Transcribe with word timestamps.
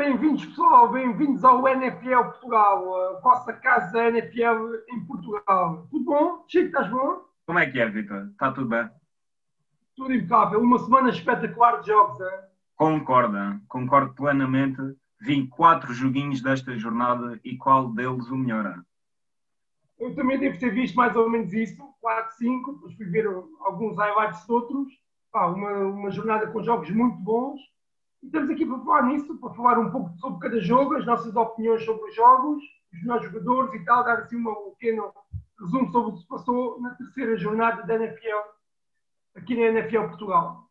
Bem-vindos, 0.00 0.46
pessoal, 0.46 0.90
bem-vindos 0.90 1.44
ao 1.44 1.68
NFL 1.68 2.22
Portugal, 2.22 3.18
a 3.18 3.20
vossa 3.20 3.52
casa 3.52 4.08
NFL 4.08 4.76
em 4.88 5.04
Portugal. 5.04 5.86
Tudo 5.90 6.04
bom? 6.06 6.44
Chico, 6.48 6.68
estás 6.68 6.88
bom? 6.88 7.20
Como 7.46 7.58
é 7.58 7.70
que 7.70 7.78
é, 7.78 7.86
Vitor? 7.86 8.28
Está 8.28 8.50
tudo 8.50 8.66
bem? 8.66 8.88
Tudo 9.94 10.14
impecável. 10.14 10.58
Uma 10.58 10.78
semana 10.78 11.10
espetacular 11.10 11.82
de 11.82 11.88
jogos, 11.88 12.18
hein? 12.18 12.38
Concordo, 12.76 13.60
concordo 13.68 14.14
plenamente. 14.14 14.80
Vim 15.20 15.46
quatro 15.46 15.92
joguinhos 15.92 16.40
desta 16.40 16.78
jornada 16.78 17.38
e 17.44 17.58
qual 17.58 17.90
deles 17.92 18.26
o 18.30 18.38
melhor? 18.38 18.64
hein? 18.68 18.82
Eu 19.98 20.14
também 20.14 20.38
devo 20.38 20.58
ter 20.58 20.70
visto 20.72 20.94
mais 20.94 21.14
ou 21.14 21.28
menos 21.28 21.52
isso, 21.52 21.76
4, 22.00 22.36
5, 22.36 22.72
depois 22.72 22.94
fui 22.94 23.04
ver 23.04 23.26
alguns 23.26 23.98
highlights 23.98 24.46
de 24.46 24.50
outros. 24.50 24.88
Pá, 25.30 25.48
uma, 25.48 25.72
uma 25.72 26.10
jornada 26.10 26.46
com 26.46 26.62
jogos 26.62 26.88
muito 26.88 27.18
bons. 27.18 27.60
Estamos 28.22 28.50
aqui 28.50 28.66
para 28.66 28.78
falar 28.78 29.02
nisso, 29.04 29.38
para 29.38 29.54
falar 29.54 29.78
um 29.78 29.90
pouco 29.90 30.10
sobre 30.18 30.40
cada 30.40 30.60
jogo, 30.60 30.96
as 30.96 31.06
nossas 31.06 31.34
opiniões 31.34 31.84
sobre 31.84 32.04
os 32.08 32.14
jogos, 32.14 32.62
os 32.92 33.00
melhores 33.00 33.24
jogadores 33.24 33.74
e 33.74 33.84
tal, 33.84 34.04
dar 34.04 34.18
assim 34.18 34.36
um 34.36 34.70
pequeno 34.78 35.12
resumo 35.58 35.90
sobre 35.90 36.10
o 36.10 36.14
que 36.14 36.20
se 36.20 36.28
passou 36.28 36.80
na 36.80 36.90
terceira 36.94 37.36
jornada 37.36 37.82
da 37.82 37.94
NFL, 37.94 38.36
aqui 39.34 39.54
na 39.54 39.78
NFL 39.78 40.08
Portugal. 40.08 40.68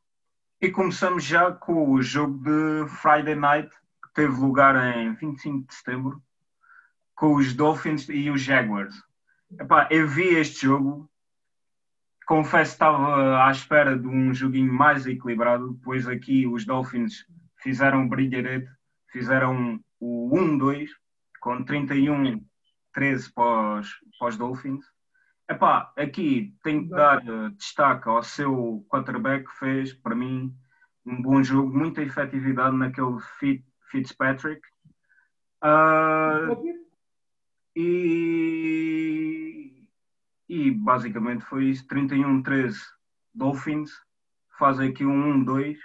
E 0.61 0.69
começamos 0.69 1.23
já 1.23 1.51
com 1.51 1.91
o 1.91 2.01
jogo 2.01 2.37
de 2.37 2.87
Friday 2.89 3.35
Night, 3.35 3.69
que 4.03 4.13
teve 4.13 4.39
lugar 4.39 4.75
em 4.95 5.13
25 5.13 5.67
de 5.67 5.73
setembro, 5.73 6.21
com 7.15 7.35
os 7.35 7.53
Dolphins 7.53 8.07
e 8.09 8.29
os 8.29 8.41
Jaguars. 8.41 8.95
Epá, 9.59 9.87
eu 9.89 10.07
vi 10.07 10.35
este 10.35 10.67
jogo, 10.67 11.09
confesso 12.29 12.73
que 12.73 12.75
estava 12.75 13.43
à 13.43 13.49
espera 13.49 13.97
de 13.97 14.07
um 14.07 14.31
joguinho 14.31 14.71
mais 14.71 15.07
equilibrado, 15.07 15.79
pois 15.83 16.07
aqui 16.07 16.45
os 16.45 16.63
Dolphins 16.63 17.25
fizeram 17.57 18.07
brilharete, 18.07 18.69
fizeram 19.11 19.79
o 19.99 20.29
1-2 20.37 20.89
com 21.41 21.65
31-13 21.65 22.43
para 23.33 23.79
os, 23.79 23.89
para 24.19 24.27
os 24.27 24.37
Dolphins. 24.37 24.85
Epá, 25.49 25.91
aqui 25.97 26.53
tenho 26.63 26.83
que 26.83 26.89
dar 26.89 27.17
eh, 27.27 27.49
destaque 27.57 28.07
ao 28.07 28.21
seu 28.21 28.85
quarterback 28.87 29.45
que 29.45 29.57
fez, 29.57 29.91
para 29.93 30.13
mim, 30.13 30.53
um 31.03 31.19
bom 31.23 31.41
jogo, 31.41 31.75
muita 31.75 32.03
efetividade 32.03 32.77
naquele 32.77 33.19
Fit- 33.39 33.65
Fitzpatrick. 33.89 34.61
Ah, 35.61 36.55
e, 37.75 39.48
e 40.49 40.71
basicamente 40.71 41.45
foi 41.45 41.65
isso: 41.65 41.87
31-13 41.87 42.75
Dolphins, 43.33 43.91
faz 44.57 44.79
aqui 44.79 45.05
um 45.05 45.45
1-2. 45.45 45.77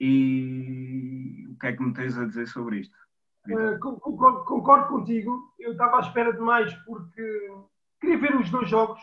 E 0.00 1.46
o 1.48 1.58
que 1.58 1.66
é 1.68 1.72
que 1.72 1.82
me 1.82 1.92
tens 1.92 2.18
a 2.18 2.24
dizer 2.24 2.46
sobre 2.48 2.80
isto? 2.80 2.96
Uh, 3.48 3.78
con- 3.78 3.96
concordo, 3.98 4.44
concordo 4.44 4.88
contigo. 4.88 5.54
Eu 5.58 5.72
estava 5.72 5.98
à 5.98 6.00
espera 6.00 6.32
de 6.32 6.40
mais 6.40 6.74
porque 6.84 7.52
queria 8.00 8.18
ver 8.18 8.36
os 8.36 8.50
dois 8.50 8.68
jogos, 8.68 9.00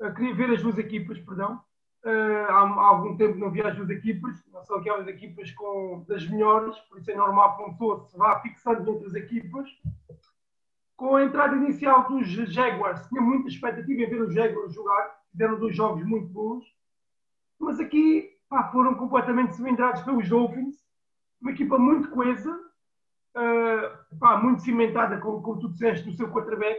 uh, 0.00 0.12
queria 0.14 0.34
ver 0.34 0.50
as 0.50 0.62
duas 0.62 0.78
equipas, 0.78 1.18
perdão. 1.20 1.60
Uh, 2.04 2.46
há, 2.48 2.60
há 2.62 2.86
algum 2.86 3.16
tempo 3.16 3.38
não 3.38 3.52
vi 3.52 3.62
as 3.62 3.76
duas 3.76 3.90
equipas, 3.90 4.42
não 4.52 4.64
são 4.64 4.78
aquelas 4.78 5.06
equipas 5.06 5.52
com, 5.52 6.04
das 6.08 6.26
melhores, 6.26 6.76
por 6.88 6.98
isso 6.98 7.10
é 7.10 7.14
normal 7.14 7.56
que 7.56 7.62
uma 7.62 7.72
pessoa 7.72 8.04
se 8.06 8.16
vá 8.16 8.40
fixando 8.40 8.90
entre 8.90 9.06
as 9.06 9.14
equipas. 9.14 9.70
Com 11.02 11.16
a 11.16 11.24
entrada 11.24 11.56
inicial 11.56 12.08
dos 12.08 12.28
Jaguars, 12.28 13.08
tinha 13.08 13.20
muita 13.20 13.48
expectativa 13.48 14.02
em 14.02 14.08
ver 14.08 14.22
os 14.22 14.32
Jaguars 14.32 14.72
jogar, 14.72 15.18
fizeram 15.32 15.58
dois 15.58 15.74
jogos 15.74 16.04
muito 16.04 16.28
bons, 16.28 16.64
mas 17.58 17.80
aqui 17.80 18.30
pá, 18.48 18.70
foram 18.70 18.94
completamente 18.94 19.56
cilindrados 19.56 20.00
pelos 20.02 20.28
Dolphins, 20.28 20.76
uma 21.40 21.50
equipa 21.50 21.76
muito 21.76 22.08
coesa, 22.10 22.56
Uh, 23.34 24.18
pá, 24.20 24.36
muito 24.36 24.60
cimentada, 24.60 25.18
como, 25.18 25.40
como 25.40 25.58
tu 25.58 25.70
disseste, 25.70 26.06
no 26.06 26.14
seu 26.14 26.30
quarterback, 26.30 26.78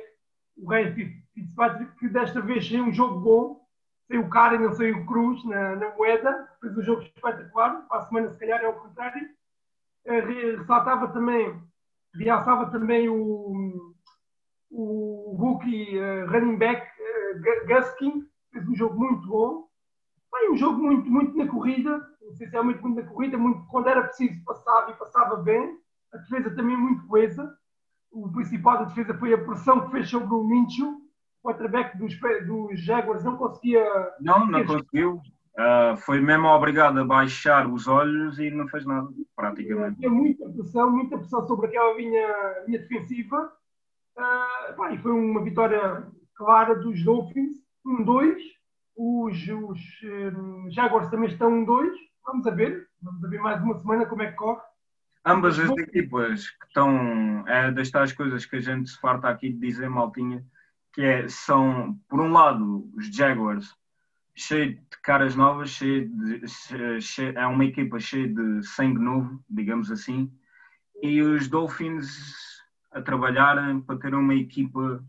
o 0.56 0.70
Ryan 0.70 0.94
Fitzpatrick, 1.34 1.96
que 1.98 2.08
desta 2.08 2.40
vez 2.42 2.68
sem 2.68 2.80
um 2.80 2.94
jogo 2.94 3.20
bom, 3.20 3.68
sem 4.08 4.20
o 4.20 4.30
Karen, 4.30 4.72
sem 4.74 4.92
o 4.92 5.04
Cruz 5.08 5.44
na, 5.46 5.76
na 5.76 5.96
moeda, 5.96 6.48
fez 6.62 6.78
um 6.78 6.84
jogo 6.84 7.02
espetacular, 7.02 7.88
para 7.88 7.98
a 7.98 8.06
semana 8.06 8.30
se 8.30 8.38
calhar 8.38 8.62
é 8.62 8.68
o 8.68 8.74
contrário. 8.74 9.28
Uh, 10.06 10.12
re- 10.28 10.56
ressaltava 10.58 11.08
também, 11.08 11.60
realçava 12.14 12.70
também 12.70 13.10
o, 13.10 13.93
o 14.74 15.36
rookie 15.40 15.98
uh, 15.98 16.26
running 16.30 16.58
back 16.58 16.82
uh, 16.82 17.68
Guskin, 17.68 18.26
fez 18.52 18.68
um 18.68 18.76
jogo 18.76 19.00
muito 19.00 19.28
bom. 19.28 19.68
Foi 20.30 20.52
um 20.52 20.58
jogo 20.58 20.82
muito, 20.82 21.10
muito 21.10 21.38
na 21.38 21.48
corrida, 21.48 22.02
não 22.22 22.34
sei 22.36 22.48
se 22.48 22.58
é 22.58 22.62
muito, 22.62 22.88
na 22.90 23.04
corrida, 23.04 23.38
muito, 23.38 23.66
quando 23.68 23.88
era 23.88 24.02
preciso 24.02 24.44
passava 24.44 24.92
e 24.92 24.96
passava 24.96 25.36
bem 25.38 25.78
a 26.14 26.18
defesa 26.18 26.56
também 26.56 26.78
muito 26.78 27.06
coesa. 27.08 27.52
O 28.12 28.32
principal 28.32 28.80
da 28.80 28.86
defesa 28.86 29.18
foi 29.18 29.34
a 29.34 29.44
pressão 29.44 29.82
que 29.82 29.92
fez 29.92 30.10
sobre 30.10 30.34
o 30.34 30.44
Minchu. 30.44 31.02
O 31.42 31.48
quarterback 31.48 31.98
dos, 31.98 32.14
dos 32.46 32.80
Jaguars 32.84 33.24
não 33.24 33.36
conseguia. 33.36 33.84
Não, 34.22 34.46
não 34.46 34.66
conseguiu. 34.66 35.20
Ah, 35.58 35.96
foi 35.98 36.20
mesmo 36.20 36.48
obrigado 36.48 37.00
a 37.00 37.06
baixar 37.06 37.68
os 37.68 37.88
olhos 37.88 38.40
e 38.40 38.50
não 38.50 38.68
fez 38.68 38.86
nada, 38.86 39.08
praticamente. 39.36 39.98
Tinha 39.98 40.10
muita 40.10 40.50
pressão, 40.50 40.92
muita 40.92 41.18
pressão 41.18 41.46
sobre 41.48 41.68
aquela 41.68 41.94
linha, 41.96 42.64
linha 42.68 42.80
defensiva. 42.80 43.52
Ah, 44.18 44.74
pá, 44.78 44.92
e 44.94 44.98
foi 45.00 45.12
uma 45.12 45.44
vitória 45.44 46.08
clara 46.36 46.76
dos 46.76 47.04
Dolphins. 47.04 47.52
1-2. 47.86 48.36
Os, 48.96 49.36
os 49.48 49.80
eh, 50.04 50.70
Jaguars 50.72 51.10
também 51.10 51.30
estão 51.30 51.50
1-2. 51.66 51.90
Vamos 52.26 52.48
a 52.48 52.52
ver. 52.52 52.88
Vamos 53.02 53.24
a 53.24 53.28
ver 53.28 53.40
mais 53.42 53.62
uma 53.62 53.78
semana 53.80 54.06
como 54.06 54.22
é 54.22 54.28
que 54.32 54.38
corre. 54.38 54.62
Ambas 55.26 55.58
as 55.58 55.70
equipas 55.78 56.50
que 56.50 56.66
estão, 56.68 57.48
é 57.48 57.72
das 57.72 57.90
tais 57.90 58.12
coisas 58.12 58.46
que 58.46 58.58
a 58.58 58.60
gente 58.60 58.90
se 58.90 59.00
farta 59.00 59.30
aqui 59.30 59.50
de 59.50 59.58
dizer, 59.58 59.90
maltinha, 59.90 60.46
que 60.92 61.02
é, 61.02 61.28
são, 61.30 61.98
por 62.10 62.20
um 62.20 62.30
lado, 62.32 62.90
os 62.94 63.08
Jaguars, 63.08 63.74
cheio 64.36 64.74
de 64.76 65.02
caras 65.02 65.34
novas, 65.34 65.70
cheio 65.70 66.10
de, 66.10 66.46
che- 66.46 67.00
che- 67.00 67.34
é 67.38 67.48
uma 67.48 67.64
equipa 67.64 68.00
cheia 68.02 68.28
de 68.28 68.64
sangue 68.64 69.00
novo, 69.00 69.42
digamos 69.50 69.90
assim, 69.92 70.30
e 71.02 71.22
os 71.22 71.48
Dolphins 71.48 72.53
a 72.94 73.02
trabalharem 73.02 73.82
para 73.82 74.00
ter 74.00 74.14
uma 74.14 74.36
equipa 74.36 75.04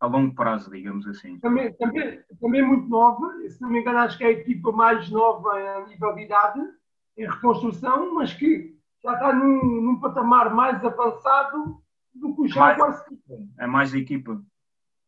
a 0.00 0.06
longo 0.06 0.34
prazo, 0.34 0.70
digamos 0.70 1.06
assim. 1.06 1.38
Também, 1.40 1.72
também, 1.74 2.20
também 2.40 2.62
muito 2.62 2.88
nova. 2.88 3.32
Se 3.48 3.60
não 3.60 3.68
me 3.68 3.80
engano, 3.80 3.98
acho 3.98 4.16
que 4.16 4.24
é 4.24 4.28
a 4.28 4.32
equipa 4.32 4.70
mais 4.70 5.10
nova 5.10 5.50
a 5.50 5.86
nível 5.86 6.14
de 6.14 6.22
idade, 6.22 6.60
em 7.16 7.28
reconstrução, 7.28 8.14
mas 8.14 8.32
que 8.32 8.76
já 9.02 9.14
está 9.14 9.32
num, 9.32 9.82
num 9.82 10.00
patamar 10.00 10.54
mais 10.54 10.84
avançado 10.84 11.82
do 12.14 12.34
que 12.34 12.42
os 12.42 12.52
Jaguars. 12.52 13.02
É 13.58 13.66
mais 13.66 13.92
equipa. 13.94 14.40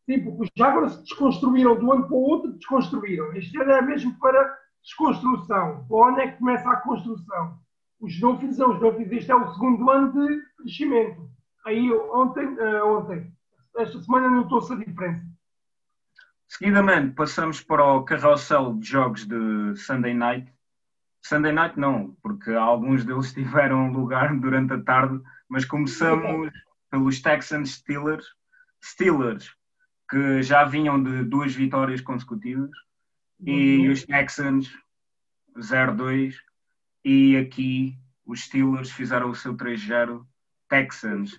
Sim, 0.07 0.25
porque 0.25 0.43
os 0.43 0.49
Jaguars 0.57 0.95
se 0.95 1.03
desconstruíram 1.03 1.79
do 1.79 1.93
ano 1.93 2.07
para 2.07 2.17
o 2.17 2.21
outro, 2.21 2.53
desconstruíram. 2.53 3.33
Este 3.35 3.61
ano 3.61 3.71
é 3.71 3.83
mesmo 3.83 4.19
para 4.19 4.59
desconstrução. 4.83 5.87
O 5.89 6.05
ano 6.05 6.21
é 6.21 6.33
que 6.33 6.39
começa 6.39 6.69
a 6.69 6.81
construção. 6.81 7.59
Os 8.01 8.19
Dolphins 8.19 8.59
os 8.59 8.81
Dolphins, 8.81 9.13
este 9.13 9.31
é 9.31 9.37
o 9.37 9.53
segundo 9.53 9.89
ano 9.91 10.13
de 10.13 10.43
crescimento. 10.57 11.31
Aí 11.65 11.93
ontem, 11.93 12.57
eh, 12.59 12.83
ontem 12.83 13.33
esta 13.77 14.01
semana 14.01 14.31
notou-se 14.31 14.73
a 14.73 14.77
diferença. 14.77 15.27
Seguidamente, 16.49 17.15
passamos 17.15 17.61
para 17.61 17.85
o 17.85 18.05
carrossel 18.05 18.75
de 18.75 18.89
jogos 18.89 19.25
de 19.25 19.77
Sunday 19.77 20.15
Night. 20.15 20.53
Sunday 21.23 21.53
Night 21.53 21.79
não, 21.79 22.17
porque 22.23 22.53
alguns 22.53 23.05
deles 23.05 23.33
tiveram 23.35 23.93
lugar 23.93 24.37
durante 24.37 24.73
a 24.73 24.83
tarde, 24.83 25.23
mas 25.49 25.65
começamos 25.65 26.51
pelos 26.91 27.21
Texans 27.21 27.77
Steelers. 27.77 28.27
Steelers, 28.83 29.55
que 30.11 30.43
já 30.43 30.65
vinham 30.65 31.01
de 31.01 31.23
duas 31.25 31.55
vitórias 31.55 32.01
consecutivas, 32.01 32.71
e 33.39 33.89
os 33.89 34.05
Texans 34.05 34.71
0-2, 35.57 36.35
e 37.05 37.37
aqui 37.37 37.97
os 38.27 38.43
Steelers 38.45 38.91
fizeram 38.91 39.31
o 39.31 39.35
seu 39.35 39.57
3-0. 39.57 40.27
Texans, 40.69 41.39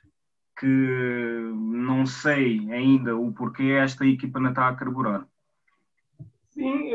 que 0.62 1.52
não 1.56 2.06
sei 2.06 2.72
ainda 2.72 3.18
o 3.18 3.34
porquê 3.34 3.72
esta 3.72 4.06
equipa 4.06 4.40
não 4.40 4.52
está 4.52 4.68
a 4.68 4.75
carburar. 4.75 5.28
Sim, 6.52 6.92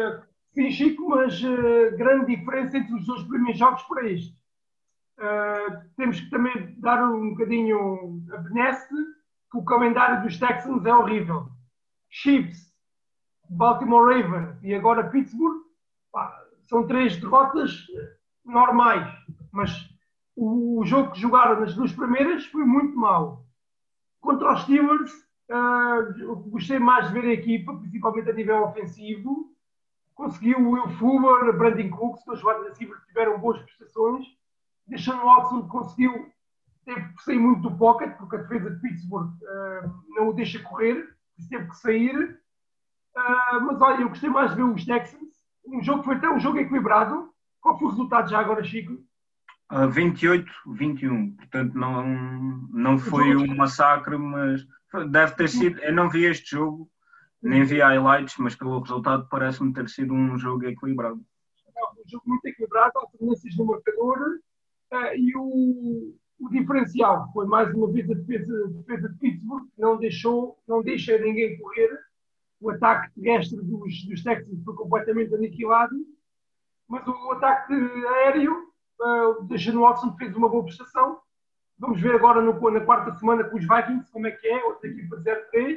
sim, 0.55 0.71
Chico, 0.71 1.09
mas 1.09 1.43
eh, 1.43 1.91
grande 1.97 2.37
diferença 2.37 2.79
entre 2.79 2.95
os 2.95 3.05
dois 3.05 3.25
primeiros 3.25 3.59
jogos 3.59 3.83
para 3.83 4.09
este. 4.09 4.39
Eh, 5.19 5.83
temos 5.97 6.21
que 6.21 6.31
também 6.31 6.77
dar 6.79 7.03
um 7.11 7.31
bocadinho 7.31 8.23
a 8.33 8.37
benesse 8.37 8.95
que 9.51 9.59
o 9.59 9.65
calendário 9.65 10.23
dos 10.23 10.39
Texans 10.39 10.87
é 10.87 10.95
horrível. 10.95 11.49
Chiefs, 12.09 12.73
Baltimore 13.51 14.15
Ravens 14.15 14.63
e 14.63 14.77
agora 14.77 15.11
Pittsburgh 15.11 15.61
pá, 16.13 16.41
são 16.69 16.87
três 16.87 17.17
derrotas 17.17 17.85
normais, 18.45 19.13
mas 19.51 19.91
o, 20.37 20.79
o 20.79 20.85
jogo 20.85 21.11
que 21.11 21.21
jogaram 21.21 21.59
nas 21.59 21.75
duas 21.75 21.93
primeiras 21.93 22.47
foi 22.47 22.65
muito 22.65 22.97
mau. 22.97 23.46
Contra 24.27 24.55
os 24.55 24.63
Steelers, 24.63 25.13
uh, 25.53 26.35
gostei 26.51 26.81
mais 26.81 27.07
de 27.07 27.13
ver 27.13 27.29
a 27.29 27.33
equipa, 27.33 27.77
principalmente 27.77 28.29
a 28.29 28.33
nível 28.33 28.65
ofensivo. 28.65 29.55
Conseguiu 30.17 30.59
o 30.59 30.71
Will 30.73 30.89
Fuller, 30.99 31.57
Brandon 31.57 31.89
Cooks, 31.91 32.25
dois 32.25 32.41
jogadores 32.41 32.73
ofensivos 32.73 32.99
que 32.99 33.07
tiveram 33.07 33.39
boas 33.39 33.63
prestações. 33.63 34.27
Deshaun 34.89 35.25
Watson 35.25 35.69
conseguiu 35.69 36.29
teve 36.85 37.03
que 37.15 37.23
sair 37.23 37.39
muito 37.39 37.63
do 37.63 37.79
pocket, 37.79 38.17
porque 38.17 38.35
a 38.35 38.41
defesa 38.41 38.69
de 38.69 38.81
Pittsburgh 38.81 39.29
uh, 39.29 39.95
não 40.09 40.31
o 40.31 40.33
deixa 40.33 40.61
correr, 40.65 41.09
teve 41.49 41.69
que 41.69 41.77
sair. 41.77 42.41
Uh, 43.17 43.61
mas 43.65 43.81
olha, 43.81 44.03
eu 44.03 44.09
gostei 44.09 44.29
mais 44.29 44.51
de 44.51 44.57
ver 44.57 44.65
os 44.65 44.85
Texans. 44.85 45.37
Um 45.65 45.81
jogo 45.81 46.03
foi 46.03 46.17
até 46.17 46.29
um 46.29 46.41
jogo 46.41 46.59
equilibrado. 46.59 47.33
Qual 47.61 47.79
foi 47.79 47.87
o 47.87 47.91
resultado 47.91 48.29
já 48.29 48.41
agora, 48.41 48.65
Chico? 48.65 49.06
Uh, 49.71 49.89
28-21. 49.91 51.37
Portanto, 51.37 51.75
não, 51.75 52.07
não 52.73 52.99
foi 52.99 53.37
um 53.37 53.55
massacre, 53.57 54.17
mas 54.17 54.65
deve 55.11 55.35
ter 55.35 55.49
sido. 55.49 55.81
Eu 55.81 55.93
não 55.93 56.09
vi 56.09 56.25
este 56.25 56.53
jogo, 56.53 56.89
nem 57.43 57.65
vi 57.65 57.81
highlights, 57.81 58.37
mas 58.39 58.55
pelo 58.55 58.81
resultado 58.81 59.27
parece-me 59.29 59.73
ter 59.73 59.89
sido 59.89 60.15
um 60.15 60.39
jogo 60.39 60.67
equilibrado. 60.67 61.21
É 61.77 62.01
um 62.01 62.09
jogo 62.09 62.25
muito 62.27 62.47
equilibrado, 62.47 62.93
alternâncias 62.95 63.57
no 63.57 63.67
marcador 63.67 64.19
uh, 64.93 65.15
e 65.17 65.33
o, 65.37 66.15
o 66.39 66.49
diferencial 66.51 67.31
foi 67.33 67.47
mais 67.47 67.73
uma 67.75 67.91
vez 67.91 68.11
a 68.11 68.15
defesa, 68.15 68.53
a 68.65 68.69
defesa 68.69 69.09
de 69.09 69.19
Pittsburgh, 69.19 69.65
que 69.65 69.81
não 69.81 69.99
deixou, 69.99 70.59
não 70.67 70.83
deixa 70.83 71.19
ninguém 71.19 71.59
correr. 71.59 71.91
O 72.61 72.71
ataque 72.71 73.21
terrestre 73.21 73.59
dos, 73.63 74.05
dos 74.07 74.23
Texans 74.23 74.65
foi 74.65 74.75
completamente 74.75 75.35
aniquilado, 75.35 75.95
mas 76.89 77.07
o 77.07 77.33
ataque 77.33 77.75
aéreo, 77.75 78.73
uh, 79.01 79.41
o 79.41 79.45
Deshaun 79.45 79.81
Watson 79.81 80.17
fez 80.17 80.35
uma 80.37 80.49
boa 80.49 80.65
prestação. 80.65 81.19
Vamos 81.79 82.01
ver 82.01 82.15
agora 82.15 82.41
no, 82.41 82.71
na 82.71 82.81
quarta 82.81 83.15
semana 83.19 83.45
com 83.45 83.57
os 83.57 83.67
Vikings 83.67 84.11
como 84.11 84.27
é 84.27 84.31
que 84.31 84.47
é, 84.47 84.65
outra 84.65 84.89
equipa 84.89 85.17
0-3. 85.17 85.77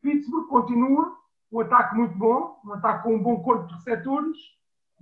Pittsburgh 0.00 0.48
continua, 0.48 1.16
um 1.50 1.60
ataque 1.60 1.94
muito 1.94 2.16
bom, 2.16 2.60
um 2.64 2.72
ataque 2.72 3.02
com 3.02 3.14
um 3.14 3.22
bom 3.22 3.42
corpo 3.42 3.66
de 3.66 3.74
receptores. 3.74 4.36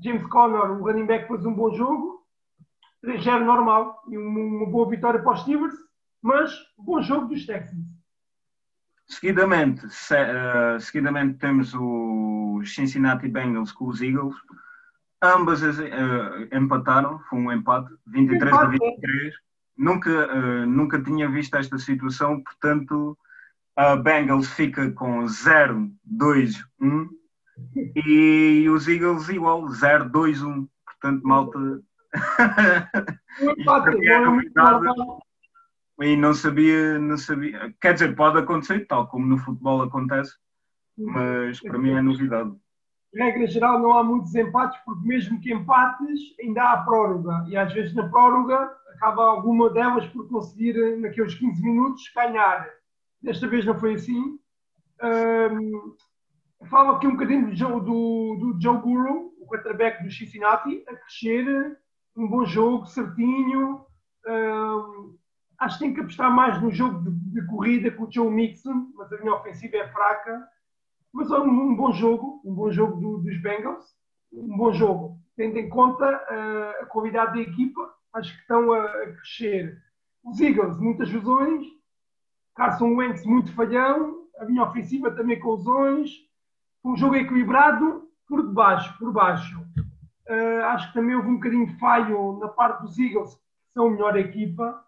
James 0.00 0.26
Conner, 0.26 0.72
o 0.72 0.84
running 0.84 1.06
back, 1.06 1.28
fez 1.28 1.44
um 1.46 1.54
bom 1.54 1.72
jogo 1.74 2.22
3-0 3.04 3.44
normal 3.44 4.02
e 4.08 4.16
uma 4.16 4.66
boa 4.66 4.88
vitória 4.88 5.20
para 5.20 5.32
os 5.32 5.40
Steelers, 5.40 5.74
mas 6.22 6.52
bom 6.78 7.02
jogo 7.02 7.26
dos 7.26 7.44
Texans. 7.44 7.84
Seguidamente, 9.08 9.90
se, 9.90 10.14
uh, 10.14 10.80
seguidamente 10.80 11.38
temos 11.38 11.74
os 11.74 12.74
Cincinnati 12.74 13.28
Bengals 13.28 13.72
com 13.72 13.86
os 13.86 14.00
Eagles. 14.00 14.34
Ambas 15.22 15.62
uh, 15.62 16.48
empataram, 16.52 17.20
foi 17.30 17.38
um 17.38 17.52
empate, 17.52 17.94
23 18.08 18.52
a 18.52 18.64
23. 18.66 19.34
Nunca, 19.78 20.10
uh, 20.10 20.66
nunca 20.66 21.00
tinha 21.00 21.28
visto 21.28 21.56
esta 21.56 21.78
situação, 21.78 22.42
portanto, 22.42 23.16
a 23.76 23.94
Bengals 23.96 24.48
fica 24.48 24.90
com 24.90 25.24
0-2-1 25.24 27.08
e 28.04 28.68
os 28.68 28.88
Eagles 28.88 29.28
igual, 29.28 29.62
0-2-1. 29.66 30.68
Portanto, 30.84 31.22
malta, 31.26 31.58
e 36.00 36.16
não 36.16 36.34
sabia, 36.34 36.98
não 36.98 37.16
sabia. 37.16 37.74
Quer 37.80 37.94
dizer, 37.94 38.14
pode 38.14 38.38
acontecer, 38.38 38.86
tal 38.86 39.06
como 39.06 39.26
no 39.26 39.38
futebol 39.38 39.82
acontece, 39.82 40.34
mas 40.96 41.60
para 41.60 41.78
mim 41.78 41.92
é 41.92 42.02
novidade. 42.02 42.52
Regra 43.14 43.46
geral, 43.46 43.78
não 43.78 43.92
há 43.96 44.02
muitos 44.02 44.34
empates, 44.34 44.80
porque 44.84 45.06
mesmo 45.06 45.40
que 45.40 45.52
empates, 45.52 46.20
ainda 46.40 46.62
há 46.62 46.82
prórroga. 46.82 47.44
E 47.48 47.56
às 47.56 47.72
vezes 47.72 47.94
na 47.94 48.08
prórroga 48.08 48.74
acaba 48.94 49.24
alguma 49.24 49.68
delas 49.70 50.06
por 50.08 50.28
conseguir, 50.28 50.74
naqueles 50.98 51.34
15 51.34 51.62
minutos, 51.62 52.10
ganhar. 52.14 52.68
Desta 53.20 53.46
vez 53.46 53.64
não 53.66 53.78
foi 53.78 53.94
assim. 53.94 54.38
Um, 55.02 55.94
falo 56.70 56.92
aqui 56.92 57.06
um 57.06 57.12
bocadinho 57.12 57.50
do 57.50 57.56
Joe, 57.56 57.80
do, 57.80 58.36
do 58.40 58.60
Joe 58.60 58.76
o 58.76 59.46
quarterback 59.46 60.02
do 60.02 60.10
Cincinnati, 60.10 60.84
a 60.88 60.94
crescer 60.94 61.76
um 62.16 62.28
bom 62.28 62.44
jogo, 62.44 62.86
certinho. 62.86 63.84
Uh, 64.26 65.18
acho 65.58 65.78
que 65.78 65.84
tem 65.84 65.94
que 65.94 66.00
apostar 66.00 66.30
mais 66.30 66.60
no 66.62 66.70
jogo 66.70 67.00
de, 67.02 67.40
de, 67.40 67.46
corrida 67.46 67.90
com 67.90 68.04
o 68.04 68.12
Joe 68.12 68.30
Mixon, 68.30 68.92
mas 68.94 69.12
a 69.12 69.18
minha 69.18 69.34
ofensiva 69.34 69.76
é 69.76 69.88
fraca. 69.88 70.48
Mas 71.12 71.30
é 71.30 71.38
um, 71.38 71.76
bom 71.76 71.92
jogo, 71.92 72.40
um 72.44 72.54
bom 72.54 72.70
jogo 72.70 72.98
do, 72.98 73.18
dos 73.18 73.40
Bengals, 73.42 73.84
um 74.32 74.56
bom 74.56 74.72
jogo. 74.72 75.18
Tendo 75.36 75.58
em 75.58 75.68
conta 75.68 76.04
uh, 76.06 76.82
a 76.82 76.86
qualidade 76.86 77.34
da 77.34 77.40
equipa, 77.40 77.92
acho 78.14 78.34
que 78.34 78.40
estão 78.40 78.72
a, 78.72 78.84
a 78.86 79.12
crescer. 79.12 79.78
Os 80.24 80.40
Eagles, 80.40 80.78
muitas 80.78 81.12
lesões. 81.12 81.66
Carson 82.54 82.94
Wentz, 82.94 83.24
muito 83.26 83.52
falhão. 83.54 84.22
A 84.38 84.44
minha 84.44 84.62
ofensiva 84.62 85.10
também 85.10 85.38
com 85.38 85.54
lesões. 85.54 86.10
Um 86.84 86.96
jogo 86.96 87.16
equilibrado 87.16 88.08
por 88.26 88.46
debaixo, 88.46 88.96
por 88.98 89.12
baixo. 89.12 89.60
Uh, 90.28 90.64
acho 90.66 90.88
que 90.88 90.94
também 90.94 91.14
houve 91.14 91.28
um 91.28 91.34
bocadinho 91.34 91.66
de 91.66 91.78
falho 91.78 92.38
na 92.38 92.48
parte 92.48 92.82
dos 92.82 92.98
Eagles, 92.98 93.34
que 93.34 93.72
são 93.74 93.86
a 93.88 93.90
melhor 93.90 94.16
equipa. 94.16 94.82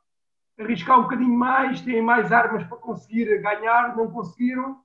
Arriscar 0.59 0.99
um 0.99 1.03
bocadinho 1.03 1.37
mais, 1.37 1.81
têm 1.83 2.01
mais 2.01 2.33
armas 2.33 2.65
para 2.65 2.79
conseguir 2.79 3.43
ganhar, 3.43 3.97
não 3.97 4.11
conseguiram. 4.11 4.84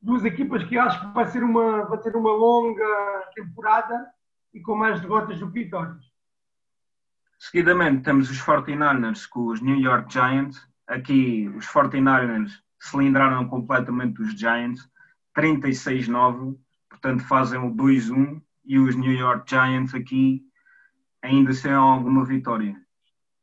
Duas 0.00 0.24
equipas 0.24 0.62
que 0.64 0.78
acho 0.78 1.00
que 1.00 1.14
vai 1.14 1.26
ser 1.26 1.42
uma, 1.42 1.84
vai 1.84 1.98
ter 1.98 2.14
uma 2.14 2.32
longa 2.32 3.30
temporada 3.34 4.06
e 4.54 4.60
com 4.60 4.76
mais 4.76 5.00
derrotas 5.00 5.38
do 5.38 5.50
que 5.50 5.64
vitórias. 5.64 6.04
Seguidamente 7.38 8.02
temos 8.02 8.30
os 8.30 8.40
49ers 8.40 9.28
com 9.28 9.46
os 9.46 9.60
New 9.60 9.78
York 9.78 10.12
Giants. 10.12 10.60
Aqui 10.86 11.48
os 11.56 11.66
49ers 11.66 12.52
cilindraram 12.80 13.48
completamente 13.48 14.22
os 14.22 14.32
Giants, 14.32 14.88
36-9, 15.36 16.56
portanto 16.88 17.24
fazem 17.24 17.58
o 17.58 17.74
2-1 17.74 18.40
e 18.64 18.78
os 18.78 18.96
New 18.96 19.12
York 19.12 19.48
Giants 19.48 19.94
aqui 19.94 20.42
ainda 21.22 21.52
sem 21.52 21.72
alguma 21.72 22.24
vitória 22.24 22.76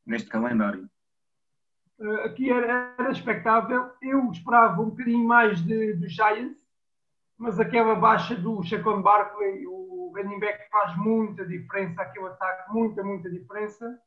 neste 0.05 0.29
calendário. 0.29 0.89
Uh, 1.99 2.25
aqui 2.25 2.49
era, 2.49 2.93
era, 2.97 3.11
expectável. 3.11 3.91
Eu 4.01 4.29
esperava 4.31 4.81
um 4.81 4.89
bocadinho 4.89 5.25
mais 5.25 5.61
de, 5.63 5.93
dos 5.93 6.11
Giants, 6.13 6.57
mas 7.37 7.59
aquela 7.59 7.95
baixa 7.95 8.35
do 8.35 8.63
Shaquan 8.63 9.01
Barkley, 9.01 9.65
o 9.67 10.13
running 10.15 10.39
back 10.39 10.69
faz 10.69 10.95
muita 10.97 11.45
diferença, 11.45 12.01
aquele 12.01 12.27
ataque, 12.27 12.71
muita, 12.71 13.03
muita 13.03 13.29
diferença, 13.29 13.99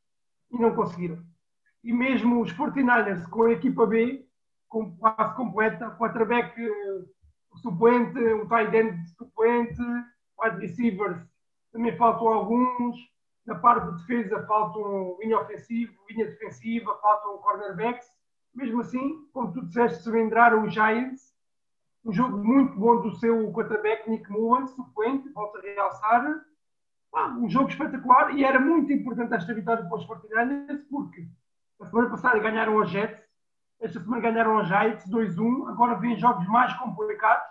e 0.51 0.59
não 0.59 0.75
conseguiram. 0.75 1.23
E 1.83 1.93
mesmo 1.93 2.43
os 2.43 2.53
49ers 2.53 3.29
com 3.31 3.45
a 3.45 3.53
equipa 3.53 3.87
B, 3.87 4.27
com, 4.69 4.97
quase 4.97 5.37
completa, 5.37 5.91
quarterback 5.93 6.61
uh, 6.61 7.59
suplente, 7.61 8.19
um 8.19 8.47
tight 8.47 8.77
end 8.77 9.09
suplente, 9.17 9.83
wide 10.41 10.61
receivers 10.61 11.27
também 11.73 11.97
faltam 11.97 12.29
alguns, 12.29 12.97
na 13.49 13.55
parte 13.55 13.87
de 13.87 13.97
defesa 13.97 14.47
faltam 14.47 15.17
linha 15.21 15.41
ofensiva, 15.41 15.91
linha 16.11 16.27
defensiva, 16.27 16.99
faltam 17.01 17.39
cornerbacks. 17.39 18.07
Mesmo 18.55 18.83
assim, 18.83 19.27
como 19.33 19.53
tu 19.55 19.65
disseste, 19.65 20.03
cilindraram 20.03 20.65
os 20.65 20.75
Giants. 20.75 21.35
Um 22.05 22.13
jogo 22.13 22.37
muito 22.37 22.79
bom 22.79 23.01
do 23.01 23.15
seu 23.17 23.51
quarterback, 23.53 24.09
Nick 24.09 24.31
Mullen, 24.31 24.67
suplente, 24.67 25.31
volta 25.31 25.59
a 25.59 25.63
realçar. 25.63 26.45
Ah, 27.15 27.29
um 27.29 27.49
jogo 27.49 27.71
espetacular 27.71 28.37
e 28.37 28.45
era 28.45 28.61
muito 28.61 28.93
importante 28.93 29.33
esta 29.33 29.55
vitória 29.55 29.83
para 29.83 29.97
os 29.97 30.05
49 30.05 30.85
porque 30.91 31.27
a 31.81 31.87
semana 31.87 32.11
passada 32.11 32.39
ganharam 32.39 32.77
os 32.77 32.91
Jets, 32.91 33.25
esta 33.81 33.99
semana 33.99 34.21
ganharam 34.21 34.61
os 34.61 34.69
Giants 34.69 35.09
2-1, 35.09 35.71
agora 35.71 35.95
vêm 35.95 36.19
jogos 36.19 36.47
mais 36.49 36.75
complicados 36.75 37.49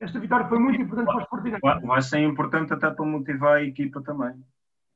esta 0.00 0.18
vitória 0.18 0.48
foi 0.48 0.58
muito 0.58 0.80
importante 0.80 1.06
para 1.06 1.18
os 1.18 1.28
Portinenses. 1.28 1.82
Vai 1.82 2.00
ser 2.00 2.20
importante 2.20 2.72
até 2.72 2.90
para 2.90 3.04
motivar 3.04 3.58
a 3.58 3.62
equipa 3.62 4.02
também. 4.02 4.42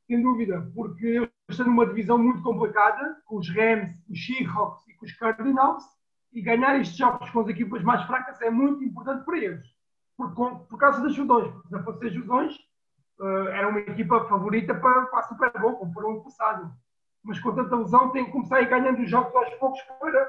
Sem 0.06 0.23
dúvida, 0.23 0.70
porque 0.75 1.06
eu 1.06 1.28
estou 1.49 1.66
numa 1.66 1.87
divisão 1.87 2.18
muito 2.18 2.42
complicada, 2.42 3.16
com 3.25 3.38
os 3.38 3.49
Rams, 3.49 3.90
os 4.08 4.26
Seahawks 4.26 4.87
e 4.88 4.94
com 4.94 5.06
os 5.06 5.12
Cardinals, 5.12 5.84
e 6.32 6.42
ganhar 6.42 6.78
estes 6.78 6.96
jogos 6.96 7.30
com 7.30 7.40
as 7.40 7.49
equipas 7.49 7.82
mais 7.82 8.02
fracas 8.04 8.40
é 8.42 8.50
muito 8.50 8.84
importante 8.84 9.25
para 9.25 9.38
eles. 9.38 9.64
Por, 10.16 10.34
por 10.34 10.78
causa 10.78 11.02
das 11.02 11.16
lesões. 11.16 11.52
Se 11.66 11.73
não 11.73 11.82
fossem 11.84 12.08
as 12.08 12.16
lesões, 12.16 12.54
uh, 13.18 13.49
era 13.49 13.68
uma 13.68 13.80
equipa 13.80 14.28
favorita 14.28 14.75
para, 14.75 15.06
para 15.06 15.20
a 15.20 15.23
Super 15.23 15.52
Bowl, 15.61 15.76
como 15.76 15.92
foram 15.92 16.11
ano 16.11 16.25
passado. 16.25 16.73
Mas 17.23 17.38
com 17.38 17.54
tanta 17.54 17.76
lesão, 17.76 18.11
tem 18.11 18.26
que 18.26 18.32
começar 18.32 18.56
a 18.56 18.62
ir 18.62 18.68
ganhando 18.68 19.00
os 19.00 19.08
jogos 19.08 19.34
aos 19.34 19.54
poucos 19.54 19.80
para, 19.99 20.28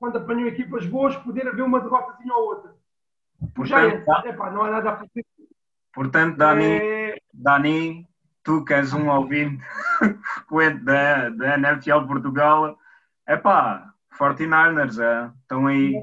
quando 0.00 0.18
apanham 0.18 0.48
equipas 0.48 0.84
boas, 0.86 1.16
poder 1.18 1.46
haver 1.46 1.62
uma 1.62 1.80
derrotazinha 1.80 2.34
ou 2.34 2.46
outra. 2.46 2.74
Portanto, 3.54 3.66
Já 3.66 3.84
é, 3.84 4.30
epá, 4.30 4.50
não 4.50 4.64
há 4.64 4.70
nada 4.70 4.90
a 4.90 4.96
fazer. 4.96 5.24
Portanto, 5.94 6.36
Dani, 6.36 6.64
é... 6.64 7.18
Dani, 7.32 8.08
tu 8.42 8.64
que 8.64 8.74
és 8.74 8.92
um 8.92 9.08
ouvinte 9.08 9.62
frequente 10.48 10.84
da, 10.84 11.28
da 11.30 11.54
NFL 11.58 12.06
Portugal, 12.06 12.78
é 13.26 13.36
pá, 13.36 13.92
49ers, 14.18 14.98
é, 14.98 15.30
estão 15.40 15.66
aí. 15.66 15.94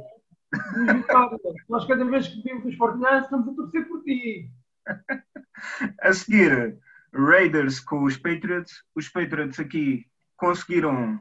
Nós 1.69 1.85
cada 1.85 2.05
vez 2.05 2.27
que 2.27 2.41
vimos 2.41 2.65
os 2.65 2.77
49ers 2.77 3.23
estamos 3.23 3.47
a 3.47 3.53
torcer 3.53 3.87
por 3.87 4.03
ti. 4.03 4.49
a 6.01 6.13
seguir, 6.13 6.77
Raiders 7.13 7.79
com 7.79 8.03
os 8.03 8.17
Patriots. 8.17 8.83
Os 8.95 9.09
Patriots 9.09 9.59
aqui 9.59 10.05
conseguiram 10.37 11.19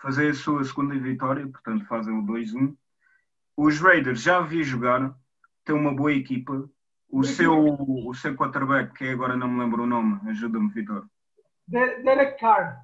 fazer 0.00 0.30
a 0.30 0.34
sua 0.34 0.64
segunda 0.64 0.98
vitória, 0.98 1.46
portanto 1.46 1.84
fazem 1.86 2.16
o 2.16 2.22
2-1. 2.22 2.74
Os 3.56 3.78
Raiders 3.80 4.22
já 4.22 4.40
vi 4.40 4.62
jogar, 4.62 5.14
tem 5.64 5.74
uma 5.74 5.94
boa 5.94 6.12
equipa. 6.12 6.68
O 7.12 7.24
seu, 7.24 7.76
o 8.08 8.14
seu 8.14 8.36
quarterback, 8.36 8.94
que 8.94 9.08
agora 9.08 9.36
não 9.36 9.48
me 9.48 9.58
lembro 9.58 9.82
o 9.82 9.86
nome, 9.86 10.20
ajuda-me, 10.28 10.70
Vitor. 10.70 11.06
Derek 11.66 12.38
Carr. 12.38 12.78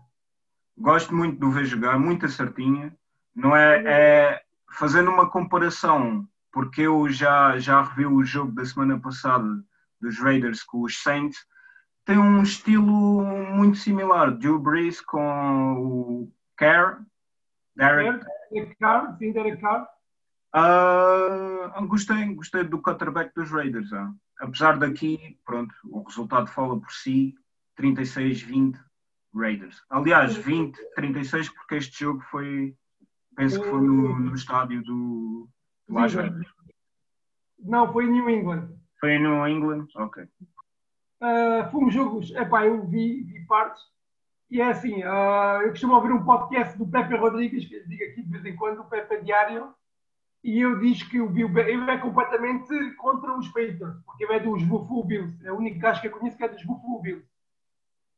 gosto 0.77 1.15
muito 1.15 1.39
de 1.39 1.45
o 1.45 1.51
ver 1.51 1.65
jogar, 1.65 1.99
muita 1.99 2.29
certinha. 2.29 2.95
Não 3.35 3.55
é, 3.55 3.83
é 3.87 4.43
fazendo 4.73 5.11
uma 5.11 5.31
comparação, 5.31 6.27
porque 6.53 6.83
eu 6.83 7.09
já, 7.09 7.59
já 7.59 7.83
revi 7.83 8.07
o 8.07 8.25
jogo 8.25 8.53
da 8.53 8.65
semana 8.65 8.99
passada 8.99 9.47
dos 10.01 10.19
Raiders 10.19 10.63
com 10.63 10.83
os 10.83 11.03
Saints, 11.03 11.39
tem 12.05 12.19
um 12.19 12.43
estilo 12.43 13.25
muito 13.25 13.79
similar. 13.79 14.31
Drew 14.31 14.59
Brees 14.59 15.01
com 15.01 15.75
o 15.75 16.33
Kerr, 16.57 17.01
Derek. 17.75 18.25
Derek 18.53 18.77
Carr, 18.77 19.17
sim, 19.19 19.33
Derek 19.33 19.61
Carr. 19.61 19.89
Uh, 20.57 21.87
gostei, 21.87 22.35
gostei 22.35 22.65
do 22.65 22.81
quarterback 22.81 23.31
dos 23.35 23.51
Raiders. 23.51 23.93
Uh. 23.93 24.15
Apesar 24.41 24.79
daqui, 24.79 25.39
pronto, 25.45 25.75
o 25.85 26.03
resultado 26.03 26.47
fala 26.47 26.81
por 26.81 26.91
si, 26.91 27.35
36-20 27.79 28.79
Raiders. 29.35 29.83
Aliás, 29.91 30.39
20-36 30.39 31.53
porque 31.55 31.77
este 31.77 32.05
jogo 32.05 32.21
foi, 32.31 32.75
penso 33.35 33.61
que 33.61 33.69
foi 33.69 33.81
no, 33.81 34.19
no 34.19 34.35
estádio 34.35 34.83
do 34.83 35.49
Las 35.89 36.15
Vegas. 36.15 36.47
Não, 37.59 37.93
foi 37.93 38.07
em 38.07 38.13
New 38.13 38.31
England. 38.31 38.69
Foi 38.99 39.13
em 39.13 39.21
New 39.21 39.47
England? 39.47 39.87
Ok. 39.97 40.25
Uh, 41.21 41.71
fomos 41.71 41.93
jogos, 41.93 42.31
epá, 42.33 42.67
eu 42.67 42.87
vi, 42.87 43.23
vi 43.23 43.47
partes, 43.47 43.83
e 44.51 44.61
é 44.61 44.69
assim, 44.69 45.03
uh, 45.03 45.63
eu 45.63 45.71
costumo 45.71 45.95
ouvir 45.95 46.13
um 46.13 46.25
podcast 46.25 46.77
do 46.77 46.87
Pepe 46.87 47.17
Rodrigues, 47.17 47.67
que 47.67 47.75
eu 47.75 47.89
digo 47.89 48.05
aqui 48.05 48.23
de 48.23 48.31
vez 48.31 48.45
em 48.45 48.57
quando, 48.57 48.81
o 48.81 48.85
Pepe 48.85 49.23
Diário, 49.23 49.75
e 50.47 50.61
eu 50.61 50.79
diz 50.79 51.03
que 51.03 51.21
o 51.21 51.29
Bill 51.29 51.51
ele 51.59 51.91
é 51.91 51.99
completamente 51.99 52.73
contra 52.99 53.37
os 53.37 53.49
Patriots, 53.49 54.01
porque 54.05 54.23
ele 54.23 54.35
é 54.35 54.39
dos 54.39 54.63
Buffalo 54.63 55.03
Bills, 55.03 55.45
é 55.45 55.51
o 55.51 55.57
único 55.57 55.81
gajo 55.81 56.01
que 56.01 56.07
eu 56.07 56.13
conheço 56.13 56.37
que 56.37 56.45
é 56.45 56.49
dos 56.49 56.63
Buffalo 56.63 57.03
Bills. 57.03 57.27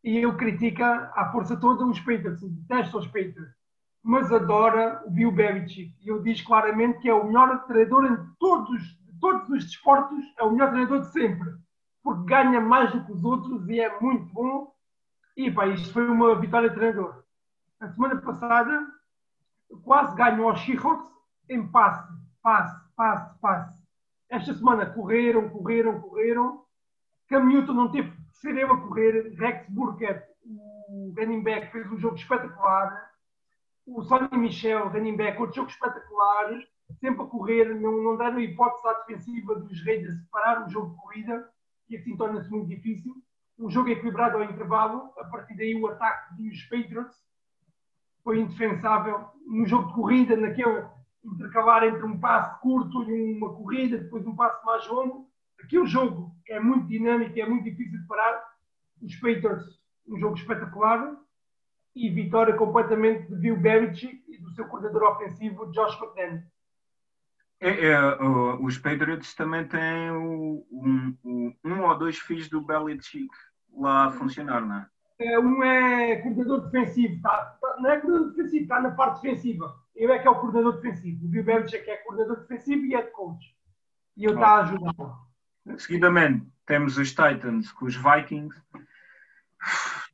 E 0.04 0.18
ele 0.18 0.35
critica 0.35 1.11
à 1.16 1.32
força 1.32 1.56
toda 1.56 1.87
os 1.87 1.99
Patriots, 1.99 2.42
detesta 2.42 2.99
os 2.99 3.06
Patriots, 3.06 3.56
mas 4.02 4.30
adora 4.30 5.02
o 5.06 5.11
Bill 5.11 5.32
Belichick. 5.32 5.94
E 6.04 6.11
ele 6.11 6.20
diz 6.20 6.42
claramente 6.42 6.99
que 6.99 7.08
é 7.08 7.14
o 7.14 7.26
melhor 7.26 7.64
treinador 7.64 8.04
em 8.04 8.18
todos, 8.38 8.82
todos 9.18 9.49
os 9.49 9.64
desportos, 9.64 10.23
é 10.37 10.44
o 10.44 10.50
melhor 10.50 10.68
treinador 10.68 11.00
de 11.00 11.11
sempre, 11.11 11.50
porque 12.02 12.28
ganha 12.28 12.61
mais 12.61 12.92
do 12.92 13.06
que 13.06 13.12
os 13.12 13.25
outros 13.25 13.66
e 13.70 13.80
é 13.80 13.99
muito 14.00 14.30
bom. 14.35 14.70
E 15.35 15.50
pá, 15.50 15.66
isto 15.66 15.94
foi 15.94 16.06
uma 16.06 16.38
vitória 16.38 16.68
de 16.68 16.75
treinador. 16.75 17.23
A 17.80 17.88
semana 17.88 18.20
passada 18.20 18.87
quase 19.82 20.14
ganhou 20.14 20.50
aos 20.50 20.61
Seahawks 20.61 21.17
em 21.49 21.67
passe, 21.67 22.12
passe, 22.43 22.76
passe, 22.97 23.38
passe. 23.40 23.83
Esta 24.31 24.55
semana 24.55 24.87
correram, 24.87 25.49
correram, 25.49 26.00
correram. 26.00 26.64
Cam 27.28 27.45
Newton 27.45 27.73
não 27.73 27.90
teve 27.90 28.11
que 28.11 28.37
ser 28.37 28.57
eu 28.57 28.73
a 28.73 28.81
correr. 28.81 29.35
Rex 29.38 29.69
Burkett, 29.71 30.23
o 30.45 31.14
running 31.17 31.43
back, 31.43 31.73
fez 31.73 31.90
um 31.90 31.99
jogo 31.99 32.17
espetacular. 32.17 33.11
O 33.87 34.02
Sonny 34.02 34.28
Michel, 34.37 34.88
running 34.88 35.17
back, 35.17 35.40
outro 35.40 35.57
jogo 35.57 35.71
espetacular. 35.71 36.61
Sempre 37.00 37.23
a 37.23 37.26
correr, 37.26 37.75
não, 37.75 38.02
não 38.02 38.17
deram 38.17 38.40
hipótese 38.40 38.87
à 38.88 38.93
defensiva 39.00 39.55
dos 39.57 39.85
Raiders 39.85 40.19
de 40.19 40.26
parar 40.31 40.67
o 40.67 40.71
jogo 40.71 40.90
de 40.90 40.97
corrida, 40.97 41.49
e 41.88 41.97
assim 41.97 42.17
torna-se 42.17 42.50
muito 42.50 42.69
difícil. 42.69 43.14
Um 43.59 43.69
jogo 43.69 43.90
equilibrado 43.90 44.37
ao 44.37 44.45
intervalo. 44.45 45.12
A 45.19 45.25
partir 45.25 45.55
daí, 45.57 45.75
o 45.75 45.87
ataque 45.87 46.35
dos 46.37 46.62
Patriots 46.64 47.17
foi 48.23 48.40
indefensável. 48.40 49.26
No 49.47 49.67
jogo 49.67 49.88
de 49.88 49.95
corrida, 49.95 50.37
naquele 50.37 50.87
intercalar 51.25 51.84
entre 51.84 52.04
um 52.04 52.18
passo 52.18 52.60
curto 52.60 53.02
e 53.04 53.37
uma 53.37 53.54
corrida, 53.54 53.98
depois 53.98 54.26
um 54.26 54.37
passo 54.37 54.64
mais 54.64 54.87
longo. 54.87 55.28
Aqui 55.62 55.78
o 55.78 55.87
jogo 55.87 56.32
é 56.48 56.60
muito 56.60 56.87
dinâmico, 56.87 57.38
é 57.38 57.46
muito 57.46 57.64
difícil 57.64 58.00
de 58.00 58.06
parar. 58.06 58.42
Os 59.02 59.14
Patriots, 59.16 59.80
um 60.06 60.18
jogo 60.18 60.37
espetacular 60.37 61.16
e 61.94 62.08
vitória 62.10 62.54
completamente 62.54 63.28
de 63.28 63.37
Bill 63.37 63.56
Belichick 63.56 64.22
e 64.28 64.38
do 64.38 64.50
seu 64.52 64.66
coordenador 64.66 65.02
ofensivo 65.12 65.70
Josh 65.72 66.00
McDaniel. 66.00 66.42
É, 67.60 67.87
é, 67.87 68.14
os 68.60 68.78
Patriots 68.78 69.34
também 69.34 69.66
têm 69.66 70.12
o, 70.12 70.64
um, 70.70 71.16
um, 71.25 71.56
um, 71.64 71.82
ou 71.82 71.98
dois 71.98 72.16
filhos 72.16 72.48
do 72.48 72.60
Belichick 72.60 73.28
lá 73.76 74.06
a 74.06 74.10
funcionar, 74.12 74.60
não 74.64 74.76
é? 74.76 74.87
é 75.18 75.38
um 75.40 75.62
é 75.64 76.16
coordenador 76.16 76.70
defensivo, 76.70 77.20
tá, 77.20 77.58
tá, 77.60 77.76
não 77.80 77.90
é 77.90 77.98
coordenador 77.98 78.30
defensivo, 78.30 78.62
está 78.62 78.80
na 78.80 78.92
parte 78.92 79.22
defensiva 79.22 79.75
eu 79.99 80.12
é 80.12 80.19
que 80.19 80.28
é 80.28 80.31
o 80.31 80.37
coordenador 80.37 80.81
defensivo. 80.81 81.26
O 81.26 81.28
Bill 81.28 81.45
Belichick 81.45 81.76
é 81.76 81.85
que 81.85 81.90
é 81.90 81.97
coordenador 81.97 82.40
defensivo 82.40 82.87
e 82.87 82.95
é 82.95 83.02
de 83.02 83.11
coach. 83.11 83.55
E 84.17 84.25
eu 84.25 84.35
está 84.35 84.49
a 84.49 84.61
ajudá-lo. 84.61 85.19
Seguidamente, 85.76 86.47
temos 86.64 86.97
os 86.97 87.11
Titans 87.11 87.73
com 87.73 87.87
os 87.87 87.97
Vikings. 87.97 88.57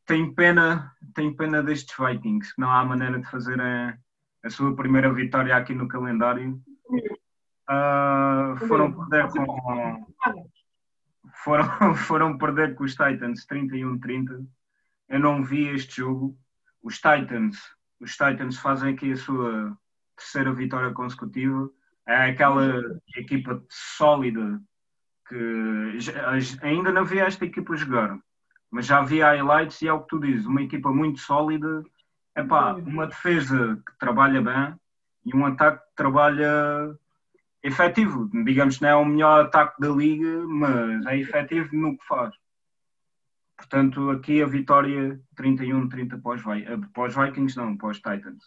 Tenho 0.07 0.35
pena, 0.35 0.93
tenho 1.15 1.37
pena 1.37 1.63
destes 1.63 1.95
Vikings, 1.97 2.55
que 2.55 2.61
não 2.61 2.71
há 2.71 2.85
maneira 2.85 3.19
de 3.21 3.31
fazer 3.31 3.61
a, 3.61 3.97
a 4.43 4.51
sua 4.51 4.75
primeira 4.75 5.13
vitória 5.13 5.55
aqui 5.55 5.75
no 5.75 5.87
calendário. 5.87 6.61
Uh, 7.69 8.57
foram 8.67 8.93
perder 8.93 9.29
com 9.29 10.07
foram, 11.43 11.95
foram 11.95 12.39
perder 12.39 12.75
com 12.75 12.85
os 12.85 12.93
Titans 12.93 13.47
31-30. 13.47 14.47
Eu 15.09 15.21
não 15.21 15.45
vi 15.45 15.69
este 15.69 15.97
jogo. 15.97 16.37
Os 16.83 16.97
Titans 16.97 17.59
os 18.05 18.13
Titans 18.13 18.59
fazem 18.59 18.93
aqui 18.93 19.13
a 19.13 19.17
sua 19.17 19.77
terceira 20.17 20.53
vitória 20.53 20.93
consecutiva. 20.93 21.71
É 22.07 22.31
aquela 22.31 22.83
equipa 23.17 23.63
sólida 23.69 24.61
que 25.29 25.99
ainda 26.63 26.93
não 26.93 27.05
vi 27.05 27.19
esta 27.19 27.47
equipa 27.47 27.75
jogar, 27.77 28.19
mas 28.71 28.87
já 28.87 29.03
vi 29.03 29.21
highlights 29.21 29.81
e 29.81 29.89
é 29.89 29.93
o 29.93 30.01
que 30.01 30.09
tu 30.09 30.21
dizes, 30.21 30.45
uma 30.45 30.63
equipa 30.63 30.93
muito 30.93 31.19
sólida, 31.19 31.83
epá, 32.37 32.75
uma 32.75 33.07
defesa 33.07 33.83
que 33.87 33.99
trabalha 33.99 34.43
bem 34.43 34.75
e 35.25 35.35
um 35.35 35.47
ataque 35.47 35.79
que 35.79 35.97
trabalha 35.97 36.95
efetivo. 37.63 38.29
Digamos 38.45 38.77
que 38.77 38.83
não 38.83 38.89
é 38.91 38.97
o 38.97 39.05
melhor 39.05 39.47
ataque 39.47 39.81
da 39.81 39.89
liga, 39.89 40.47
mas 40.47 41.07
é 41.07 41.19
efetivo 41.19 41.75
no 41.75 41.97
que 41.97 42.07
faz. 42.07 42.35
Portanto, 43.65 44.11
aqui 44.11 44.43
a 44.43 44.47
vitória 44.47 45.19
31-30 45.41 46.21
para 46.21 47.07
os 47.07 47.15
Vikings, 47.15 47.57
não, 47.57 47.77
os 47.83 47.97
Titans. 47.97 48.45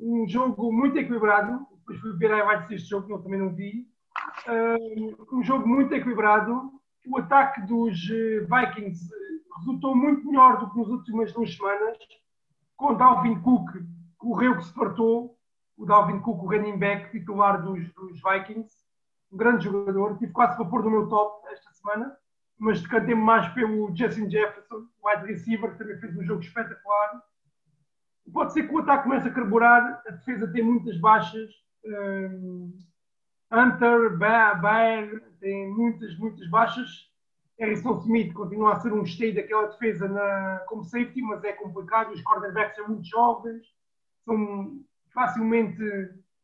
Um 0.00 0.24
jogo 0.28 0.72
muito 0.72 0.96
equilibrado. 0.96 1.66
Depois 1.78 1.98
fui 1.98 2.16
ver 2.16 2.32
a 2.32 2.36
highlights 2.36 2.68
deste 2.68 2.90
jogo, 2.90 3.08
que 3.08 3.12
eu 3.12 3.22
também 3.22 3.40
não 3.40 3.52
vi. 3.52 3.88
Um 5.32 5.42
jogo 5.42 5.66
muito 5.66 5.92
equilibrado. 5.92 6.70
O 7.06 7.18
ataque 7.18 7.62
dos 7.62 8.08
eh, 8.08 8.46
Vikings 8.46 9.12
eh, 9.12 9.58
resultou 9.58 9.96
muito 9.96 10.26
melhor 10.26 10.58
do 10.60 10.70
que 10.70 10.78
nas 10.78 10.88
últimas 10.88 11.32
duas 11.32 11.54
semanas. 11.54 11.98
Com 12.76 12.94
Dalvin 12.94 13.40
Cook, 13.40 13.68
correu 14.16 14.56
que 14.56 14.64
se 14.64 14.72
fartou. 14.72 15.36
O 15.76 15.84
Dalvin 15.84 16.20
Cook, 16.20 16.40
o 16.44 16.46
running 16.46 16.78
back 16.78 17.10
titular 17.10 17.60
dos, 17.60 17.92
dos 17.94 18.20
Vikings. 18.22 18.72
Um 19.32 19.36
grande 19.36 19.64
jogador. 19.64 20.16
Tive 20.18 20.32
quase 20.32 20.56
pôr 20.56 20.84
no 20.84 20.90
meu 20.90 21.08
top 21.08 21.46
esta 21.48 21.72
semana 21.72 22.16
mas 22.58 22.80
decantei-me 22.80 23.20
mais 23.20 23.48
pelo 23.54 23.94
Justin 23.94 24.30
Jefferson, 24.30 24.86
wide 25.04 25.26
receiver, 25.26 25.72
que 25.72 25.78
também 25.78 25.98
fez 25.98 26.16
um 26.16 26.24
jogo 26.24 26.40
espetacular. 26.40 27.22
Pode 28.32 28.52
ser 28.52 28.66
que 28.66 28.74
o 28.74 28.78
ataque 28.78 29.04
comece 29.04 29.28
a 29.28 29.32
carburar, 29.32 30.02
a 30.06 30.10
defesa 30.10 30.50
tem 30.52 30.62
muitas 30.62 30.98
baixas. 30.98 31.50
Um, 31.84 32.72
Hunter, 33.52 34.16
Baer, 34.16 35.22
tem 35.40 35.70
muitas, 35.70 36.16
muitas 36.18 36.48
baixas. 36.48 37.12
Harrison 37.58 37.98
Smith 38.00 38.32
continua 38.32 38.72
a 38.72 38.80
ser 38.80 38.92
um 38.92 39.02
esteio 39.02 39.34
daquela 39.34 39.68
defesa 39.68 40.08
na, 40.08 40.64
como 40.66 40.84
safety, 40.84 41.22
mas 41.22 41.44
é 41.44 41.52
complicado. 41.52 42.12
Os 42.12 42.22
cornerbacks 42.22 42.76
são 42.76 42.88
muito 42.88 43.06
jovens, 43.06 43.66
são 44.24 44.80
facilmente 45.12 45.78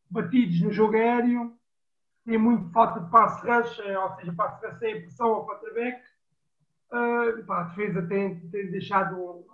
batidos 0.09 0.61
no 0.61 0.71
jogo 0.71 0.97
aéreo 0.97 1.59
tem 2.31 2.39
muito 2.39 2.71
falta 2.71 3.01
de 3.01 3.11
passe 3.11 3.45
rush, 3.45 3.81
eh, 3.81 3.99
ou 3.99 4.15
seja, 4.15 4.33
passe 4.33 4.65
rush 4.65 4.79
sem 4.79 5.01
pressão 5.01 5.35
ao 5.35 5.47
quarterback. 5.47 6.01
Uh, 6.93 7.53
a 7.53 7.63
defesa 7.65 8.03
tem, 8.07 8.39
tem 8.51 8.71
deixado 8.71 9.17
uh, 9.17 9.45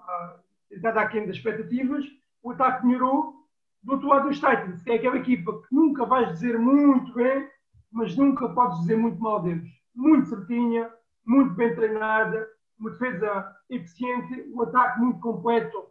estado 0.70 0.98
aquém 0.98 1.26
das 1.26 1.36
expectativas. 1.36 2.04
O 2.42 2.50
ataque 2.50 2.84
melhorou. 2.86 3.34
Do 3.82 3.92
outro 3.92 4.08
lado 4.08 4.28
dos 4.28 4.36
Titans, 4.36 4.82
que 4.82 4.90
é 4.90 4.96
aquela 4.96 5.16
equipa 5.16 5.52
que 5.62 5.74
nunca 5.74 6.04
vais 6.04 6.28
dizer 6.32 6.58
muito 6.58 7.14
bem, 7.14 7.48
mas 7.90 8.14
nunca 8.14 8.48
podes 8.50 8.80
dizer 8.80 8.96
muito 8.96 9.22
mal 9.22 9.40
deles. 9.42 9.70
Muito 9.94 10.28
certinha, 10.28 10.90
muito 11.24 11.54
bem 11.54 11.74
treinada, 11.74 12.46
uma 12.78 12.90
defesa 12.90 13.56
eficiente, 13.70 14.50
um 14.52 14.60
ataque 14.62 15.00
muito 15.00 15.20
completo, 15.20 15.86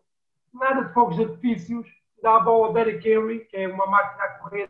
nada 0.54 0.84
de 0.84 0.94
fogos 0.94 1.16
de 1.16 1.24
artifícios, 1.24 1.88
dá 2.22 2.36
a 2.36 2.40
bola 2.42 2.68
ao 2.68 2.74
Derek 2.74 3.08
Henry, 3.10 3.40
que 3.46 3.58
é 3.58 3.68
uma 3.68 3.88
máquina 3.88 4.24
a 4.24 4.30
correr, 4.40 4.70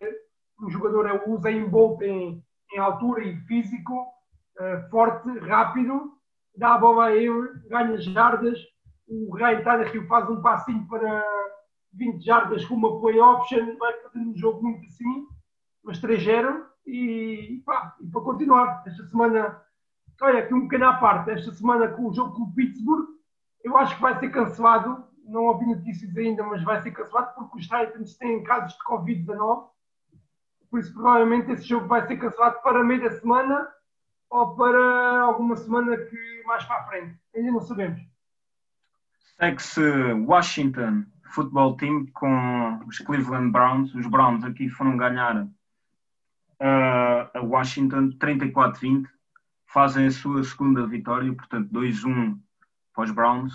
o 0.60 0.70
jogador 0.70 1.08
é 1.08 1.14
o 1.14 1.32
Usain 1.32 1.68
Bolt 1.68 2.02
em, 2.02 2.44
em 2.74 2.80
altura 2.80 3.24
e 3.24 3.36
físico, 3.42 3.94
uh, 4.60 4.90
forte, 4.90 5.30
rápido, 5.40 6.14
dá 6.58 6.76
a 6.76 6.78
bola 6.78 7.06
a 7.06 7.16
ele, 7.16 7.50
ganha 7.70 7.98
jardas, 7.98 8.60
o 9.08 9.36
Ryan 9.36 9.64
Tannehill 9.64 10.08
faz 10.08 10.30
um 10.30 10.42
passinho 10.42 10.88
para 10.88 11.24
20 11.94 12.24
jardas 12.24 12.66
com 12.66 12.76
uma 12.76 13.00
play 13.00 13.20
option, 13.20 13.78
vai 13.78 13.94
fazendo 14.02 14.32
um 14.32 14.38
jogo 14.38 14.64
muito 14.64 14.86
assim, 14.88 15.28
mas 15.84 16.00
3-0 16.02 16.64
e, 16.88 17.62
pá, 17.66 17.96
e 18.00 18.08
para 18.08 18.22
continuar, 18.22 18.84
esta 18.86 19.04
semana, 19.06 19.62
olha, 20.22 20.40
aqui 20.40 20.54
um 20.54 20.62
pequeno 20.62 20.88
à 20.88 20.94
parte, 20.94 21.32
esta 21.32 21.52
semana 21.52 21.88
com 21.90 22.10
o 22.10 22.14
jogo 22.14 22.34
com 22.34 22.44
o 22.44 22.54
Pittsburgh, 22.54 23.16
eu 23.66 23.76
acho 23.78 23.96
que 23.96 24.02
vai 24.02 24.18
ser 24.20 24.30
cancelado. 24.30 25.04
Não 25.28 25.46
ouvi 25.46 25.66
notícias 25.66 26.16
ainda, 26.16 26.44
mas 26.44 26.64
vai 26.64 26.80
ser 26.84 26.92
cancelado 26.92 27.34
porque 27.34 27.58
os 27.58 27.64
Titans 27.64 28.16
têm 28.18 28.44
casos 28.44 28.78
de 28.78 28.84
Covid-19. 28.84 29.68
Por 30.70 30.80
isso, 30.80 30.94
provavelmente, 30.94 31.52
esse 31.52 31.68
jogo 31.68 31.88
vai 31.88 32.06
ser 32.08 32.18
cancelado 32.18 32.62
para 32.62 32.84
meio 32.84 33.02
da 33.02 33.12
semana 33.12 33.68
ou 34.30 34.56
para 34.56 35.22
alguma 35.22 35.56
semana 35.56 35.98
que 35.98 36.44
mais 36.46 36.64
para 36.66 36.82
a 36.82 36.84
frente. 36.88 37.18
Ainda 37.36 37.52
não 37.52 37.62
sabemos. 37.62 38.02
Segue-se 39.38 39.82
Washington 40.26 41.06
Football 41.32 41.76
Team 41.78 42.06
com 42.14 42.80
os 42.88 43.00
Cleveland 43.00 43.52
Browns. 43.52 43.94
Os 43.94 44.08
Browns 44.08 44.44
aqui 44.44 44.70
foram 44.70 44.98
ganhar 44.98 45.44
uh, 45.44 45.50
a 47.34 47.42
Washington 47.42 48.12
34-20. 48.18 49.06
Fazem 49.68 50.08
a 50.08 50.12
sua 50.12 50.44
segunda 50.44 50.88
vitória, 50.88 51.34
portanto 51.34 51.70
2-1 51.72 52.40
para 52.94 53.04
os 53.04 53.12
Browns. 53.12 53.54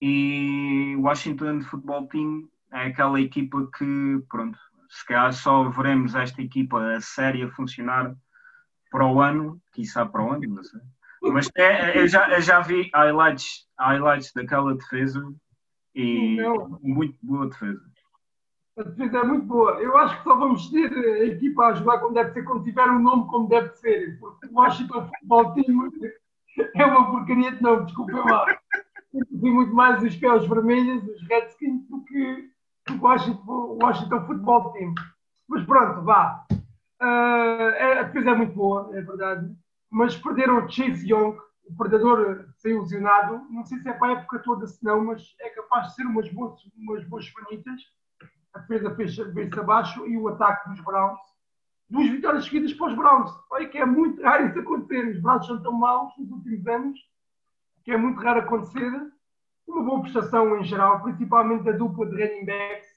E 0.00 0.96
Washington 0.98 1.60
Football 1.62 2.08
Team 2.08 2.48
é 2.72 2.86
aquela 2.86 3.20
equipa 3.20 3.68
que, 3.76 4.22
pronto, 4.28 4.58
se 4.92 5.06
calhar 5.06 5.32
só 5.32 5.70
veremos 5.70 6.14
esta 6.14 6.42
equipa 6.42 6.78
a 6.94 7.00
séria 7.00 7.48
funcionar 7.48 8.14
para 8.90 9.06
o 9.06 9.22
ano, 9.22 9.58
quiçá 9.72 10.04
para 10.04 10.22
o 10.22 10.32
ano, 10.32 10.54
não 10.54 10.62
sei. 10.62 10.80
Mas 11.22 11.48
é, 11.56 11.98
eu, 11.98 12.06
já, 12.06 12.28
eu 12.28 12.42
já 12.42 12.60
vi 12.60 12.90
highlights, 12.94 13.66
highlights 13.78 14.32
daquela 14.34 14.74
defesa 14.74 15.24
e 15.94 16.36
não. 16.36 16.78
muito 16.82 17.16
boa 17.22 17.48
defesa. 17.48 17.80
A 18.76 18.82
defesa 18.82 19.18
é 19.18 19.24
muito 19.24 19.46
boa. 19.46 19.80
Eu 19.80 19.96
acho 19.96 20.18
que 20.18 20.24
só 20.24 20.36
vamos 20.36 20.70
ter 20.70 20.92
a 20.92 21.24
equipa 21.24 21.68
a 21.68 21.74
jogar 21.74 21.98
como 22.00 22.12
deve 22.12 22.32
ser, 22.32 22.42
quando 22.42 22.64
tiver 22.64 22.88
um 22.90 22.98
nome 22.98 23.26
como 23.28 23.48
deve 23.48 23.70
ser. 23.76 24.18
Porque 24.18 24.46
o 24.46 24.54
Washington 24.54 25.08
Football 25.08 25.54
Team 25.54 25.90
é 26.74 26.84
uma 26.84 27.10
porcaria 27.10 27.52
de 27.52 27.62
nome, 27.62 27.86
desculpem 27.86 28.16
lá. 28.16 28.44
Vi 29.14 29.50
muito 29.50 29.74
mais 29.74 30.02
os 30.02 30.16
pés 30.16 30.46
vermelhos, 30.46 31.02
os 31.04 31.22
Redskins, 31.28 31.88
do 31.88 32.04
que 32.04 32.51
Washington, 33.00 33.78
Washington 33.82 34.26
Football 34.26 34.72
Team. 34.72 34.94
Mas 35.48 35.64
pronto, 35.64 36.02
vá. 36.02 36.44
Uh, 37.00 37.98
a 38.00 38.02
defesa 38.04 38.30
é 38.30 38.34
muito 38.34 38.54
boa, 38.54 38.90
é 38.96 39.02
verdade. 39.02 39.54
Mas 39.90 40.16
perderam 40.16 40.68
Chase 40.68 41.10
Young, 41.10 41.36
o 41.64 41.76
predador 41.76 42.46
saiu 42.56 42.80
lesionado. 42.82 43.46
Não 43.50 43.64
sei 43.64 43.78
se 43.78 43.88
é 43.88 43.92
para 43.92 44.08
a 44.08 44.18
época 44.18 44.38
toda, 44.40 44.66
se 44.66 44.82
não, 44.84 45.04
mas 45.04 45.34
é 45.40 45.50
capaz 45.50 45.88
de 45.88 45.94
ser 45.94 46.06
umas 46.06 46.28
boas, 46.32 46.60
umas 46.76 47.04
boas 47.08 47.28
fanitas. 47.28 47.80
A 48.54 48.58
defesa 48.60 48.94
fez-se 48.94 49.58
abaixo 49.58 50.06
e 50.06 50.16
o 50.16 50.28
ataque 50.28 50.68
dos 50.70 50.80
Browns. 50.80 51.20
Duas 51.88 52.08
vitórias 52.08 52.44
seguidas 52.44 52.72
para 52.74 52.88
os 52.88 52.96
Browns. 52.96 53.30
Olha 53.50 53.68
que 53.68 53.78
é 53.78 53.84
muito 53.84 54.22
raro 54.22 54.48
isso 54.48 54.58
acontecer. 54.58 55.08
Os 55.08 55.20
Browns 55.20 55.46
são 55.46 55.62
tão 55.62 55.72
maus 55.72 56.12
nos 56.18 56.30
últimos 56.30 56.66
anos 56.66 56.98
que 57.84 57.92
é 57.92 57.96
muito 57.96 58.20
raro 58.20 58.40
acontecer. 58.40 58.90
Uma 59.66 59.82
boa 59.82 60.02
prestação 60.02 60.56
em 60.58 60.64
geral, 60.64 61.02
principalmente 61.02 61.64
da 61.64 61.72
dupla 61.72 62.06
de 62.06 62.22
running 62.22 62.44
backs, 62.44 62.88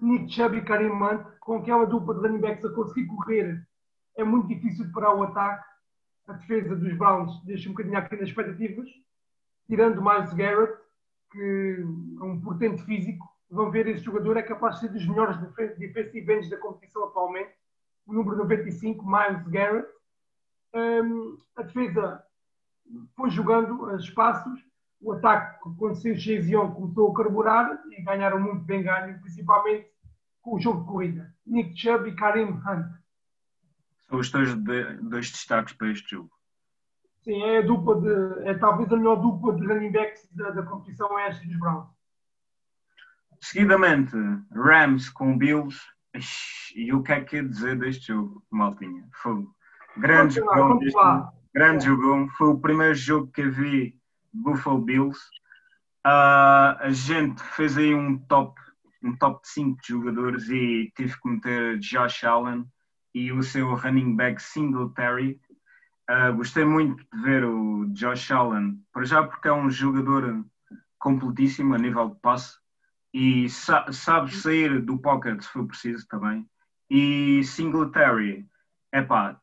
Nick 0.00 0.32
Chubb 0.32 0.56
e 0.56 0.64
Karim 0.64 0.90
Hunt, 0.90 1.24
com 1.40 1.56
aquela 1.56 1.86
dupla 1.86 2.14
de 2.14 2.20
running 2.20 2.40
backs 2.40 2.64
a 2.64 2.72
conseguir 2.72 3.06
correr. 3.06 3.66
É 4.16 4.24
muito 4.24 4.48
difícil 4.48 4.86
de 4.86 4.92
parar 4.92 5.14
o 5.14 5.22
ataque 5.22 5.72
a 6.26 6.32
defesa 6.34 6.76
dos 6.76 6.96
Browns 6.96 7.42
deixa 7.44 7.68
um 7.68 7.72
bocadinho 7.72 7.98
aqui 7.98 8.16
nas 8.16 8.28
expectativas, 8.28 8.88
tirando 9.66 10.02
Miles 10.02 10.32
Garrett, 10.34 10.78
que 11.30 11.84
é 12.20 12.24
um 12.24 12.40
portento 12.40 12.84
físico. 12.84 13.28
Vão 13.50 13.70
ver, 13.70 13.86
esse 13.86 14.04
jogador 14.04 14.36
é 14.36 14.42
capaz 14.42 14.76
de 14.76 14.82
ser 14.82 14.88
dos 14.88 15.06
melhores 15.06 15.36
defensive 15.78 16.32
ends 16.32 16.48
da 16.48 16.56
competição 16.56 17.04
atualmente. 17.04 17.52
O 18.06 18.12
número 18.12 18.36
95, 18.36 19.04
Miles 19.04 19.46
Garrett. 19.48 19.88
Um, 20.74 21.36
a 21.56 21.62
defesa 21.62 22.24
foi 23.14 23.30
jogando 23.30 23.86
a 23.86 23.96
espaços. 23.96 24.58
O 25.02 25.12
ataque, 25.12 25.58
quando 25.78 25.96
saiu 25.96 26.16
Chezion, 26.16 26.70
começou 26.70 27.10
a 27.10 27.14
carburar 27.14 27.82
e 27.90 28.02
ganharam 28.02 28.40
muito 28.40 28.64
bem 28.64 28.82
ganho, 28.82 29.20
principalmente 29.20 29.88
com 30.40 30.56
o 30.56 30.60
jogo 30.60 30.80
de 30.80 30.86
corrida. 30.86 31.34
Nick 31.44 31.76
Chubb 31.76 32.08
e 32.08 32.14
Karim 32.14 32.50
Hunt 32.50 33.02
são 34.12 34.20
os 34.20 34.30
dois, 34.30 34.54
dois 34.54 35.30
destaques 35.30 35.72
para 35.72 35.90
este 35.90 36.10
jogo. 36.10 36.30
Sim, 37.22 37.42
é 37.42 37.58
a 37.58 37.62
dupla 37.62 37.98
de. 37.98 38.48
É 38.48 38.54
talvez 38.54 38.92
a 38.92 38.96
melhor 38.96 39.16
dupla 39.16 39.54
de 39.54 39.66
running 39.66 39.90
backs 39.90 40.28
da, 40.32 40.50
da 40.50 40.62
competição 40.64 41.18
é 41.18 41.28
esta 41.28 41.46
dos 41.46 41.58
Browns. 41.58 41.88
Seguidamente, 43.40 44.14
Rams 44.52 45.08
com 45.08 45.38
Bills. 45.38 45.80
E 46.76 46.92
o 46.92 47.02
que 47.02 47.12
é 47.12 47.20
que 47.22 47.36
é 47.38 47.42
dizer 47.42 47.78
deste 47.78 48.08
jogo, 48.08 48.44
Maltinha? 48.50 49.08
Foi 49.14 49.46
grande 49.96 50.34
jogão. 50.34 50.78
grande 51.54 51.84
jogão. 51.86 52.28
Foi 52.36 52.48
o 52.48 52.60
primeiro 52.60 52.94
jogo 52.94 53.32
que 53.32 53.40
eu 53.40 53.50
vi 53.50 53.98
Buffalo 54.32 54.80
Bills. 54.80 55.18
Uh, 56.06 56.74
a 56.80 56.90
gente 56.90 57.42
fez 57.42 57.76
aí 57.78 57.94
um 57.94 58.18
top, 58.18 58.60
um 59.02 59.14
top 59.16 59.40
5 59.46 59.80
de 59.80 59.88
jogadores 59.88 60.48
e 60.48 60.92
tive 60.96 61.20
que 61.20 61.28
meter 61.28 61.78
Josh 61.78 62.24
Allen 62.24 62.66
e 63.14 63.32
o 63.32 63.42
seu 63.42 63.74
running 63.74 64.16
back 64.16 64.42
Singletary. 64.42 65.40
Uh, 66.10 66.34
gostei 66.34 66.64
muito 66.64 67.04
de 67.12 67.22
ver 67.22 67.44
o 67.44 67.86
Josh 67.92 68.30
Allen, 68.32 68.82
para 68.92 69.04
já 69.04 69.22
porque 69.22 69.48
é 69.48 69.52
um 69.52 69.70
jogador 69.70 70.44
completíssimo 70.98 71.74
a 71.74 71.78
nível 71.78 72.10
de 72.10 72.20
passe 72.20 72.56
e 73.12 73.48
sa 73.48 73.90
sabe 73.92 74.34
sair 74.34 74.80
do 74.80 74.98
pocket 74.98 75.40
se 75.42 75.48
for 75.48 75.66
preciso 75.66 76.06
também. 76.08 76.48
E 76.90 77.42
Singletary, 77.44 78.46
epá, 78.92 79.40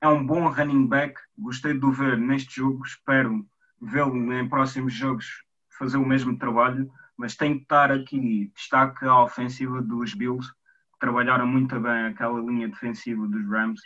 é 0.00 0.08
um 0.08 0.24
bom 0.24 0.48
running 0.48 0.86
back, 0.86 1.20
gostei 1.36 1.78
de 1.78 1.84
o 1.84 1.92
ver 1.92 2.18
neste 2.18 2.56
jogo, 2.56 2.84
espero 2.84 3.46
vê-lo 3.80 4.32
em 4.32 4.48
próximos 4.48 4.92
jogos 4.92 5.44
fazer 5.78 5.96
o 5.96 6.06
mesmo 6.06 6.36
trabalho, 6.36 6.90
mas 7.16 7.36
tem 7.36 7.56
que 7.56 7.62
estar 7.62 7.90
aqui 7.90 8.50
destaque 8.54 9.04
a 9.04 9.22
ofensiva 9.22 9.80
dos 9.80 10.14
Bills, 10.14 10.52
trabalharam 10.98 11.46
muito 11.46 11.78
bem 11.80 12.06
aquela 12.06 12.40
linha 12.40 12.68
defensiva 12.68 13.26
dos 13.26 13.48
Rams 13.48 13.80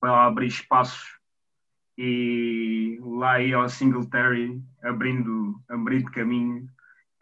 para 0.00 0.26
abrir 0.26 0.46
espaços 0.46 1.18
e 1.96 2.98
lá 3.02 3.40
ia 3.40 3.56
ao 3.56 3.68
Singletary 3.68 4.62
abrindo, 4.82 5.60
abrindo 5.68 6.10
caminho. 6.10 6.66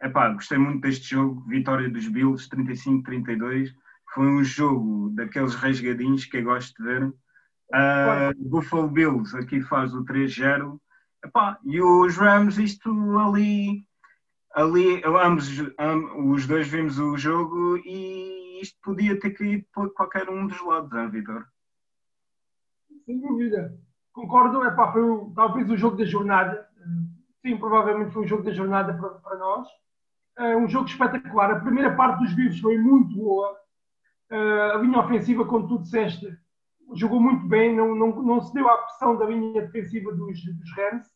Epá, 0.01 0.29
gostei 0.29 0.57
muito 0.57 0.81
deste 0.81 1.11
jogo, 1.11 1.43
vitória 1.47 1.89
dos 1.89 2.07
Bills 2.07 2.49
35-32. 2.49 3.69
Foi 4.13 4.27
um 4.27 4.43
jogo 4.43 5.09
daqueles 5.11 5.53
rasgadinhos 5.53 6.25
que 6.25 6.37
eu 6.37 6.43
gosto 6.43 6.75
de 6.75 6.83
ver. 6.83 7.03
Uh, 7.73 8.49
Buffalo 8.49 8.89
Bills 8.89 9.37
aqui 9.37 9.61
faz 9.61 9.93
o 9.93 10.03
3-0. 10.03 10.79
E 11.63 11.81
os 11.81 12.17
Rams, 12.17 12.57
isto 12.57 12.89
ali, 13.19 13.85
ali 14.53 15.01
ambos, 15.05 15.47
ambos, 15.79 16.41
os 16.41 16.47
dois 16.47 16.67
vimos 16.67 16.97
o 16.99 17.17
jogo 17.17 17.77
e 17.77 18.59
isto 18.61 18.77
podia 18.83 19.19
ter 19.19 19.31
caído 19.31 19.65
para 19.73 19.89
qualquer 19.89 20.29
um 20.29 20.47
dos 20.47 20.59
lados, 20.65 20.91
hein, 20.93 21.09
Vitor? 21.09 21.45
Sem 23.05 23.19
dúvida. 23.19 23.77
Concordo, 24.13 24.63
é 24.63 24.71
pá, 24.71 24.91
foi 24.91 25.03
talvez 25.35 25.69
o 25.69 25.77
jogo 25.77 25.97
da 25.97 26.05
jornada. 26.05 26.67
Sim, 27.41 27.57
provavelmente 27.57 28.11
foi 28.11 28.25
o 28.25 28.27
jogo 28.27 28.43
da 28.43 28.51
jornada 28.51 28.93
para, 28.93 29.09
para 29.09 29.37
nós. 29.37 29.67
É 30.37 30.55
um 30.55 30.67
jogo 30.67 30.87
espetacular. 30.87 31.51
A 31.51 31.59
primeira 31.59 31.95
parte 31.95 32.19
dos 32.19 32.33
vivos 32.33 32.59
foi 32.59 32.77
muito 32.77 33.15
boa. 33.15 33.57
Uh, 34.31 34.75
a 34.75 34.77
linha 34.77 34.99
ofensiva, 34.99 35.45
como 35.45 35.67
tu 35.67 35.79
disseste, 35.79 36.37
jogou 36.93 37.19
muito 37.19 37.45
bem, 37.47 37.75
não, 37.75 37.95
não, 37.95 38.21
não 38.21 38.41
se 38.41 38.53
deu 38.53 38.67
à 38.67 38.77
pressão 38.77 39.17
da 39.17 39.25
linha 39.25 39.61
defensiva 39.61 40.11
dos, 40.13 40.43
dos 40.43 40.75
Rams. 40.75 41.07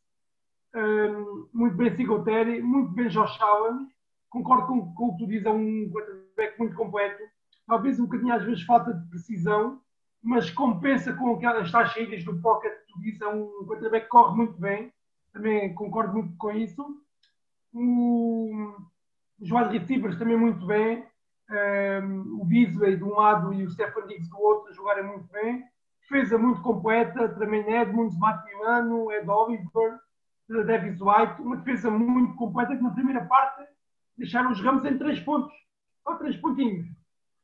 Uh, 0.76 1.50
muito 1.54 1.76
bem 1.76 1.96
Singletary, 1.96 2.62
muito 2.62 2.92
bem 2.92 3.08
Josh 3.08 3.40
Allen. 3.42 3.88
Concordo 4.30 4.68
com, 4.68 5.06
o 5.06 5.12
que 5.14 5.24
tu 5.24 5.28
dizes, 5.28 5.46
é 5.46 5.52
um 5.52 5.90
quarterback 5.90 6.60
muito 6.60 6.76
completo 6.76 7.24
talvez 7.68 8.00
um 8.00 8.04
bocadinho 8.04 8.34
às 8.34 8.44
vezes 8.44 8.64
falta 8.64 8.94
de 8.94 9.10
precisão, 9.10 9.82
mas 10.22 10.50
compensa 10.50 11.14
com 11.14 11.34
aquelas 11.34 11.70
saídas 11.70 12.24
do 12.24 12.40
pocket 12.42 12.72
que 12.72 12.94
tu 12.94 13.00
disse, 13.02 13.24
é 13.24 13.28
um 13.28 13.66
quarterback 13.66 14.06
que 14.06 14.10
corre 14.10 14.36
muito 14.36 14.60
bem, 14.60 14.92
também 15.34 15.74
concordo 15.74 16.14
muito 16.14 16.36
com 16.38 16.52
isso. 16.52 16.84
O, 17.74 18.76
os 19.40 19.52
wide 19.52 20.18
também 20.18 20.38
muito 20.38 20.66
bem, 20.66 21.06
um, 21.50 22.42
o 22.42 22.46
Beasley 22.46 22.98
de 22.98 23.04
um 23.04 23.14
lado 23.14 23.54
e 23.54 23.64
o 23.64 23.70
Stephen 23.70 24.08
Diggs 24.08 24.30
do 24.30 24.40
outro 24.40 24.74
jogarem 24.74 25.04
muito 25.04 25.28
bem. 25.32 25.64
Defesa 26.02 26.38
muito 26.38 26.62
completa, 26.62 27.30
também 27.30 27.68
Edmunds, 27.68 28.18
Matt 28.18 28.46
Milano, 28.46 29.12
Ed 29.12 29.28
Oliver, 29.28 30.00
Davis 30.48 31.02
White, 31.02 31.42
uma 31.42 31.58
defesa 31.58 31.90
muito 31.90 32.36
completa 32.36 32.76
que 32.76 32.84
na 32.84 32.92
primeira 32.92 33.26
parte 33.26 33.64
deixaram 34.18 34.52
os 34.52 34.62
Ramos 34.62 34.86
em 34.86 34.98
três 34.98 35.20
pontos, 35.20 35.54
ou 36.06 36.16
três 36.16 36.38
pontinhos. 36.38 36.86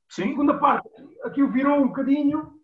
Sim. 0.10 0.30
Segunda 0.30 0.58
parte, 0.60 0.90
aquilo 1.24 1.52
virou 1.52 1.80
um 1.80 1.88
bocadinho, 1.88 2.62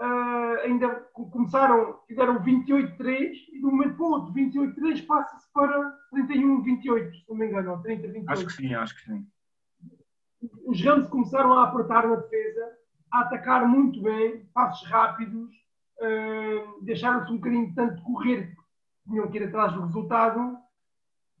uh, 0.00 0.60
ainda 0.64 0.88
começaram, 1.32 2.00
fizeram 2.06 2.42
28-3 2.42 3.32
e 3.52 3.60
de 3.60 3.66
um 3.66 3.70
momento 3.70 3.96
para 3.96 4.04
o 4.04 4.10
outro, 4.10 4.34
28-3 4.34 5.06
passa-se 5.06 5.50
para 5.52 5.96
31-28, 6.14 7.12
se 7.12 7.24
não 7.28 7.36
me 7.36 7.46
engano, 7.46 7.70
ou 7.72 7.82
30-28. 7.82 8.24
Acho 8.28 8.46
que 8.46 8.52
sim, 8.52 8.74
acho 8.74 8.94
que 8.96 9.02
sim. 9.02 9.26
Os 10.64 10.82
Rams 10.82 11.08
começaram 11.08 11.52
a 11.54 11.64
apertar 11.64 12.06
na 12.06 12.16
defesa, 12.16 12.72
a 13.10 13.20
atacar 13.20 13.66
muito 13.66 14.00
bem, 14.00 14.46
passos 14.54 14.88
rápidos, 14.88 15.50
uh, 16.00 16.84
deixaram-se 16.84 17.32
um 17.32 17.36
bocadinho 17.36 17.74
tanto 17.74 18.02
correr, 18.02 18.54
tinham 19.08 19.28
que 19.30 19.38
ir 19.38 19.44
atrás 19.44 19.72
do 19.72 19.82
resultado. 19.82 20.56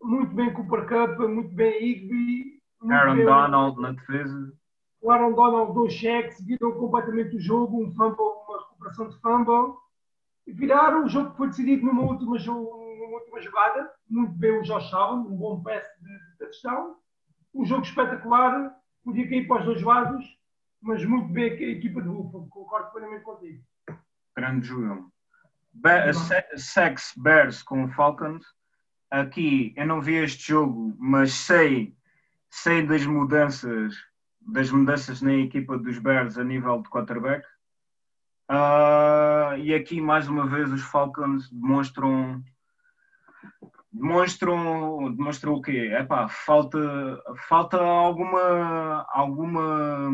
muito 0.02 0.34
bem 0.34 0.52
Cooper 0.52 0.86
Cup, 0.86 1.18
muito 1.28 1.54
bem 1.54 1.82
Higby. 1.82 2.58
Aaron 2.90 3.16
bem, 3.16 3.24
Donald 3.24 3.80
na 3.80 3.92
defesa. 3.92 4.52
O 5.00 5.10
Aaron 5.10 5.32
Donald, 5.32 5.74
dois 5.74 5.92
cheques, 5.92 6.44
viram 6.44 6.72
completamente 6.72 7.36
o 7.36 7.40
jogo, 7.40 7.84
um 7.84 7.92
fumble, 7.92 8.16
uma 8.18 8.58
recuperação 8.58 9.08
de 9.08 9.20
fumble. 9.20 9.76
E 10.46 10.52
viraram 10.52 11.04
o 11.04 11.08
jogo 11.08 11.30
que 11.30 11.36
foi 11.36 11.48
decidido 11.48 11.86
numa 11.86 12.02
última, 12.02 12.36
numa 12.38 13.18
última 13.18 13.40
jogada. 13.40 13.92
Muito 14.08 14.32
bem 14.32 14.58
o 14.58 14.62
Josh 14.62 14.92
Allen, 14.92 15.26
um 15.26 15.36
bom 15.36 15.62
pass 15.62 15.84
de 16.00 16.38
touchdown. 16.38 16.96
Um 17.54 17.64
jogo 17.64 17.82
espetacular, 17.82 18.74
podia 19.08 19.26
cair 19.26 19.48
para 19.48 19.60
os 19.60 19.64
dois 19.64 19.82
lados, 19.82 20.38
mas 20.82 21.02
muito 21.02 21.28
bem 21.28 21.50
a 21.50 21.70
equipa 21.70 22.02
de 22.02 22.08
Buffalo, 22.08 22.46
concordo 22.50 22.90
plenamente 22.90 23.24
contigo. 23.24 23.64
Grande 24.36 24.66
jogo. 24.66 25.10
Sex 26.56 27.14
Bears 27.16 27.62
com 27.62 27.88
Falcons. 27.88 28.44
Aqui 29.10 29.72
eu 29.78 29.86
não 29.86 30.02
vi 30.02 30.16
este 30.16 30.48
jogo, 30.48 30.94
mas 30.98 31.32
sei, 31.32 31.96
sei 32.50 32.86
das 32.86 33.06
mudanças, 33.06 33.94
das 34.42 34.70
mudanças 34.70 35.22
na 35.22 35.32
equipa 35.32 35.78
dos 35.78 35.98
Bears 35.98 36.36
a 36.36 36.44
nível 36.44 36.82
de 36.82 36.90
quarterback. 36.90 37.46
Uh, 38.50 39.56
e 39.58 39.72
aqui 39.74 40.02
mais 40.02 40.28
uma 40.28 40.46
vez 40.46 40.70
os 40.70 40.82
Falcons 40.82 41.50
demonstram 41.50 42.42
demonstram 43.92 45.14
demonstram 45.14 45.54
o 45.54 45.62
quê? 45.62 45.92
Epá, 45.98 46.28
falta 46.28 46.78
falta 47.48 47.80
alguma 47.80 49.06
alguma 49.10 50.10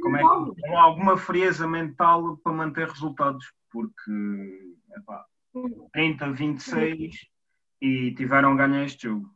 como 0.00 0.16
é 0.16 0.20
que, 0.20 0.74
alguma 0.74 1.16
frieza 1.16 1.66
mental 1.66 2.36
para 2.38 2.52
manter 2.52 2.88
resultados 2.88 3.52
porque 3.70 4.74
epá, 4.96 5.24
30, 5.92 6.32
26 6.32 7.34
e 7.80 8.14
tiveram 8.14 8.52
a 8.52 8.56
ganhar 8.56 8.84
este 8.84 9.08
jogo. 9.08 9.28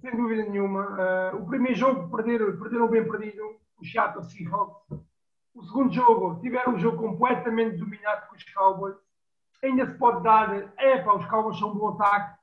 Sem 0.00 0.16
dúvida 0.16 0.44
nenhuma. 0.44 1.32
Uh, 1.32 1.36
o 1.42 1.46
primeiro 1.46 1.76
jogo 1.76 2.14
perderam, 2.14 2.56
perderam 2.58 2.88
bem 2.88 3.08
perdido, 3.08 3.56
o 3.80 3.84
Seattle 3.84 4.24
Seahawks. 4.24 5.00
O 5.54 5.62
segundo 5.64 5.92
jogo 5.92 6.40
tiveram 6.40 6.74
um 6.74 6.78
jogo 6.78 6.98
completamente 6.98 7.78
dominado 7.78 8.28
com 8.28 8.36
os 8.36 8.44
Cowboys. 8.52 8.96
Ainda 9.62 9.86
se 9.86 9.98
pode 9.98 10.22
dar, 10.22 10.72
é 10.76 11.02
pá, 11.02 11.14
os 11.14 11.26
Cowboys 11.26 11.58
são 11.58 11.74
bom 11.74 11.88
ataque. 11.88 12.38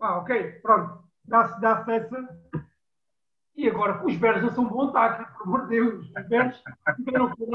Ah, 0.00 0.18
ok, 0.18 0.52
pronto, 0.60 1.02
dá-se 1.24 1.60
dá 1.60 1.84
essa. 1.88 2.28
E 3.56 3.68
agora, 3.68 4.04
os 4.04 4.16
Bears 4.16 4.42
não 4.42 4.50
são 4.52 4.66
bom 4.66 4.90
ataque, 4.90 5.32
por 5.32 5.44
amor 5.44 5.62
de 5.62 5.68
Deus. 5.68 6.06
Os 6.14 6.28
Bears 6.28 6.62
tiveram 6.96 7.34
que 7.34 7.46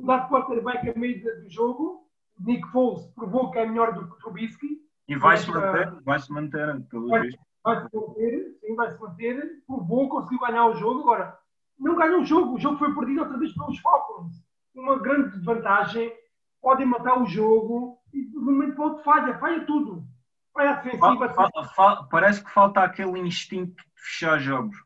mudar 0.00 0.18
de 0.18 0.28
quarterback 0.30 0.88
a 0.88 0.98
meio 0.98 1.42
do 1.42 1.50
jogo. 1.50 2.06
Nick 2.38 2.66
Foles 2.68 3.06
provou 3.08 3.50
que 3.50 3.58
é 3.58 3.66
melhor 3.66 3.92
do 3.92 4.06
que 4.06 4.14
o 4.14 4.18
Trubisky. 4.18 4.80
E 5.08 5.16
vai-se 5.16 5.50
manter, 5.50 5.92
vai-se 6.02 6.32
manter, 6.32 6.82
pelo 6.88 7.08
vai, 7.08 7.28
Vai-se 7.62 7.94
manter, 7.94 8.56
sim, 8.60 8.74
vai-se 8.74 9.00
manter. 9.00 9.62
Provou, 9.66 10.08
conseguiu 10.08 10.40
ganhar 10.40 10.66
o 10.66 10.76
jogo. 10.76 11.00
Agora, 11.00 11.38
não 11.78 11.96
ganhou 11.96 12.22
o 12.22 12.24
jogo. 12.24 12.54
O 12.54 12.58
jogo 12.58 12.78
foi 12.78 12.94
perdido 12.94 13.20
outra 13.20 13.38
vez 13.38 13.52
pelos 13.52 13.78
Falcons. 13.80 14.42
Uma 14.74 14.98
grande 14.98 15.38
vantagem. 15.40 16.12
Podem 16.62 16.86
matar 16.86 17.20
o 17.20 17.26
jogo 17.26 17.98
e 18.12 18.22
no 18.32 18.42
momento 18.42 18.74
para 18.74 18.84
outro 18.84 19.04
falha. 19.04 19.38
Falha 19.38 19.64
tudo. 19.64 20.04
Falha 20.52 20.70
a 20.70 20.74
defensiva. 20.74 21.28
Fa, 21.34 21.50
fa, 21.74 22.08
parece 22.10 22.44
que 22.44 22.50
falta 22.50 22.80
aquele 22.80 23.18
instinto 23.20 23.76
de 23.76 24.02
fechar 24.02 24.38
jogos. 24.38 24.76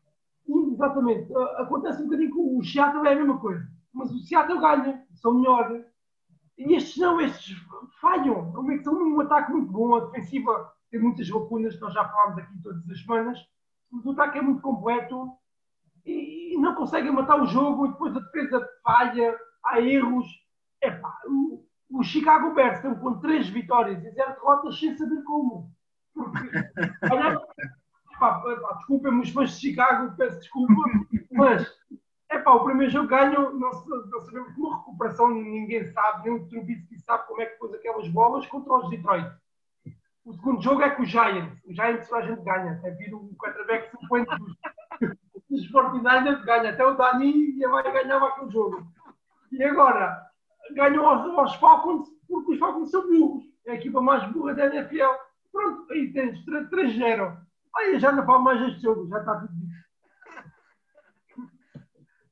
Exatamente. 0.47 1.33
Acontece 1.57 2.01
um 2.01 2.05
bocadinho 2.05 2.31
com 2.31 2.57
o 2.57 2.63
Seattle, 2.63 3.07
é 3.07 3.13
a 3.13 3.15
mesma 3.15 3.39
coisa. 3.39 3.67
Mas 3.93 4.11
o 4.11 4.19
Seattle 4.19 4.59
ganha. 4.59 5.05
São 5.13 5.35
melhores 5.35 5.85
e 6.65 6.75
estes 6.75 6.97
não, 6.97 7.19
estes 7.19 7.57
falham. 7.99 8.53
São 8.83 8.93
um 8.93 9.19
ataque 9.19 9.51
muito 9.51 9.71
bom, 9.71 9.95
a 9.95 10.05
defensiva 10.05 10.71
tem 10.91 10.99
muitas 10.99 11.27
lacunas, 11.29 11.79
nós 11.79 11.93
já 11.93 12.07
falámos 12.07 12.37
aqui 12.37 12.61
todas 12.61 12.87
as 12.89 13.01
semanas, 13.01 13.39
mas 13.89 14.05
o 14.05 14.11
ataque 14.11 14.37
é 14.37 14.41
muito 14.41 14.61
completo 14.61 15.31
e 16.05 16.55
não 16.59 16.75
conseguem 16.75 17.11
matar 17.11 17.41
o 17.41 17.47
jogo 17.47 17.85
e 17.85 17.89
depois 17.89 18.15
a 18.15 18.19
defesa 18.19 18.69
falha, 18.83 19.39
há 19.65 19.81
erros. 19.81 20.27
Epá, 20.81 21.17
o, 21.27 21.65
o 21.91 22.03
Chicago 22.03 22.53
Bears 22.53 22.77
estão 22.77 22.95
com 22.95 23.19
três 23.19 23.47
vitórias 23.49 24.03
e 24.03 24.11
zero 24.11 24.33
derrotas 24.33 24.79
sem 24.79 24.95
saber 24.95 25.23
como. 25.23 25.71
Porque, 26.13 26.49
olha, 27.11 27.41
desculpem-me 28.77 29.21
os 29.21 29.29
fãs 29.29 29.51
de 29.51 29.69
Chicago, 29.69 30.15
peço 30.15 30.39
desculpa, 30.39 30.73
mas 31.31 31.67
é 32.29 32.39
pá, 32.39 32.51
o 32.51 32.63
primeiro 32.63 32.91
jogo 32.91 33.09
ganham, 33.09 33.53
não, 33.53 33.71
não 33.71 34.21
sabemos 34.21 34.53
como 34.55 34.77
recuperação, 34.77 35.29
ninguém 35.29 35.85
sabe, 35.85 36.29
nem 36.29 36.39
o 36.39 36.47
Trubisky 36.47 36.97
sabe 36.99 37.27
como 37.27 37.41
é 37.41 37.45
que 37.45 37.59
pôs 37.59 37.73
aquelas 37.73 38.07
bolas 38.07 38.45
contra 38.47 38.73
os 38.73 38.89
Detroit. 38.89 39.29
O 40.23 40.33
segundo 40.33 40.61
jogo 40.61 40.81
é 40.83 40.89
com 40.91 41.01
o 41.01 41.05
Giants. 41.05 41.59
O 41.65 41.73
Giants 41.73 42.13
a 42.13 42.21
gente 42.21 42.43
ganha. 42.43 42.73
Até 42.73 42.91
vir 42.91 43.13
o 43.13 43.35
quarterback 43.35 43.89
50 43.89 44.37
dos, 44.37 44.57
dos 45.49 45.71
49 45.71 46.45
ganha. 46.45 46.69
Até 46.69 46.85
o 46.85 46.93
Dani 46.93 47.57
vai 47.59 47.91
ganhar 47.91 48.23
aquele 48.23 48.51
jogo. 48.51 48.87
E 49.51 49.63
agora, 49.63 50.30
ganham 50.73 51.05
aos, 51.05 51.37
aos 51.37 51.55
Falcons 51.55 52.09
porque 52.31 52.53
os 52.53 52.59
Falcons 52.59 52.89
são 52.89 53.07
burros. 53.07 53.43
É 53.65 53.71
a 53.71 53.75
equipa 53.75 54.01
mais 54.01 54.23
burra 54.31 54.53
da 54.53 54.67
NFL. 54.67 55.11
Pronto, 55.51 55.91
aí 55.91 56.11
tens 56.13 56.43
3-0. 56.45 57.37
Aí 57.75 57.99
já 57.99 58.11
não 58.11 58.25
falo 58.25 58.43
mais 58.43 58.59
deste 58.59 58.81
jogo, 58.81 59.07
já 59.09 59.19
está 59.19 59.35
tudo 59.35 59.53
dito. 59.53 59.81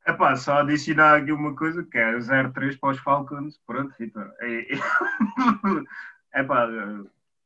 Epá, 0.07 0.35
só 0.35 0.59
adicionar 0.59 1.17
aqui 1.17 1.31
uma 1.31 1.55
coisa 1.55 1.83
que 1.83 1.97
é 1.97 2.17
0-3 2.17 2.79
para 2.79 2.89
os 2.89 2.99
Falcons. 2.99 3.59
Pronto, 3.67 3.93
Vitor. 3.99 4.31
É, 4.39 4.67
epá, 6.41 6.67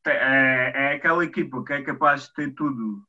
é, 0.05 0.71
é 0.75 0.93
aquela 0.93 1.25
equipa 1.25 1.63
que 1.63 1.73
é 1.73 1.81
capaz 1.81 2.27
de 2.27 2.33
ter 2.35 2.53
tudo 2.53 3.03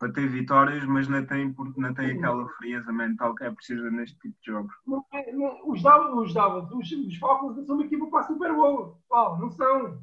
para 0.00 0.12
ter 0.14 0.26
vitórias, 0.28 0.82
mas 0.86 1.06
não 1.06 1.24
tem, 1.26 1.52
porque 1.52 1.78
não 1.78 1.92
tem 1.92 2.12
aquela 2.12 2.48
frieza 2.48 2.90
mental 2.90 3.34
que 3.34 3.44
é 3.44 3.50
precisa 3.50 3.90
neste 3.90 4.18
tipo 4.18 4.34
de 4.40 4.50
jogos. 4.50 4.74
Não, 4.86 5.04
não, 5.34 5.70
os 5.70 5.82
Dallas, 5.82 6.14
os, 6.14 6.34
os, 6.72 7.06
os 7.06 7.16
Falcons 7.18 7.58
não 7.58 7.66
são 7.66 7.74
uma 7.76 7.84
equipa 7.84 8.06
para 8.06 8.20
a 8.20 8.26
Super 8.26 8.54
Bowl. 8.54 8.98
Oh, 9.10 9.36
não 9.36 9.50
são. 9.50 10.02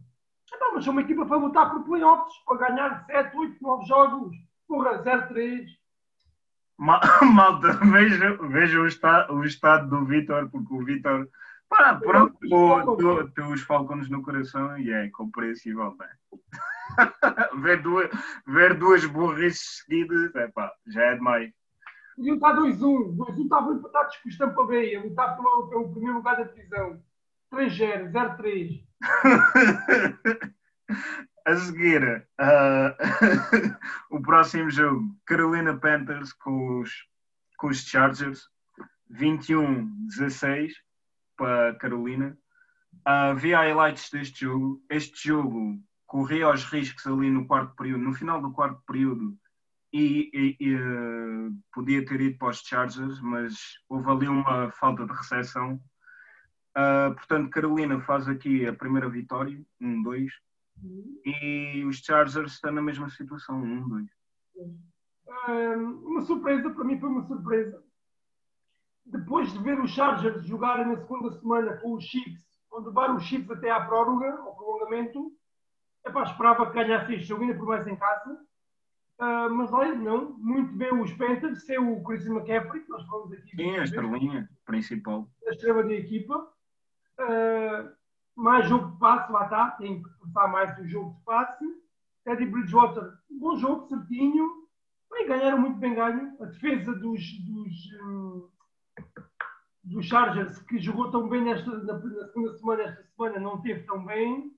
Então, 0.54 0.76
mas 0.76 0.86
são 0.86 0.94
uma 0.94 1.02
equipa 1.02 1.26
para 1.26 1.38
lutar 1.38 1.72
por 1.72 1.84
playoffs, 1.84 2.38
para 2.46 2.70
ganhar 2.70 3.06
7, 3.08 3.36
8, 3.36 3.58
9 3.60 3.86
jogos. 3.86 4.38
Porra, 4.68 5.04
0-3. 5.04 5.66
Malta, 7.34 7.74
veja, 7.88 8.38
veja 8.50 8.80
o, 8.80 8.86
estado, 8.86 9.34
o 9.34 9.44
estado 9.44 9.90
do 9.90 10.06
Vitor, 10.06 10.48
porque 10.52 10.74
o 10.76 10.86
Vitor. 10.86 11.28
pronto, 11.68 12.38
tem 13.34 13.52
os 13.52 13.62
Falcons 13.62 14.10
no 14.10 14.22
coração 14.22 14.78
e 14.78 14.92
é 14.92 15.10
compreensível, 15.10 15.98
bem. 15.98 16.40
ver, 17.62 17.82
duas, 17.82 18.10
ver 18.45 18.73
duas 18.76 19.06
burrices 19.06 19.84
seguidas, 19.86 20.32
já 20.88 21.04
é 21.04 21.15
demais. 21.15 21.52
Podiam 22.15 22.36
estar 22.36 22.56
2-1, 22.56 23.15
2-1 23.15 23.43
estavam 23.43 23.73
empatados 23.76 24.17
com 24.17 24.28
o 24.28 24.32
Estampa 24.32 24.65
B, 24.65 24.95
a 24.95 25.02
lutar 25.02 25.36
pelo, 25.36 25.69
pelo 25.69 25.91
primeiro 25.91 26.17
lugar 26.17 26.38
da 26.38 26.43
divisão. 26.43 27.02
3-0, 27.52 28.12
0-3. 28.12 28.84
A 31.47 31.56
seguir, 31.56 32.28
uh, 32.41 32.93
o 34.12 34.21
próximo 34.21 34.69
jogo, 34.69 35.15
Carolina 35.26 35.78
Panthers 35.78 36.34
com 36.34 36.82
os, 36.82 36.91
com 37.58 37.67
os 37.67 37.86
Chargers, 37.86 38.50
21-16 39.10 40.73
para 41.38 41.73
Carolina. 41.76 42.38
Uh, 43.08 43.34
vi 43.38 43.54
highlights 43.54 44.10
deste 44.10 44.41
jogo. 44.41 44.84
Este 44.89 45.30
jogo 45.30 45.82
corria 46.08 46.46
aos 46.46 46.63
riscos 46.63 47.06
ali 47.06 47.30
no 47.30 47.46
quarto 47.46 47.76
período, 47.76 48.04
no 48.04 48.13
final 48.13 48.41
do 48.41 48.52
quarto 48.52 48.82
período, 48.88 49.38
e, 49.93 50.30
e, 50.34 50.58
e 50.60 50.76
uh, 50.76 51.56
podia 51.74 52.06
ter 52.06 52.20
ido 52.22 52.38
para 52.38 52.50
os 52.50 52.60
Chargers, 52.60 53.20
mas 53.22 53.56
houve 53.89 54.10
ali 54.10 54.28
uma 54.28 54.72
falta 54.72 55.06
de 55.06 55.13
recepção. 55.13 55.76
Uh, 56.76 57.13
portanto, 57.15 57.50
Carolina 57.50 58.00
faz 58.02 58.28
aqui 58.28 58.65
a 58.65 58.74
primeira 58.74 59.10
vitória, 59.10 59.62
1-2. 59.82 60.28
E 61.26 61.84
os 61.86 61.98
Chargers 61.98 62.54
estão 62.54 62.72
na 62.72 62.82
mesma 62.82 63.10
situação, 63.10 63.62
um, 63.62 63.89
dois. 63.89 64.08
uma 66.04 66.22
surpresa, 66.22 66.70
para 66.70 66.84
mim 66.84 67.00
foi 67.00 67.10
uma 67.10 67.26
surpresa. 67.26 67.84
Depois 69.06 69.52
de 69.52 69.60
ver 69.60 69.80
os 69.80 69.91
Chargers 69.91 70.46
jogarem 70.46 70.86
na 70.86 70.98
segunda 70.98 71.32
semana 71.32 71.78
com 71.78 71.93
os 71.93 72.04
Chiefs, 72.04 72.46
onde 72.72 72.88
levaram 72.88 73.15
os 73.15 73.24
Chiefs 73.24 73.50
até 73.50 73.72
à 73.72 73.84
prórroga, 73.86 74.32
ao 74.34 74.56
prolongamento, 74.56 75.32
epá, 76.08 76.24
esperava 76.24 76.67
que 76.67 76.74
ganhasse 76.74 77.13
este 77.13 77.26
jogo, 77.26 77.43
ainda 77.43 77.56
por 77.56 77.67
mais 77.67 77.88
em 77.88 77.96
casa. 77.96 78.34
Uh, 79.20 79.50
mas 79.50 79.74
olha, 79.74 79.96
não, 79.96 80.34
muito 80.38 80.72
bem 80.74 80.93
os 80.93 81.12
Panthers, 81.13 81.65
sem 81.65 81.80
o 81.80 82.04
Chris 82.04 82.26
McCaffrey, 82.28 82.84
que 82.84 82.89
nós 82.89 83.06
falamos 83.08 83.34
aqui. 83.34 83.56
Sim, 83.56 83.78
a 83.78 83.84
estrelinha 83.84 84.50
principal. 84.65 85.28
A 85.48 85.52
estrela 85.52 85.84
da 85.84 85.93
equipa. 85.93 86.48
Uh, 87.20 87.98
mais 88.36 88.70
jogo 88.70 88.91
de 88.91 89.00
passe, 89.00 89.32
lá 89.32 89.46
está, 89.46 89.72
tem 89.72 90.04
que 90.04 90.10
começar 90.20 90.48
mais 90.48 90.78
o 90.80 90.88
jogo 90.88 91.15
de 91.17 91.24
passe. 91.24 91.65
Teddy 92.24 92.46
Bridgewater, 92.46 93.13
bom 93.32 93.56
jogo, 93.56 93.88
certinho. 93.88 94.67
Bem, 95.10 95.28
ganharam 95.28 95.60
muito 95.60 95.80
bem 95.80 95.96
ganho. 95.96 96.36
A 96.39 96.46
defesa 96.46 96.93
dos, 96.93 97.22
dos, 97.39 97.74
um, 98.04 98.50
dos 99.84 100.06
Chargers, 100.06 100.60
que 100.63 100.78
jogou 100.78 101.10
tão 101.10 101.28
bem 101.28 101.41
nesta, 101.43 101.72
na, 101.72 101.93
na, 101.93 102.28
segunda 102.28 102.54
semana, 102.58 102.84
esta 102.84 103.04
semana 103.04 103.39
não 103.39 103.62
teve 103.62 103.84
tão 103.86 104.06
bem. 104.06 104.52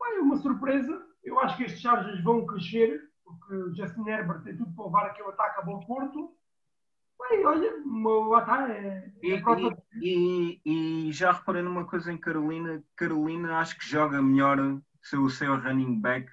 Bem, 0.00 0.20
uma 0.20 0.36
surpresa. 0.36 1.06
Eu 1.22 1.38
acho 1.40 1.56
que 1.56 1.64
estes 1.64 1.80
Chargers 1.80 2.22
vão 2.22 2.46
crescer. 2.46 3.08
porque 3.24 3.54
o 3.54 3.74
Justin 3.74 4.08
Herbert 4.08 4.42
tem 4.42 4.56
tudo 4.56 4.72
para 4.74 4.84
levar 4.84 5.06
aquele 5.06 5.28
ataque 5.28 5.60
a 5.60 5.62
bom 5.62 5.80
porto. 5.80 6.34
Bem, 7.28 7.44
olha, 7.44 7.70
lá 8.28 8.40
está. 8.40 8.70
É, 8.70 9.12
e, 9.22 9.32
é 9.32 9.42
e, 10.00 10.60
e, 10.64 11.08
e, 11.08 11.12
já 11.12 11.32
reparei 11.32 11.62
numa 11.62 11.84
coisa 11.84 12.10
em 12.12 12.16
Carolina. 12.16 12.82
Carolina 12.96 13.58
acho 13.58 13.78
que 13.78 13.86
joga 13.86 14.22
melhor 14.22 14.58
o 14.58 15.28
seu 15.28 15.56
running 15.56 16.00
back. 16.00 16.30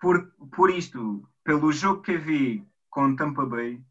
Por, 0.00 0.32
por 0.54 0.70
isto, 0.70 1.28
pelo 1.44 1.72
jogo 1.72 2.02
que 2.02 2.12
eu 2.12 2.20
vi 2.20 2.66
com 2.88 3.14
Tampa 3.16 3.44
Bay, 3.44 3.82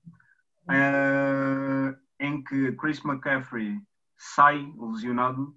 uh, 0.67 1.97
em 2.19 2.43
que 2.43 2.71
Chris 2.73 3.03
McCaffrey 3.05 3.79
sai 4.17 4.73
lesionado 4.77 5.55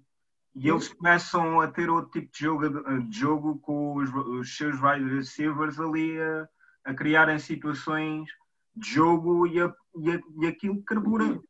e 0.53 0.69
eles 0.69 0.89
começam 0.93 1.61
a 1.61 1.67
ter 1.67 1.89
outro 1.89 2.11
tipo 2.11 2.31
de 2.31 2.39
jogo, 2.39 2.69
de 3.03 3.17
jogo 3.17 3.59
com 3.59 3.95
os, 3.95 4.13
os 4.13 4.55
seus 4.55 4.75
wide 4.81 5.15
receivers 5.15 5.79
ali 5.79 6.19
a, 6.19 6.47
a 6.85 6.93
criarem 6.93 7.39
situações 7.39 8.29
de 8.75 8.89
jogo 8.89 9.47
e, 9.47 9.61
a, 9.61 9.73
e, 9.95 10.11
a, 10.11 10.19
e 10.41 10.47
aquilo 10.47 10.83
carbura. 10.83 11.41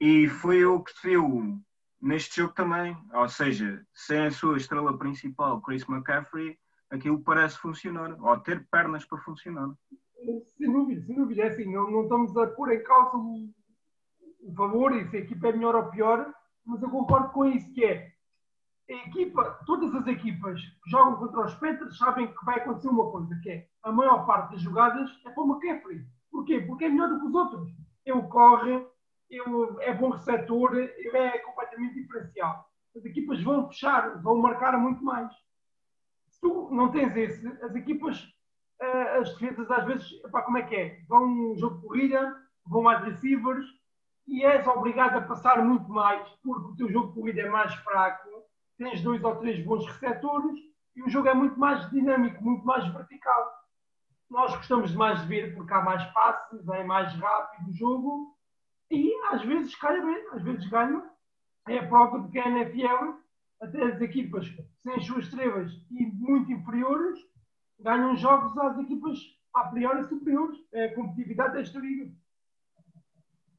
E 0.00 0.28
foi 0.28 0.64
o 0.64 0.82
que 0.82 0.92
se 0.92 1.08
viu 1.08 1.60
neste 2.00 2.36
jogo 2.36 2.54
também. 2.54 2.96
Ou 3.12 3.28
seja, 3.28 3.84
sem 3.92 4.26
a 4.26 4.30
sua 4.30 4.56
estrela 4.56 4.96
principal, 4.96 5.60
Chris 5.60 5.88
McCaffrey, 5.88 6.56
aquilo 6.90 7.20
parece 7.20 7.58
funcionar, 7.58 8.16
ou 8.20 8.38
ter 8.38 8.66
pernas 8.70 9.04
para 9.04 9.18
funcionar. 9.18 9.70
Sem 10.56 10.72
dúvida, 10.72 11.04
sem 11.04 11.16
dúvida. 11.16 11.42
É 11.42 11.48
assim, 11.48 11.72
não, 11.72 11.90
não 11.90 12.02
estamos 12.04 12.36
a 12.36 12.46
pôr 12.46 12.72
em 12.72 12.82
causa 12.84 13.16
o, 13.16 13.50
o 14.42 14.54
favor 14.54 14.94
e 14.94 15.08
se 15.08 15.16
a 15.16 15.20
equipa 15.20 15.48
é 15.48 15.52
melhor 15.52 15.74
ou 15.74 15.90
pior, 15.90 16.32
mas 16.64 16.80
eu 16.82 16.88
concordo 16.88 17.30
com 17.30 17.46
isso 17.46 17.72
que 17.72 17.84
é 17.84 18.13
equipa, 18.92 19.58
todas 19.66 19.94
as 19.94 20.06
equipas 20.06 20.60
que 20.60 20.90
jogam 20.90 21.16
contra 21.16 21.46
os 21.46 21.54
Panthers 21.54 21.96
sabem 21.96 22.26
que 22.26 22.44
vai 22.44 22.58
acontecer 22.58 22.88
uma 22.88 23.10
coisa, 23.10 23.34
que 23.42 23.50
é 23.50 23.68
a 23.82 23.90
maior 23.90 24.26
parte 24.26 24.52
das 24.52 24.60
jogadas 24.60 25.10
é 25.24 25.30
para 25.30 25.42
o 25.42 25.50
McCaffrey. 25.50 26.04
Porquê? 26.30 26.60
Porque 26.60 26.84
é 26.84 26.88
melhor 26.88 27.08
do 27.08 27.20
que 27.20 27.26
os 27.26 27.34
outros. 27.34 27.70
Ele 28.04 28.22
corre, 28.22 28.86
ele 29.30 29.76
é 29.80 29.94
bom 29.94 30.10
receptor, 30.10 30.74
ele 30.74 31.16
é 31.16 31.38
completamente 31.38 31.94
diferencial. 31.94 32.68
As 32.96 33.04
equipas 33.04 33.42
vão 33.42 33.68
fechar, 33.68 34.20
vão 34.22 34.36
marcar 34.38 34.78
muito 34.78 35.02
mais. 35.02 35.32
Se 36.28 36.40
tu 36.40 36.68
não 36.70 36.90
tens 36.90 37.16
esse, 37.16 37.46
as 37.62 37.74
equipas, 37.74 38.28
eh, 38.80 39.18
as 39.18 39.30
defesas 39.34 39.70
às 39.70 39.84
vezes, 39.84 40.24
epá, 40.24 40.42
como 40.42 40.58
é 40.58 40.62
que 40.62 40.76
é? 40.76 41.00
Vão 41.08 41.24
um 41.24 41.56
jogo 41.56 41.76
de 41.76 41.86
corrida, 41.86 42.36
vão 42.66 42.82
mais 42.82 43.02
receivers 43.04 43.66
e 44.26 44.44
és 44.44 44.66
obrigado 44.66 45.16
a 45.18 45.22
passar 45.22 45.62
muito 45.64 45.88
mais 45.90 46.26
porque 46.42 46.72
o 46.72 46.76
teu 46.76 46.90
jogo 46.90 47.08
de 47.08 47.14
corrida 47.14 47.42
é 47.42 47.50
mais 47.50 47.74
fraco 47.74 48.28
tens 48.78 49.02
dois 49.02 49.22
ou 49.22 49.36
três 49.36 49.64
bons 49.64 49.86
receptores 49.86 50.58
e 50.96 51.02
o 51.02 51.08
jogo 51.08 51.28
é 51.28 51.34
muito 51.34 51.58
mais 51.58 51.88
dinâmico, 51.90 52.42
muito 52.42 52.64
mais 52.64 52.86
vertical. 52.92 53.64
Nós 54.30 54.54
gostamos 54.56 54.94
mais 54.94 55.20
de 55.22 55.28
ver 55.28 55.54
porque 55.54 55.72
há 55.72 55.80
mais 55.80 56.04
passes, 56.12 56.68
é 56.68 56.84
mais 56.84 57.12
rápido 57.14 57.70
o 57.70 57.74
jogo 57.74 58.36
e 58.90 59.12
às 59.30 59.42
vezes 59.42 59.74
calha 59.76 60.04
bem, 60.04 60.28
às 60.32 60.42
vezes 60.42 60.66
ganha. 60.68 61.02
É 61.68 61.78
a 61.78 61.86
prova 61.86 62.20
de 62.20 62.28
que 62.30 62.38
a 62.38 62.48
NFL, 62.48 63.14
até 63.60 63.82
as 63.84 64.00
equipas 64.00 64.46
sem 64.82 64.94
as 64.94 65.06
suas 65.06 65.24
estrelas 65.24 65.72
e 65.90 66.06
muito 66.06 66.52
inferiores, 66.52 67.18
ganham 67.80 68.16
jogos 68.16 68.56
às 68.58 68.78
equipas 68.78 69.18
a 69.54 69.64
priori 69.64 70.04
superiores. 70.08 70.58
É 70.72 70.86
a 70.86 70.94
competitividade 70.94 71.54
desta 71.54 71.78
liga. 71.78 72.10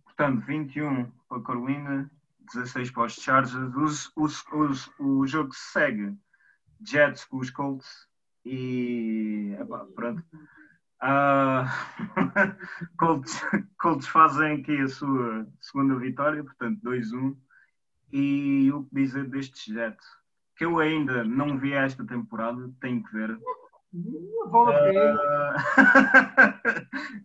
Portanto, 0.04 0.46
21 0.46 1.12
para 1.28 1.38
a 1.38 1.42
Carolina, 1.42 2.12
16 2.54 2.92
para 2.92 3.06
os 3.06 3.14
Chargers. 3.14 4.12
Os, 4.16 4.46
os, 4.52 4.92
o 5.00 5.26
jogo 5.26 5.54
segue 5.54 6.16
Jets 6.82 7.26
com 7.26 7.38
os 7.38 7.50
Colts 7.50 8.08
e 8.46 9.56
epá, 9.60 9.86
pronto. 9.96 10.24
Uh, 11.02 11.66
Colts, 12.98 13.42
Colts 13.80 14.08
fazem 14.08 14.62
aqui 14.62 14.80
a 14.80 14.88
sua 14.88 15.48
segunda 15.60 15.96
vitória, 15.96 16.44
portanto 16.44 16.82
2-1. 16.84 17.36
E 18.12 18.72
o 18.72 18.84
que 18.86 18.96
dizer 18.96 19.26
destes 19.30 19.74
Jets? 19.74 20.06
Que 20.56 20.66
eu 20.66 20.80
ainda 20.80 21.24
não 21.24 21.58
vi 21.58 21.74
esta 21.74 22.06
temporada, 22.06 22.72
tenho 22.80 23.04
que 23.04 23.12
ver. 23.12 23.38
Uh, 23.96 24.52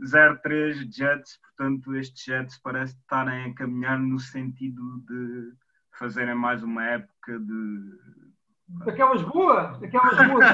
0-3 0.05 0.87
Jets, 0.95 1.39
portanto, 1.39 1.95
estes 1.97 2.25
Jets 2.25 2.59
parece 2.63 2.95
estarem 2.97 3.51
a 3.51 3.55
caminhar 3.55 3.99
no 3.99 4.21
sentido 4.21 4.81
de 5.09 5.53
fazerem 5.99 6.35
mais 6.35 6.63
uma 6.63 6.85
época 6.85 7.39
de. 7.41 7.99
Daquelas 8.85 9.23
boas, 9.23 9.81
daquelas 9.81 10.29
boas. 10.29 10.47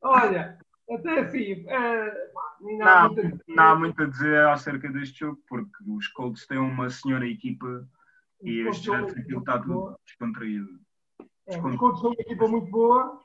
Olha, 0.00 0.58
até 0.90 1.20
assim, 1.20 1.68
é, 1.68 2.30
não, 2.60 2.88
há 2.88 3.08
muito, 3.10 3.44
não 3.46 3.64
há 3.64 3.76
muito 3.76 4.02
a 4.02 4.06
dizer 4.06 4.46
acerca 4.46 4.90
deste 4.90 5.18
jogo, 5.20 5.42
porque 5.46 5.76
os 5.86 6.08
Colts 6.08 6.46
têm 6.46 6.56
uma 6.58 6.88
senhora 6.88 7.26
equipa 7.26 7.86
e 8.42 8.60
este 8.66 8.86
Jets 8.86 9.16
aquilo 9.18 9.40
está 9.40 9.58
tudo 9.58 9.98
descontraído. 10.06 10.87
É, 11.48 11.58
Colts 11.78 12.00
são 12.00 12.10
uma 12.10 12.20
equipa 12.20 12.46
muito 12.46 12.70
boa. 12.70 13.18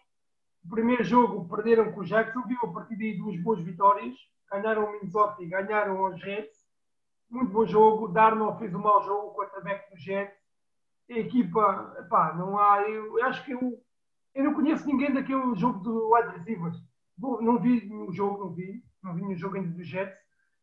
O 0.63 0.69
primeiro 0.69 1.03
jogo 1.03 1.45
perderam 1.53 1.91
com 1.91 1.99
o 1.99 2.05
Jacksonville, 2.05 2.57
a 2.63 2.67
partir 2.67 2.95
daí 2.95 3.17
duas 3.17 3.37
boas 3.41 3.59
vitórias. 3.59 4.15
Ganharam 4.49 4.85
o 4.85 4.91
Minnesota 4.93 5.43
e 5.43 5.47
ganharam 5.47 6.01
os 6.05 6.17
Jets. 6.21 6.57
Muito 7.29 7.51
bom 7.51 7.65
jogo. 7.65 8.07
Darnold 8.07 8.59
fez 8.59 8.73
um 8.73 8.79
mau 8.79 9.03
jogo, 9.03 9.27
o 9.27 9.33
quarterback 9.33 9.89
do 9.91 9.97
Jets. 9.99 10.37
A 11.09 11.13
equipa, 11.15 12.05
pá, 12.09 12.33
não 12.33 12.57
há. 12.57 12.81
Eu, 12.83 13.19
eu 13.19 13.25
acho 13.25 13.43
que 13.43 13.51
eu, 13.51 13.83
eu 14.33 14.43
não 14.45 14.53
conheço 14.53 14.87
ninguém 14.87 15.13
daquele 15.13 15.53
jogo 15.55 15.79
do 15.79 16.13
wide 16.13 16.45
não 17.17 17.59
vi 17.59 17.91
o 17.91 18.11
jogo, 18.13 18.45
não 18.45 18.53
vi. 18.53 18.81
Não 19.03 19.15
vi 19.15 19.21
o 19.23 19.35
jogo 19.35 19.57
ainda 19.57 19.69
do 19.69 19.83
Jets. 19.83 20.17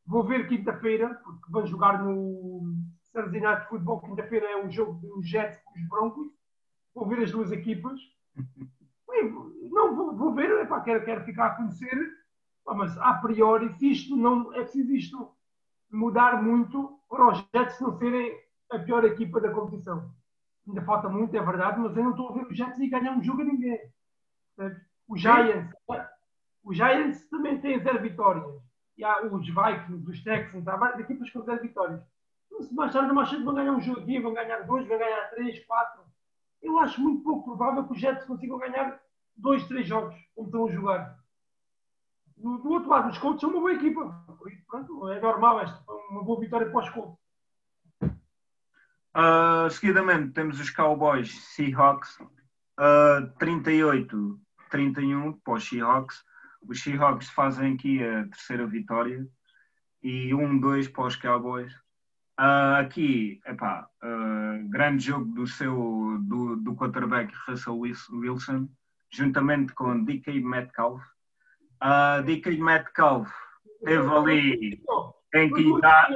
Vou 0.07 0.25
ver 0.25 0.49
quinta-feira, 0.49 1.15
porque 1.23 1.53
vão 1.53 1.67
jogar 1.67 2.03
no 2.03 2.75
Thursday 3.13 3.41
Night 3.43 3.69
Football. 3.69 4.01
Quinta-feira 4.01 4.47
é 4.47 4.65
o 4.65 4.71
jogo 4.71 4.95
dos 4.95 5.29
Jets 5.29 5.63
com 5.63 5.79
os 5.79 5.89
Broncos 5.91 6.40
vou 6.95 7.07
ver 7.07 7.23
as 7.23 7.31
duas 7.31 7.51
equipas. 7.53 8.01
Não, 9.71 9.95
vou, 9.95 10.17
vou 10.17 10.35
ver, 10.35 10.51
epá, 10.63 10.81
quero, 10.81 11.05
quero 11.05 11.25
ficar 11.25 11.47
a 11.47 11.55
conhecer, 11.57 12.11
mas 12.65 12.97
a 12.99 13.15
priori, 13.15 13.73
se 13.75 13.91
isto 13.91 14.17
não 14.17 14.55
é 14.55 14.63
preciso 14.63 14.93
isto 14.93 15.35
mudar 15.91 16.43
muito 16.43 16.99
para 17.09 17.29
os 17.29 17.39
Jets 17.53 17.81
não 17.81 17.99
serem 17.99 18.39
a 18.71 18.79
pior 18.79 19.05
equipa 19.05 19.41
da 19.41 19.51
competição. 19.51 20.11
Ainda 20.67 20.83
falta 20.83 21.09
muito, 21.09 21.37
é 21.37 21.43
verdade, 21.43 21.81
mas 21.81 21.97
eu 21.97 22.05
não 22.05 22.11
estou 22.11 22.29
a 22.29 22.33
ver 22.33 22.47
os 22.47 22.57
Jets 22.57 22.79
e 22.79 22.89
ganhar 22.89 23.13
um 23.13 23.23
jogo 23.23 23.43
a 23.43 23.45
ninguém. 23.45 23.81
O 25.09 25.17
Giants, 25.17 25.75
os 26.63 26.77
Giants 26.77 27.29
também 27.29 27.61
têm 27.61 27.81
zero 27.81 28.01
vitórias. 28.01 28.47
E 28.97 29.05
há 29.05 29.25
os 29.25 29.47
Vikings, 29.47 30.09
os 30.09 30.23
Texans, 30.23 30.69
há 30.69 30.77
várias 30.77 31.01
equipas 31.01 31.31
com 31.31 31.43
zero 31.43 31.63
vitórias. 31.63 32.01
Se 32.61 32.75
mais 32.75 32.95
mais 32.95 33.29
cedo 33.31 33.45
vão 33.45 33.55
ganhar 33.55 33.73
um 33.73 33.81
jogo 33.81 34.07
vão 34.23 34.35
ganhar 34.35 34.61
dois, 34.67 34.87
vão 34.87 34.99
ganhar 34.99 35.31
três, 35.31 35.65
quatro 35.65 36.03
eu 36.63 36.79
acho 36.79 37.01
muito 37.01 37.23
pouco 37.23 37.45
provável 37.45 37.85
que 37.87 37.93
os 37.93 38.01
Jets 38.01 38.25
consigam 38.27 38.59
ganhar 38.59 39.01
dois, 39.37 39.67
três 39.67 39.87
jogos, 39.87 40.15
como 40.35 40.49
estão 40.49 40.67
a 40.67 40.71
jogar. 40.71 41.19
Do, 42.37 42.59
do 42.59 42.71
outro 42.71 42.89
lado, 42.89 43.11
os 43.11 43.19
Colts 43.19 43.41
são 43.41 43.51
uma 43.51 43.61
boa 43.61 43.73
equipa. 43.73 44.25
Pronto, 44.69 45.09
é 45.09 45.21
normal 45.21 45.61
esta, 45.61 45.79
uma 46.11 46.25
boa 46.25 46.41
vitória 46.41 46.71
para 46.71 46.81
os 46.81 46.89
Colts. 46.91 47.19
Uh, 48.03 49.69
seguidamente 49.71 50.33
temos 50.33 50.61
os 50.61 50.71
Cowboys 50.71 51.33
Seahawks 51.55 52.21
uh, 52.79 53.27
38-31 53.41 55.39
para 55.43 55.55
os 55.55 55.69
Seahawks. 55.69 56.25
Os 56.63 56.83
Seahawks 56.83 57.29
fazem 57.31 57.75
aqui 57.75 58.05
a 58.05 58.25
terceira 58.29 58.67
vitória 58.67 59.27
e 60.03 60.31
1-2 60.31 60.93
para 60.93 61.07
os 61.07 61.17
Cowboys. 61.17 61.73
Uh, 62.41 62.81
aqui, 62.81 63.39
epá, 63.45 63.87
uh, 64.03 64.67
grande 64.71 65.05
jogo 65.05 65.27
do 65.27 65.47
seu 65.47 66.17
do, 66.23 66.57
do 66.57 66.75
quarterback 66.75 67.31
Russell 67.47 67.79
Wilson, 67.79 68.67
juntamente 69.13 69.75
com 69.75 70.03
DK 70.03 70.41
Metcalf. 70.41 71.03
Uh, 71.83 72.23
DK 72.25 72.57
Metcalf 72.57 73.31
teve 73.85 74.09
ali, 74.09 74.83
tem 75.31 75.53
que, 75.53 75.63
lhe 75.63 75.81
dar, 75.83 76.09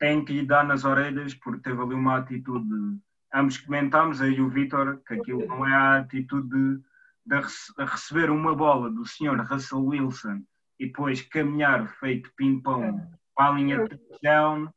tem 0.00 0.24
que 0.24 0.32
lhe 0.32 0.44
dar 0.44 0.64
nas 0.64 0.84
orelhas, 0.84 1.34
porque 1.34 1.62
teve 1.62 1.80
ali 1.80 1.94
uma 1.94 2.16
atitude. 2.16 2.98
Ambos 3.32 3.58
comentámos, 3.58 4.20
aí 4.20 4.40
o 4.40 4.48
Vitor, 4.48 5.02
que 5.06 5.14
aquilo 5.14 5.46
não 5.46 5.64
é 5.64 5.72
a 5.72 5.98
atitude 5.98 6.48
de, 6.48 6.80
de 7.26 7.84
receber 7.84 8.28
uma 8.28 8.56
bola 8.56 8.90
do 8.90 9.06
senhor 9.06 9.38
Russell 9.38 9.84
Wilson 9.84 10.42
e 10.80 10.86
depois 10.86 11.22
caminhar 11.22 11.86
feito 12.00 12.28
ping-pong 12.36 13.00
para 13.36 13.52
a 13.52 13.56
linha 13.56 13.84
de 13.86 13.96
touchdown 13.96 14.68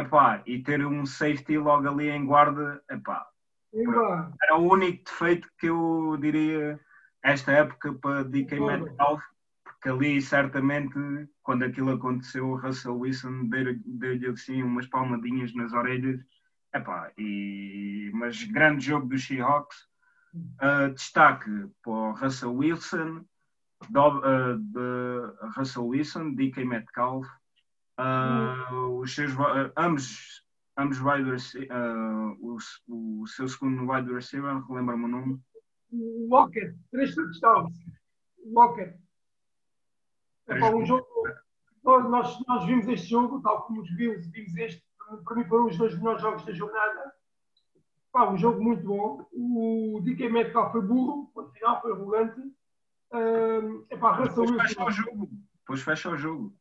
epá, 0.00 0.42
e 0.46 0.62
ter 0.62 0.84
um 0.84 1.04
safety 1.06 1.58
logo 1.58 1.88
ali 1.88 2.08
em 2.08 2.24
guarda, 2.24 2.82
epá, 2.90 3.26
era 4.42 4.56
o 4.56 4.72
único 4.72 5.04
defeito 5.04 5.48
que 5.58 5.66
eu 5.66 6.16
diria 6.20 6.80
esta 7.22 7.52
época 7.52 7.92
para 7.94 8.24
DK 8.24 8.58
Metcalf, 8.60 9.22
porque 9.62 9.88
ali 9.88 10.20
certamente 10.20 10.94
quando 11.42 11.64
aquilo 11.64 11.92
aconteceu 11.92 12.48
o 12.48 12.56
Russell 12.56 12.98
Wilson 12.98 13.48
deu-lhe 13.48 14.26
assim 14.26 14.62
umas 14.62 14.86
palmadinhas 14.86 15.54
nas 15.54 15.72
orelhas, 15.72 16.20
epá, 16.74 17.12
e, 17.16 18.10
mas 18.14 18.42
grande 18.44 18.86
jogo 18.86 19.06
dos 19.06 19.24
Seahawks, 19.24 19.76
uh, 20.34 20.92
destaque 20.94 21.50
para 21.82 21.92
o 21.92 22.12
Russell 22.12 22.54
Wilson, 22.54 23.24
uh, 23.88 24.58
de 24.58 25.56
Russell 25.56 25.86
Wilson, 25.86 26.34
DK 26.34 26.64
Metcalf, 26.64 27.26
uh, 28.00 28.98
os 28.98 29.14
seus, 29.14 29.32
uh, 29.34 29.72
ambos, 29.76 30.44
ambos 30.76 30.98
wide 31.00 31.30
uh, 31.30 32.36
o, 32.40 32.58
o 32.88 33.26
seu 33.26 33.48
segundo 33.48 33.90
wide 33.90 34.12
receiver, 34.12 34.60
relembra-me 34.66 35.04
o 35.04 35.08
nome. 35.08 35.40
Walker, 35.92 36.74
três 36.90 37.14
touchdowns. 37.14 37.76
Walker. 38.46 38.94
É 40.48 40.58
para 40.58 40.76
um 40.76 40.84
jogo. 40.84 41.06
Nós, 41.82 42.38
nós 42.46 42.64
vimos 42.66 42.86
este 42.88 43.08
jogo, 43.08 43.40
tal 43.42 43.62
como 43.62 43.80
os 43.82 43.90
Bills, 43.94 44.28
vimos 44.30 44.56
este. 44.56 44.82
Para 45.24 45.36
mim 45.36 45.44
foram 45.44 45.66
os 45.66 45.76
dois 45.76 45.96
melhores 45.96 46.22
jogos 46.22 46.44
da 46.44 46.52
jornada. 46.52 47.12
Pá, 48.12 48.28
um 48.28 48.38
jogo 48.38 48.62
muito 48.62 48.84
bom. 48.84 49.26
O 49.32 50.00
DK 50.02 50.28
Metcalf 50.28 50.72
foi 50.72 50.82
burro, 50.82 51.30
no 51.34 51.48
final 51.50 51.80
foi 51.80 51.92
arrogante. 51.92 52.40
Uh, 53.12 53.86
epá, 53.90 54.20
Depois 54.20 54.50
fecha 54.50 54.84
o 54.84 54.90
jogo. 54.90 55.30
Depois 55.60 55.82
fecha 55.82 56.10
o 56.10 56.16
jogo. 56.16 56.59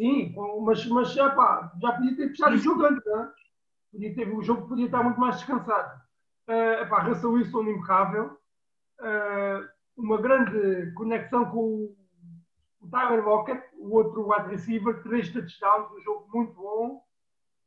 É, 0.00 0.02
sim, 0.02 0.34
mas, 0.62 0.86
mas 0.86 1.14
epá, 1.14 1.72
já 1.80 1.92
podia 1.92 2.16
ter 2.16 2.28
fechado 2.28 2.54
o 2.54 2.58
jogo 2.58 2.84
antes. 2.84 3.04
Né? 3.04 3.32
Podia 3.92 4.14
ter, 4.14 4.34
o 4.34 4.42
jogo 4.42 4.66
podia 4.66 4.86
estar 4.86 5.02
muito 5.02 5.20
mais 5.20 5.36
descansado. 5.36 6.00
Uh, 6.48 6.82
epá, 6.82 7.02
Russell 7.02 7.32
Wilson 7.32 7.62
impecável. 7.64 8.38
Uh, 9.00 9.68
uma 9.96 10.20
grande 10.20 10.92
conexão 10.92 11.44
com 11.50 11.58
o, 11.58 11.96
o 12.80 12.88
Tyler 12.88 13.24
Lockett, 13.24 13.62
o 13.78 13.94
outro 13.94 14.26
wide 14.30 14.48
receiver, 14.48 15.02
três 15.02 15.30
touchdowns, 15.32 15.92
um 15.92 16.00
jogo 16.00 16.28
muito 16.32 16.54
bom. 16.54 17.04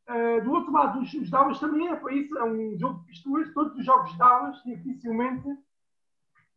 Uh, 0.10 0.44
do 0.44 0.52
outro 0.52 0.72
lado, 0.74 1.00
os, 1.00 1.14
os 1.14 1.30
Dallas 1.30 1.60
também 1.60 1.88
é 1.88 1.96
para 1.96 2.14
isso, 2.14 2.38
é 2.38 2.44
um 2.44 2.78
jogo 2.78 3.00
de 3.02 3.06
pistolas. 3.06 3.54
Todos 3.54 3.78
os 3.78 3.86
jogos 3.86 4.12
de 4.12 4.18
Dallas, 4.18 4.62
dificilmente, 4.64 5.48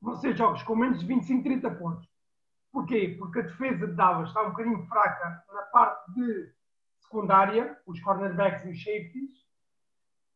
vão 0.00 0.16
ser 0.16 0.34
jogos 0.36 0.62
com 0.62 0.74
menos 0.74 1.00
de 1.00 1.06
25, 1.06 1.42
30 1.44 1.70
pontos. 1.72 2.15
Porquê? 2.76 3.16
Porque 3.18 3.38
a 3.38 3.42
defesa 3.42 3.86
de 3.86 3.94
Dallas 3.94 4.28
está 4.28 4.42
um 4.42 4.50
bocadinho 4.50 4.86
fraca 4.86 5.42
na 5.50 5.62
parte 5.62 6.12
de 6.12 6.52
secundária, 7.00 7.74
os 7.86 7.98
cornerbacks 8.02 8.66
e 8.66 8.68
os 8.68 8.84
safeties, 8.84 9.30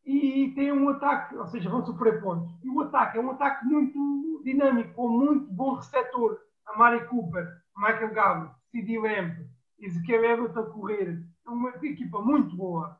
e 0.03 0.51
tem 0.55 0.71
um 0.71 0.89
ataque, 0.89 1.35
ou 1.35 1.45
seja, 1.45 1.69
vão 1.69 1.85
sofrer 1.85 2.19
pontos. 2.19 2.51
E 2.63 2.69
o 2.71 2.81
ataque 2.81 3.19
é 3.19 3.21
um 3.21 3.29
ataque 3.29 3.63
muito 3.63 4.41
dinâmico, 4.43 4.91
com 4.95 5.07
muito 5.07 5.53
bom 5.53 5.75
receptor. 5.75 6.39
A 6.65 6.75
Mari 6.75 7.05
Cooper, 7.09 7.47
Michael 7.77 8.11
Gallup, 8.11 8.55
C.D. 8.71 8.97
Lamb, 8.97 9.47
Ezequiel 9.77 10.25
Everett 10.25 10.57
a 10.57 10.63
correr. 10.63 11.23
É 11.45 11.49
uma 11.51 11.69
equipa 11.83 12.19
muito 12.23 12.55
boa 12.55 12.99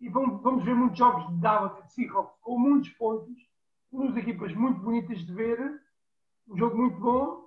e 0.00 0.08
vamos, 0.08 0.42
vamos 0.42 0.64
ver 0.64 0.74
muitos 0.74 0.98
jogos 0.98 1.28
de 1.28 1.40
Dallas 1.40 1.78
e 1.78 1.86
de 1.86 1.92
Seahawks 1.92 2.36
com 2.40 2.58
muitos 2.58 2.90
pontos, 2.94 3.48
duas 3.92 4.16
equipas 4.16 4.52
muito 4.56 4.80
bonitas 4.80 5.24
de 5.24 5.32
ver, 5.32 5.80
um 6.48 6.56
jogo 6.56 6.76
muito 6.76 6.98
bom, 6.98 7.41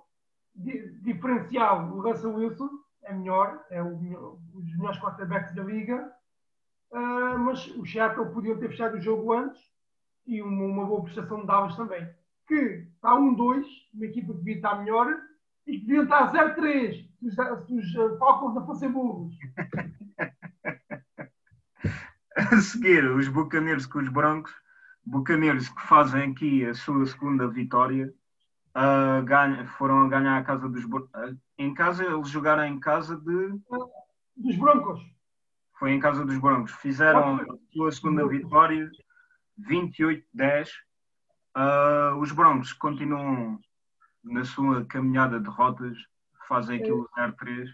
diferencial, 0.56 1.92
o 1.92 2.00
Russell 2.00 2.34
Wilson 2.34 2.70
é 3.02 3.12
melhor, 3.12 3.64
é 3.70 3.82
o 3.82 3.96
um 3.96 4.38
dos 4.54 4.76
melhores 4.76 5.00
quarterbacks 5.00 5.54
da 5.54 5.62
liga, 5.62 6.12
uh, 6.92 7.38
mas 7.38 7.66
o 7.76 7.86
Seattle 7.86 8.32
podia 8.32 8.56
ter 8.56 8.68
fechado 8.68 8.96
o 8.96 9.00
jogo 9.00 9.32
antes 9.32 9.60
e 10.26 10.42
uma, 10.42 10.64
uma 10.64 10.86
boa 10.86 11.04
prestação 11.04 11.40
de 11.40 11.46
Dallas 11.46 11.76
também. 11.76 12.08
Que 12.48 12.88
está 12.94 13.10
1-2, 13.10 13.64
uma 13.94 14.06
equipa 14.06 14.32
que 14.32 14.38
devia 14.38 14.56
estar 14.56 14.78
melhor, 14.78 15.16
e 15.66 15.78
que 15.78 15.86
devia 15.86 16.02
estar 16.02 16.32
0-3 16.32 17.06
se 17.18 17.26
os, 17.26 17.36
os 17.94 18.18
Falcons 18.18 18.54
não 18.54 18.66
fossem 18.66 18.90
burros. 18.90 19.34
a 22.36 22.60
seguir 22.60 23.04
os 23.10 23.28
Bucaneiros 23.28 23.86
com 23.86 23.98
os 23.98 24.08
Brancos, 24.08 24.52
Bucaneiros 25.04 25.68
que 25.68 25.82
fazem 25.82 26.30
aqui 26.30 26.64
a 26.66 26.74
sua 26.74 27.06
segunda 27.06 27.48
vitória, 27.48 28.12
uh, 28.76 29.24
ganha, 29.24 29.66
foram 29.78 30.02
a 30.02 30.08
ganhar 30.08 30.38
a 30.38 30.44
casa 30.44 30.68
dos 30.68 30.84
uh, 30.84 31.36
em 31.58 31.72
casa, 31.72 32.04
eles 32.04 32.28
jogaram 32.28 32.64
em 32.64 32.78
casa 32.78 33.16
de 33.16 33.58
dos 34.36 34.56
Broncos. 34.56 35.00
Foi 35.78 35.92
em 35.92 36.00
casa 36.00 36.24
dos 36.24 36.38
Broncos. 36.38 36.72
Fizeram 36.72 37.36
a 37.36 37.46
sua 37.72 37.92
segunda 37.92 38.28
vitória, 38.28 38.90
28-10. 39.58 40.68
Uh, 40.68 40.68
ah, 41.54 42.16
os 42.18 42.32
Broncos 42.32 42.74
continuam 42.74 43.58
na 44.22 44.44
sua 44.44 44.84
caminhada 44.84 45.38
de 45.38 45.44
derrotas, 45.44 45.96
fazem 46.46 46.78
aquilo 46.78 47.08
0-3. 47.18 47.68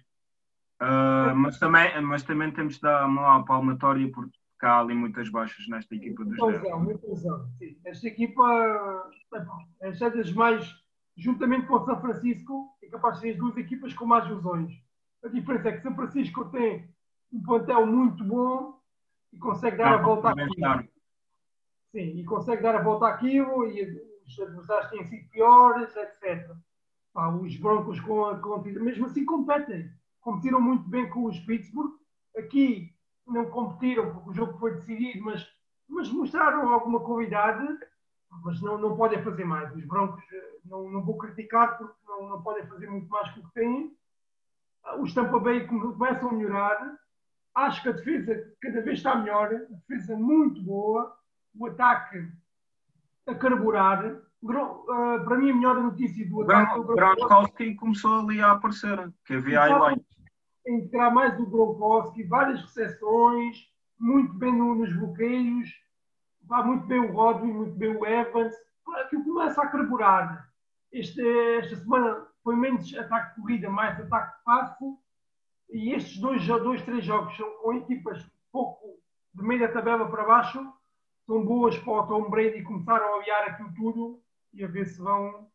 Uh, 0.81 1.35
mas, 1.37 1.59
também, 1.59 2.01
mas 2.01 2.23
também 2.23 2.51
temos 2.53 2.75
de 2.75 2.81
dar 2.81 3.07
uma 3.07 3.45
palmatória 3.45 4.11
porque 4.13 4.37
que 4.63 4.67
há 4.67 4.79
ali 4.79 4.95
muitas 4.95 5.29
baixas 5.29 5.67
nesta 5.67 5.93
equipa 5.97 6.25
dos 6.25 6.39
Muita 6.39 6.63
lesão, 6.63 6.81
muita 6.81 7.07
lesão. 7.09 7.51
Sim. 7.59 7.77
Esta 7.85 8.07
equipa 8.07 9.11
é 9.81 9.91
das 9.91 10.33
mais, 10.33 10.73
juntamente 11.17 11.67
com 11.67 11.75
o 11.75 11.85
São 11.85 12.01
Francisco, 12.01 12.77
é 12.83 12.87
capaz 12.89 13.17
de 13.17 13.21
ser 13.23 13.31
as 13.31 13.37
duas 13.37 13.57
equipas 13.57 13.93
com 13.95 14.07
mais 14.07 14.29
lesões. 14.29 14.73
A 15.25 15.29
diferença 15.29 15.69
é 15.69 15.73
que 15.73 15.83
São 15.83 15.95
Francisco 15.95 16.45
tem 16.47 16.89
um 17.33 17.43
plantel 17.43 17.87
muito 17.87 18.25
bom 18.25 18.79
e 19.33 19.39
consegue 19.39 19.77
dar 19.77 19.95
a 19.95 20.03
volta 20.03 20.31
àquilo. 20.31 20.89
Sim, 21.93 22.19
e 22.19 22.25
consegue 22.25 22.63
dar 22.63 22.75
a 22.75 22.83
volta 22.83 23.07
àquilo 23.07 23.67
e 23.67 23.85
os 24.27 24.41
adversários 24.41 24.91
têm 24.91 25.05
sido 25.05 25.29
piores, 25.29 25.95
etc. 25.97 26.51
Pá, 27.13 27.29
os 27.29 27.57
Broncos 27.57 28.01
com 28.01 28.25
a, 28.25 28.39
com 28.39 28.59
mesmo 28.63 29.07
assim 29.07 29.25
competem. 29.25 29.91
Competiram 30.21 30.61
muito 30.61 30.89
bem 30.89 31.09
com 31.11 31.25
os 31.25 31.39
Pittsburgh. 31.41 31.93
Aqui 32.37 32.95
não 33.27 33.51
competiram 33.51 34.13
porque 34.13 34.31
o 34.31 34.35
jogo 34.35 34.59
foi 34.59 34.75
decidido, 34.75 35.25
mas, 35.25 35.47
mas 35.89 36.11
mostraram 36.11 36.71
alguma 36.71 37.01
qualidade, 37.01 37.67
mas 38.45 38.61
não, 38.61 38.79
não 38.79 38.97
podem 38.97 39.23
fazer 39.23 39.45
mais. 39.45 39.75
Os 39.75 39.85
Broncos 39.85 40.23
eh, 40.33 40.59
não, 40.65 40.91
não 40.91 41.03
vou 41.03 41.19
criticar 41.19 41.77
porque 41.79 41.95
não, 42.07 42.29
não 42.29 42.43
podem 42.43 42.67
fazer 42.67 42.89
muito 42.89 43.09
mais 43.09 43.31
que 43.33 43.41
o 43.41 43.43
que 43.45 43.55
têm. 43.55 43.93
Os 44.99 45.15
Tampa 45.15 45.39
Bay 45.39 45.67
começam 45.67 46.31
a 46.31 46.33
melhorar. 46.33 46.97
Acho 47.55 47.83
que 47.83 47.89
a 47.91 47.93
defesa 47.93 48.55
cada 48.61 48.83
vez 48.83 48.99
está 48.99 49.15
melhor, 49.15 49.55
a 49.55 49.75
defesa 49.75 50.17
muito 50.17 50.63
boa, 50.63 51.15
o 51.55 51.67
ataque 51.67 52.29
a 53.27 53.35
carburar. 53.35 54.17
Uh, 54.43 55.25
para 55.25 55.39
mim, 55.39 55.51
a 55.51 55.55
melhor 55.55 55.81
notícia 55.81 56.29
do 56.29 56.43
ataque. 56.43 56.81
O 56.81 56.85
Gronkowski 56.85 57.77
começou 57.77 58.21
ali 58.21 58.41
a 58.41 58.53
aparecer, 58.53 59.13
que 59.25 59.35
havia 59.35 59.61
highlights 59.61 60.13
entrar 60.67 61.11
mais 61.11 61.39
o 61.39 61.47
Gronkowski, 61.47 62.23
várias 62.25 62.63
recepções, 62.63 63.69
muito 63.99 64.35
bem 64.35 64.57
no, 64.57 64.75
nos 64.75 64.95
bloqueios, 64.95 65.71
vai 66.53 66.65
muito 66.65 66.87
bem 66.87 67.01
o 67.01 67.13
Rodwin, 67.13 67.51
muito 67.51 67.75
bem 67.77 67.97
o 67.97 68.05
Evans. 68.05 68.55
Aquilo 69.01 69.25
começa 69.25 69.63
a 69.63 69.69
carburar. 69.69 70.53
Este, 70.93 71.23
esta 71.57 71.77
semana 71.77 72.27
foi 72.45 72.55
menos 72.57 72.95
ataque 72.95 73.35
de 73.35 73.41
corrida, 73.41 73.71
mais 73.71 73.99
ataque 73.99 74.37
de 74.37 74.45
passe. 74.45 74.85
E 75.71 75.95
estes 75.95 76.19
dois, 76.19 76.47
dois, 76.47 76.83
três 76.83 77.03
jogos 77.03 77.35
são 77.35 77.51
com 77.63 77.73
equipas 77.73 78.23
pouco 78.53 78.99
de 79.35 79.43
meia 79.43 79.73
tabela 79.73 80.07
para 80.11 80.27
baixo, 80.27 80.63
são 81.27 81.43
boas 81.43 81.79
para 81.79 81.93
o 81.95 82.07
Tom 82.07 82.29
Brady 82.29 82.63
começaram 82.63 83.07
a 83.07 83.17
olhar 83.17 83.45
aquilo 83.45 83.73
tudo 83.75 84.23
e 84.53 84.63
a 84.63 84.69
ver 84.69 84.85
se 84.85 85.01
vão. 85.01 85.51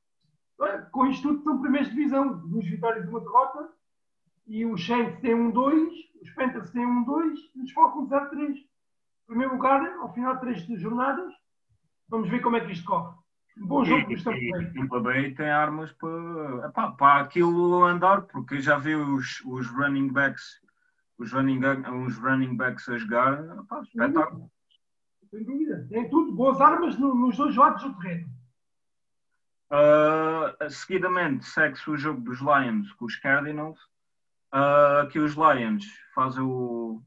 Com 0.92 1.06
isto 1.06 1.28
tudo, 1.28 1.44
são 1.44 1.62
primeiros 1.62 1.90
divisão, 1.92 2.40
duas 2.48 2.66
vitórias 2.66 3.06
e 3.06 3.10
uma 3.10 3.20
derrota 3.20 3.70
e 4.48 4.66
os 4.66 4.84
Saints 4.84 5.20
têm 5.20 5.36
um 5.36 5.52
2, 5.52 5.94
os 6.24 6.30
Panthers 6.32 6.72
têm 6.72 6.84
um 6.84 7.04
2 7.04 7.40
e 7.56 7.62
os 7.62 7.72
Falcons 7.74 8.10
0-3. 8.10 8.56
Primeiro 9.28 9.54
lugar, 9.54 9.86
ao 10.00 10.14
final 10.14 10.36
de 10.36 10.42
três 10.42 10.82
jornadas, 10.82 11.34
vamos 12.10 12.30
ver 12.30 12.42
como 12.42 12.56
é 12.56 12.62
que 12.62 12.72
isto 12.72 12.86
corre. 12.86 13.16
Um 13.60 13.68
bom 13.68 13.84
jogo 13.84 14.08
Bay. 14.24 14.74
Tampa 14.74 15.00
Bay 15.00 15.34
tem 15.34 15.50
armas 15.50 15.92
para, 15.94 16.68
epá, 16.68 16.92
para 16.92 17.22
aquilo 17.22 17.84
andar, 17.84 18.22
porque 18.24 18.62
já 18.62 18.78
vi 18.78 18.96
os, 18.96 19.42
os 19.46 19.68
running 19.68 20.10
backs 20.10 20.62
os 21.18 21.32
running, 21.32 21.60
os 22.06 22.18
running 22.18 22.56
backs 22.56 22.88
a 22.90 22.98
jogar, 22.98 23.44
epá, 23.60 23.82
espetáculo. 23.82 24.52
Sem 25.30 25.44
dúvida. 25.44 25.88
Tem 25.90 26.10
tudo, 26.10 26.32
boas 26.32 26.62
armas 26.62 26.98
no, 26.98 27.14
nos 27.14 27.36
dois 27.36 27.56
lados 27.56 27.84
do 27.84 27.94
terreno. 28.00 28.30
Uh, 29.70 30.70
seguidamente 30.70 31.46
segue-se 31.46 31.90
o 31.90 31.98
jogo 31.98 32.22
dos 32.22 32.40
Lions 32.40 32.90
com 32.94 33.06
os 33.06 33.18
Cardinals 33.18 33.78
uh, 34.54 35.10
que 35.10 35.20
os 35.20 35.34
Lions 35.34 35.86
fazem, 36.16 36.42
o, 36.42 37.02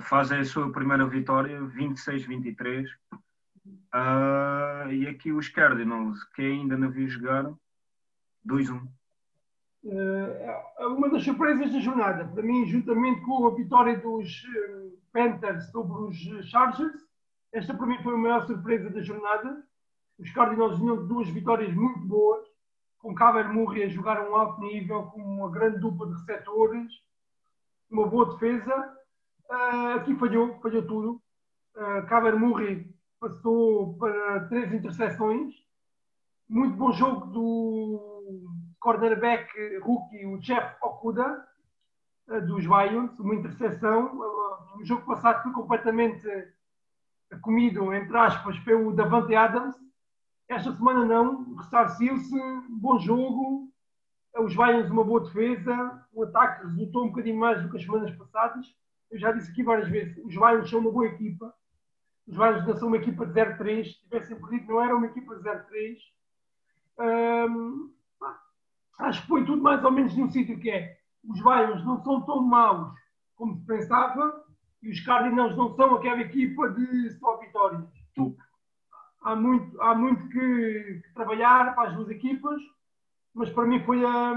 fazem 0.00 0.40
a 0.40 0.44
sua 0.44 0.72
primeira 0.72 1.06
vitória, 1.06 1.60
26-23. 1.60 2.86
Uh, 2.86 3.18
ah, 3.92 4.86
e 4.90 5.06
aqui 5.06 5.32
os 5.32 5.48
Cardinals, 5.48 6.24
que 6.34 6.42
ainda 6.42 6.76
não 6.76 6.90
vi 6.90 7.06
jogar, 7.08 7.52
2-1. 8.46 8.88
Uh, 9.84 10.86
uma 10.86 11.10
das 11.10 11.24
surpresas 11.24 11.72
da 11.72 11.80
jornada, 11.80 12.24
para 12.24 12.42
mim, 12.42 12.66
juntamente 12.66 13.20
com 13.22 13.46
a 13.46 13.54
vitória 13.54 13.98
dos 13.98 14.46
Panthers 15.12 15.70
sobre 15.70 15.92
os 16.04 16.48
Chargers, 16.48 17.02
esta 17.52 17.74
para 17.74 17.86
mim 17.86 18.02
foi 18.02 18.14
a 18.14 18.18
maior 18.18 18.46
surpresa 18.46 18.88
da 18.88 19.02
jornada. 19.02 19.62
Os 20.18 20.30
Cardinals 20.30 20.78
vinham 20.78 21.02
de 21.02 21.08
duas 21.08 21.28
vitórias 21.28 21.74
muito 21.74 22.00
boas, 22.00 22.46
com 22.98 23.14
Caber 23.14 23.52
Murray 23.52 23.84
a 23.84 23.88
jogar 23.88 24.16
a 24.16 24.30
um 24.30 24.34
alto 24.34 24.60
nível, 24.60 25.04
com 25.06 25.20
uma 25.20 25.50
grande 25.50 25.78
dupla 25.78 26.06
de 26.06 26.14
receptores, 26.14 26.92
uma 27.90 28.06
boa 28.06 28.32
defesa. 28.32 28.96
Uh, 29.52 29.98
aqui 29.98 30.16
falhou, 30.16 30.58
falhou 30.62 30.86
tudo. 30.86 31.22
Uh, 31.76 32.06
Caber 32.06 32.38
Murray 32.38 32.90
passou 33.20 33.98
para 33.98 34.48
três 34.48 34.72
interseções. 34.72 35.54
Muito 36.48 36.74
bom 36.74 36.90
jogo 36.90 37.26
do 37.26 38.48
cornerback 38.80 39.46
rookie, 39.82 40.24
o 40.24 40.38
Jeff 40.38 40.74
Okuda, 40.82 41.46
dos 42.46 42.64
Lions, 42.64 43.18
uma 43.18 43.34
interseção. 43.34 44.14
No 44.76 44.84
jogo 44.86 45.04
passado 45.04 45.42
foi 45.42 45.52
completamente 45.52 46.26
comido, 47.42 47.92
entre 47.92 48.16
aspas, 48.16 48.58
pelo 48.60 48.94
Davante 48.94 49.34
Adams. 49.34 49.76
Esta 50.48 50.74
semana 50.74 51.04
não, 51.04 51.54
ressarciu-se, 51.56 52.36
bom 52.70 52.98
jogo, 52.98 53.70
os 54.38 54.54
Lions 54.54 54.90
uma 54.90 55.04
boa 55.04 55.20
defesa, 55.20 56.06
o 56.12 56.22
ataque 56.22 56.66
resultou 56.66 57.04
um 57.04 57.08
bocadinho 57.08 57.38
mais 57.38 57.62
do 57.62 57.70
que 57.70 57.76
as 57.76 57.82
semanas 57.82 58.10
passadas. 58.16 58.66
Eu 59.12 59.18
já 59.18 59.30
disse 59.30 59.50
aqui 59.50 59.62
várias 59.62 59.88
vezes, 59.88 60.16
os 60.24 60.34
Lions 60.34 60.68
são 60.68 60.80
uma 60.80 60.90
boa 60.90 61.06
equipa. 61.06 61.54
Os 62.26 62.34
Lions 62.34 62.66
não 62.66 62.76
são 62.76 62.88
uma 62.88 62.96
equipa 62.96 63.24
de 63.26 63.32
0-3. 63.32 63.84
Se 63.84 64.02
tivessem 64.02 64.40
perdido, 64.40 64.72
não 64.72 64.82
era 64.82 64.96
uma 64.96 65.06
equipa 65.06 65.36
de 65.36 65.42
0-3. 65.42 65.98
Hum, 67.48 67.92
acho 68.98 69.22
que 69.22 69.28
foi 69.28 69.44
tudo 69.44 69.62
mais 69.62 69.84
ou 69.84 69.92
menos 69.92 70.16
num 70.16 70.30
sítio 70.30 70.58
que 70.58 70.70
é. 70.70 70.98
Os 71.24 71.38
Lions 71.38 71.84
não 71.84 72.02
são 72.02 72.22
tão 72.22 72.42
maus 72.42 72.92
como 73.36 73.56
se 73.56 73.64
pensava 73.64 74.44
e 74.82 74.90
os 74.90 75.00
Cardinals 75.00 75.56
não 75.56 75.76
são 75.76 75.94
aquela 75.94 76.20
equipa 76.20 76.68
de 76.70 77.10
só 77.18 77.36
vitórias. 77.38 77.84
Há 79.22 79.36
muito, 79.36 79.80
há 79.80 79.94
muito 79.94 80.28
que, 80.28 81.00
que 81.04 81.14
trabalhar 81.14 81.74
para 81.74 81.90
as 81.90 81.94
duas 81.94 82.10
equipas 82.10 82.60
mas 83.34 83.50
para 83.50 83.66
mim 83.66 83.82
foi 83.84 84.04
a, 84.04 84.34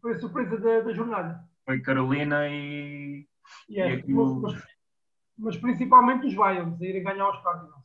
foi 0.00 0.12
a 0.12 0.18
surpresa 0.18 0.58
da, 0.58 0.80
da 0.80 0.92
jornada. 0.92 1.40
Foi 1.64 1.80
Carolina 1.80 2.48
e. 2.48 3.26
Yeah, 3.68 4.02
e 4.06 4.12
mas, 4.12 4.62
mas, 5.36 5.56
principalmente 5.56 6.26
os 6.26 6.32
Lions 6.32 6.80
a 6.80 6.84
irem 6.84 7.02
ganhar 7.02 7.30
os 7.30 7.42
Cardinals. 7.42 7.84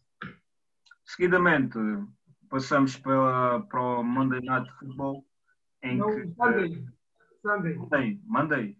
Seguidamente, 1.05 1.77
passamos 2.49 2.97
para, 2.97 3.61
para 3.61 3.81
o 3.81 4.03
Monday 4.03 4.41
Night 4.41 4.71
Football. 4.79 5.25
Em 5.81 5.97
Não, 5.97 6.07
que, 6.07 6.33
Sunday. 6.33 6.85
Sunday. 7.41 7.75
Monday, 7.75 8.21
Monday. 8.25 8.77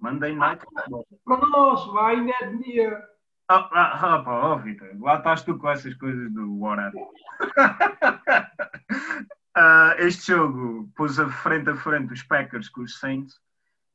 Monday 0.00 0.34
Night 0.34 0.64
Football. 0.64 1.06
Para 1.24 1.46
nós, 1.46 1.86
vai, 1.92 2.16
ainda 2.16 2.32
é 2.40 2.46
de 2.46 2.64
dia. 2.64 3.04
Ah, 3.50 3.68
ah, 3.72 4.14
ah, 4.14 4.22
pá, 4.22 4.52
oh, 4.52 4.58
Vitor, 4.58 4.88
lá 5.00 5.16
estás 5.16 5.42
tu 5.42 5.58
com 5.58 5.70
essas 5.70 5.94
coisas 5.94 6.30
do 6.32 6.58
whatever. 6.58 7.06
Uh, 9.58 9.90
este 9.98 10.30
jogo 10.30 10.88
pôs 10.94 11.18
a 11.18 11.28
frente 11.28 11.68
a 11.68 11.74
frente 11.74 12.12
os 12.12 12.22
Packers 12.22 12.68
com 12.68 12.82
os 12.82 13.00
Saints. 13.00 13.40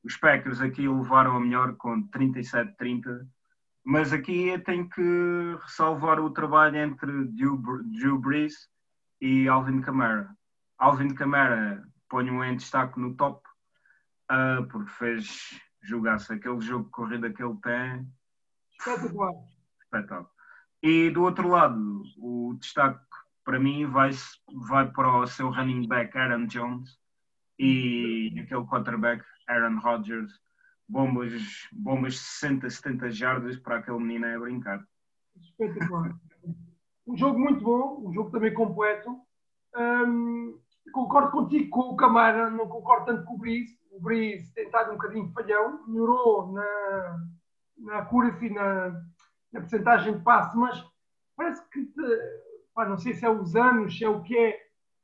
Os 0.04 0.18
Packers 0.18 0.60
aqui 0.60 0.88
levaram 0.88 1.38
a 1.38 1.40
melhor 1.40 1.76
com 1.76 2.08
37-30. 2.10 3.26
Mas 3.86 4.14
aqui 4.14 4.50
eu 4.50 4.64
tenho 4.64 4.90
que 4.90 5.58
ressalvar 5.62 6.20
o 6.20 6.30
trabalho 6.30 6.78
entre 6.78 7.26
Drew 7.26 8.18
Brees 8.20 8.70
e 9.22 9.48
Alvin 9.48 9.82
Kamara. 9.82 10.30
Alvin 10.78 11.14
Kamara 11.14 11.84
ponho 12.10 12.44
em 12.44 12.56
destaque 12.56 13.00
no 13.00 13.16
top 13.16 13.42
uh, 14.32 14.68
porque 14.68 14.92
fez 14.92 15.60
jogar-se 15.82 16.34
aquele 16.34 16.62
jogo 16.62 16.90
corrido 16.90 17.34
que 17.34 17.44
ele 17.44 17.58
tem. 17.62 18.08
Espetacular. 18.80 19.34
Espetáculo. 19.82 20.30
E 20.82 21.10
do 21.10 21.24
outro 21.24 21.48
lado, 21.48 22.04
o 22.18 22.56
destaque 22.60 23.00
para 23.44 23.60
mim 23.60 23.86
vai, 23.86 24.12
vai 24.68 24.90
para 24.92 25.18
o 25.18 25.28
seu 25.28 25.50
running 25.50 25.88
back 25.88 26.18
Aaron 26.18 26.46
Jones 26.48 26.98
e 27.60 28.34
aquele 28.40 28.66
quarterback 28.66 29.24
Aaron 29.54 29.80
Rodgers. 29.80 30.32
Bombas, 30.88 31.32
bombas 31.72 32.20
60, 32.20 32.70
70 32.70 33.12
jardas 33.12 33.58
para 33.58 33.78
aquele 33.78 34.00
menino 34.00 34.28
a 34.28 34.40
brincar. 34.40 34.86
Espetacular. 35.40 36.14
Um 37.08 37.18
jogo 37.18 37.40
muito 37.40 37.64
bom, 37.64 38.08
um 38.08 38.14
jogo 38.14 38.32
também 38.32 38.54
completo. 38.54 39.18
Um, 39.76 40.60
concordo 40.92 41.32
contigo 41.32 41.70
com 41.70 41.82
o 41.94 41.96
Camara, 41.96 42.50
não 42.50 42.68
concordo 42.68 43.06
tanto 43.06 43.26
com 43.26 43.36
o 43.36 43.38
Brice. 43.38 43.78
O 43.92 44.02
Brice 44.02 44.54
tem 44.54 44.66
estado 44.66 44.92
um 44.92 44.96
bocadinho 44.96 45.32
falhão, 45.32 45.86
melhorou 45.88 46.52
na, 46.52 47.26
na 47.78 47.98
accuracy, 48.00 48.50
na, 48.50 48.90
na 49.52 49.60
percentagem 49.62 50.18
de 50.18 50.24
passe, 50.24 50.56
mas 50.58 50.84
parece 51.36 51.68
que 51.70 51.92
pá, 52.74 52.88
não 52.88 52.98
sei 52.98 53.14
se 53.14 53.26
é 53.26 53.30
os 53.30 53.56
anos, 53.56 53.98
se 53.98 54.04
é 54.04 54.10
o 54.10 54.22
que 54.22 54.38
é, 54.38 54.60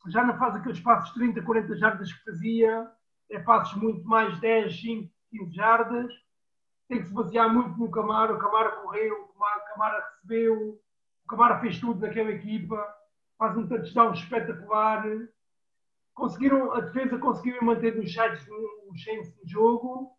já 0.08 0.24
não 0.24 0.38
faz 0.38 0.56
aqueles 0.56 0.80
passos 0.80 1.14
30, 1.14 1.42
40 1.42 1.76
jardas 1.78 2.12
que 2.12 2.24
fazia, 2.24 2.90
é 3.30 3.40
passos 3.40 3.80
muito 3.82 4.08
mais 4.08 4.40
10, 4.40 4.82
5, 4.82 5.10
15 5.32 5.56
jardas, 5.56 6.14
tem 6.88 7.00
que 7.00 7.08
se 7.08 7.14
basear 7.14 7.54
muito 7.54 7.78
no 7.80 7.92
Camara, 7.92 8.34
o 8.34 8.40
Camara 8.40 8.72
correu, 8.72 9.14
o 9.24 9.74
Camara 9.74 10.04
recebeu, 10.04 10.80
o 11.24 11.28
Camara 11.28 11.60
fez 11.60 11.80
tudo 11.80 12.00
naquela 12.00 12.32
equipa, 12.32 12.84
faz 13.38 13.56
um 13.56 13.68
touchdown 13.68 14.14
espetacular, 14.14 15.06
conseguiram, 16.16 16.74
a 16.74 16.82
defesa 16.82 17.18
conseguiu 17.20 17.64
manter 17.64 17.98
os 17.98 18.14
Saints 18.14 18.46
no, 18.48 19.48
jogo, 19.48 20.12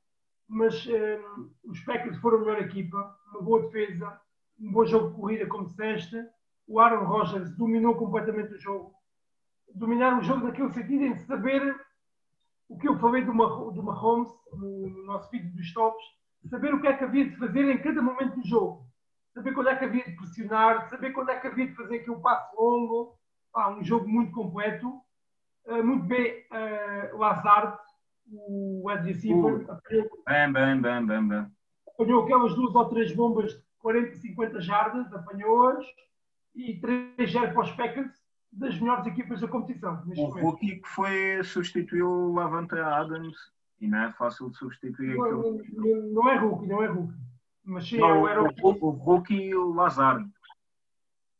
mas 0.49 0.87
um, 0.87 0.95
eh, 0.95 1.21
os 1.65 1.81
Packers 1.81 2.17
foram 2.19 2.39
a 2.39 2.41
melhor 2.41 2.61
equipa, 2.61 3.19
uma 3.33 3.43
boa 3.43 3.63
defesa, 3.63 4.21
um 4.59 4.73
bom 4.73 4.85
jogo 4.87 5.11
de 5.11 5.15
corrida, 5.17 5.47
como 5.47 5.67
disseste, 5.67 6.17
o 6.67 6.79
Aaron 6.79 7.05
Rodgers 7.05 7.51
dominou 7.57 7.97
completamente 7.97 8.55
o 8.55 8.59
jogo. 8.59 8.95
Dominar 9.75 10.19
o 10.19 10.23
jogo 10.23 10.47
naquele 10.47 10.73
sentido 10.73 11.05
em 11.05 11.19
saber 11.19 11.77
o 12.71 12.79
que 12.79 12.89
eu 12.89 12.99
falei 12.99 13.25
do, 13.25 13.33
do 13.33 13.83
Mahomes 13.83 14.31
no 14.53 15.05
nosso 15.05 15.29
vídeo 15.31 15.53
dos 15.53 15.73
tops, 15.75 16.05
saber 16.49 16.73
o 16.73 16.81
que 16.81 16.87
é 16.87 16.97
que 16.97 17.05
havia 17.05 17.29
de 17.29 17.37
fazer 17.37 17.68
em 17.68 17.79
cada 17.79 18.01
momento 18.01 18.37
do 18.37 18.47
jogo, 18.47 18.87
saber 19.35 19.53
quando 19.53 19.71
é 19.71 19.77
que 19.77 19.85
havia 19.85 20.05
de 20.05 20.12
pressionar, 20.12 20.89
saber 20.89 21.11
quando 21.11 21.31
é 21.31 21.41
que 21.41 21.49
havia 21.49 21.66
de 21.66 21.75
fazer 21.75 21.97
aquele 21.97 22.21
passo 22.21 22.57
longo. 22.57 23.18
Ah, 23.53 23.71
um 23.71 23.83
jogo 23.83 24.09
muito 24.09 24.33
completo. 24.33 24.89
Uh, 25.66 25.85
muito 25.85 26.05
bem, 26.05 26.45
uh, 26.53 27.18
Lazard, 27.18 27.77
o 28.33 28.89
receiver, 29.03 29.68
uh, 29.68 29.81
bem, 30.27 30.53
bem, 30.53 30.81
bem, 30.81 31.07
bem, 31.07 31.29
bem. 31.29 31.47
apanhou 31.89 32.25
aquelas 32.25 32.55
duas 32.55 32.75
ou 32.75 32.89
três 32.89 33.12
bombas 33.14 33.53
de 33.53 33.62
40, 33.81 34.16
50 34.16 34.61
jardas, 34.61 35.12
apanhou-as 35.12 35.85
e 36.55 36.81
3-0 36.81 37.53
para 37.53 37.62
os 37.62 37.71
Packers, 37.73 38.12
das 38.53 38.79
melhores 38.79 39.07
equipas 39.07 39.41
da 39.41 39.49
competição. 39.49 40.03
o 40.17 40.27
rookie 40.27 40.77
que 40.77 40.89
foi 40.89 41.43
substituir 41.45 42.03
o 42.03 42.33
Lavante 42.33 42.77
Adams 42.79 43.37
e 43.81 43.87
não 43.87 43.99
é 43.99 44.13
fácil 44.13 44.51
de 44.51 44.59
substituir 44.59 45.17
não, 45.17 45.25
aquele. 45.25 45.73
Não, 45.73 46.13
não, 46.13 46.29
é 46.29 46.37
rookie, 46.37 46.67
não 46.67 46.83
é 46.83 46.87
rookie. 46.87 47.19
Mas 47.65 47.89
sim, 47.89 47.99
não, 47.99 48.27
era 48.27 48.43
o, 48.43 48.47
o, 48.47 48.69
o 48.69 48.91
rookie 48.91 49.35
e 49.35 49.55
o 49.55 49.73
Lazar. 49.73 50.25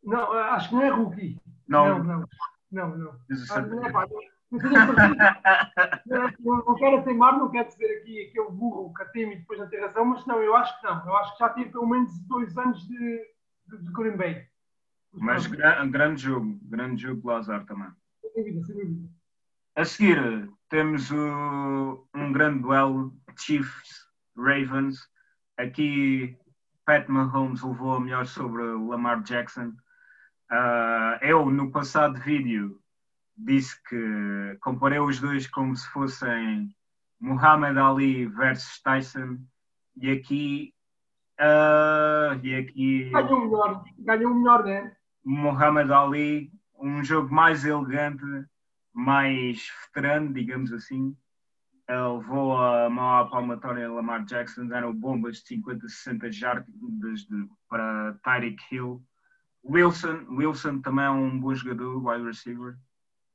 Não, 0.03 0.33
acho 0.33 0.69
que 0.69 0.75
não 0.75 0.83
é 0.83 0.89
rookie. 0.89 1.41
Não, 1.69 1.99
não. 1.99 2.05
não. 2.05 2.29
Não, 2.71 2.97
não. 2.97 3.21
Ah, 3.51 3.61
não, 3.63 3.85
é, 3.85 3.93
pá, 3.93 4.07
não, 4.07 4.61
não, 6.39 6.65
não 6.65 6.75
quero 6.77 7.03
teimar, 7.03 7.37
não 7.37 7.51
quero 7.51 7.69
dizer 7.69 7.99
aqui 7.99 8.29
aquele 8.29 8.51
burro 8.51 8.95
que 8.95 9.05
teme 9.13 9.35
e 9.35 9.39
depois 9.39 9.59
não 9.59 9.69
ter 9.69 9.81
razão, 9.81 10.05
mas 10.05 10.25
não, 10.27 10.41
eu 10.41 10.55
acho 10.55 10.81
que 10.81 10.87
não. 10.87 11.05
Eu 11.05 11.17
acho 11.17 11.33
que 11.33 11.39
já 11.41 11.49
teve 11.49 11.71
pelo 11.71 11.89
menos 11.89 12.17
dois 12.27 12.57
anos 12.57 12.87
de, 12.87 13.27
de, 13.67 13.79
de 13.79 13.93
Green 13.93 14.17
Bay. 14.17 14.47
Mas 15.13 15.47
gra 15.47 15.85
grande 15.87 16.23
jogo, 16.23 16.59
grande 16.63 17.03
jogo 17.03 17.21
de 17.21 17.27
Lazar 17.27 17.65
também. 17.65 17.91
A 19.75 19.85
seguir, 19.85 20.51
temos 20.69 21.11
o, 21.11 22.07
um 22.15 22.33
grande 22.33 22.63
duelo, 22.63 23.13
Chiefs, 23.37 24.07
Ravens. 24.37 24.99
Aqui, 25.57 26.37
Pat 26.85 27.09
Mahomes 27.09 27.63
levou 27.63 27.95
a 27.95 28.01
melhor 28.01 28.27
sobre 28.27 28.63
Lamar 28.63 29.23
Jackson. 29.23 29.73
Uh, 30.51 31.23
eu, 31.23 31.51
no 31.51 31.71
passado 31.71 32.19
vídeo, 32.21 32.81
disse 33.37 33.81
que 33.89 34.59
comparei 34.61 34.99
os 34.99 35.21
dois 35.21 35.47
como 35.47 35.77
se 35.77 35.89
fossem 35.91 36.75
Muhammad 37.21 37.77
Ali 37.77 38.27
versus 38.27 38.81
Tyson. 38.83 39.39
E 39.97 40.11
aqui. 40.11 40.75
Uh, 41.39 42.45
e 42.45 42.55
aqui. 42.55 43.11
Ganhou 43.11 43.45
melhor, 43.45 43.85
ganhou 43.99 44.35
melhor, 44.35 44.65
né? 44.65 44.97
Muhammad 45.25 45.91
Ali, 45.91 46.53
um 46.79 47.05
jogo 47.05 47.33
mais 47.33 47.64
elegante, 47.64 48.25
mais 48.93 49.68
veterano, 49.87 50.33
digamos 50.33 50.73
assim. 50.73 51.16
Ele 51.89 52.18
levou 52.18 52.57
a 52.57 52.89
mão 52.89 53.16
à 53.18 53.27
palmatória 53.27 53.91
Lamar 53.91 54.25
Jackson, 54.25 54.66
deram 54.66 54.95
bombas 54.95 55.39
de 55.39 55.49
50, 55.49 55.89
60 55.89 56.33
jardas 56.33 56.75
para 57.68 58.14
Tyreek 58.23 58.62
Hill. 58.71 59.03
Wilson, 59.64 60.27
Wilson 60.31 60.81
também 60.81 61.05
é 61.05 61.11
um 61.11 61.39
bom 61.39 61.55
jogador, 61.55 62.03
wide 62.07 62.25
receiver. 62.25 62.77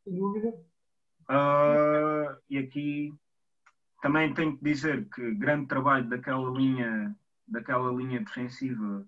Sem 0.04 0.18
dúvida. 0.18 0.50
Uh, 1.30 2.38
e 2.50 2.58
aqui 2.58 3.14
também 4.02 4.34
tenho 4.34 4.58
que 4.58 4.64
dizer 4.64 5.08
que 5.10 5.34
grande 5.34 5.68
trabalho 5.68 6.08
daquela 6.08 6.50
linha, 6.52 7.16
daquela 7.48 7.92
linha 7.92 8.20
defensiva 8.20 9.06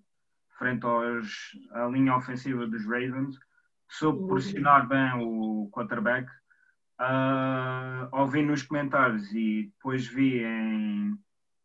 frente 0.58 0.84
aos, 0.84 1.56
à 1.72 1.86
linha 1.86 2.16
ofensiva 2.16 2.66
dos 2.66 2.84
Ravens, 2.84 3.38
soube 3.88 4.26
pressionar 4.28 4.86
bem 4.88 5.12
o 5.22 5.70
quarterback. 5.72 6.28
Uh, 7.00 8.08
ouvi 8.12 8.42
nos 8.42 8.62
comentários 8.62 9.32
e 9.32 9.72
depois 9.72 10.06
vi 10.06 10.42
em, 10.42 11.16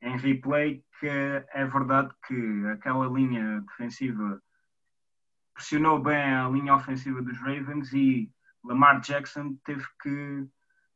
em 0.02 0.18
replay 0.18 0.84
que 1.00 1.08
é 1.08 1.66
verdade 1.66 2.14
que 2.28 2.68
aquela 2.68 3.08
linha 3.08 3.62
defensiva 3.62 4.40
pressionou 5.56 6.00
bem 6.00 6.36
a 6.36 6.48
linha 6.50 6.76
ofensiva 6.76 7.22
dos 7.22 7.38
Ravens 7.40 7.92
e 7.94 8.32
Lamar 8.64 9.02
Jackson 9.02 9.56
teve 9.66 9.84
que 10.02 10.48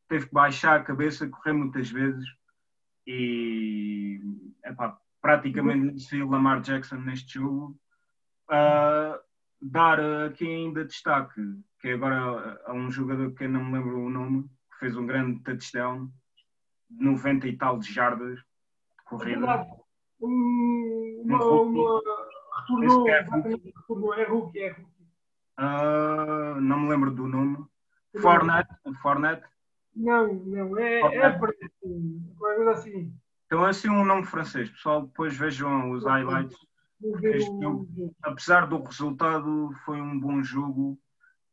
teve 0.08 0.28
que 0.28 0.34
baixar 0.34 0.80
a 0.80 0.84
cabeça, 0.84 1.28
correr 1.28 1.54
muitas 1.54 1.90
vezes 1.90 2.26
e 3.06 4.22
epá, 4.64 4.98
praticamente 5.22 5.86
não 5.86 5.98
se 5.98 6.16
viu 6.16 6.30
Lamar 6.30 6.62
Jackson 6.62 6.98
neste 6.98 7.36
jogo. 7.36 7.78
Uh, 8.50 9.20
dar 9.62 10.00
aqui 10.26 10.46
ainda 10.46 10.86
destaque, 10.86 11.42
que 11.82 11.90
agora 11.90 12.62
há 12.66 12.74
um 12.74 12.90
jogador 12.90 13.32
que 13.34 13.44
eu 13.44 13.50
não 13.50 13.66
me 13.66 13.74
lembro 13.74 14.00
o 14.00 14.10
nome, 14.10 14.44
que 14.72 14.80
fez 14.80 14.96
um 14.96 15.06
grande 15.06 15.40
touchdown, 15.42 16.10
90 16.90 17.48
e 17.48 17.58
tal 17.58 17.78
de 17.78 17.92
jardas 17.92 18.38
de 18.38 18.44
corrida. 19.06 19.46
É 19.46 20.26
uma, 20.26 21.38
uma, 21.40 22.02
retornou, 22.62 23.10
é 23.10 23.22
retornou, 23.22 24.14
é 24.14 24.24
rookie, 24.24 24.60
é 24.60 24.70
rookie. 24.70 24.98
Uh, 25.60 26.62
não 26.62 26.80
me 26.82 26.90
lembro 26.90 27.12
do 27.12 27.28
nome. 27.28 27.66
Fornet, 28.22 28.68
Fornet. 29.02 29.44
Não, 29.96 30.34
não, 30.34 30.78
é, 30.78 31.00
é 31.00 31.40
coisa 31.40 32.72
assim. 32.72 33.14
Então 33.46 33.66
é 33.66 33.70
assim 33.70 33.90
um 33.90 34.06
nome 34.06 34.26
francês, 34.26 34.70
pessoal, 34.70 35.04
depois 35.04 35.36
vejam 35.36 35.92
os 35.92 36.04
highlights. 36.04 36.58
Jogo, 37.02 38.16
apesar 38.24 38.68
do 38.68 38.82
resultado, 38.82 39.72
foi 39.86 40.02
um 40.02 40.20
bom 40.20 40.42
jogo 40.42 40.98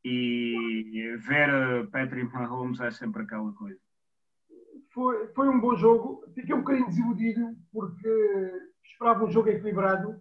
e 0.05 1.17
ver 1.19 1.89
Patrick 1.91 2.33
Mahomes 2.33 2.81
é 2.81 2.91
sempre 2.91 3.23
aquela 3.23 3.53
coisa. 3.53 3.79
Foi, 4.93 5.29
foi 5.29 5.49
um 5.49 5.61
bom 5.61 5.77
jogo. 5.77 6.25
Fiquei 6.35 6.55
um 6.55 6.61
bocadinho 6.61 6.89
desiludido 6.89 7.57
porque 7.73 8.71
esperava 8.85 9.25
um 9.25 9.31
jogo 9.31 9.49
equilibrado. 9.49 10.21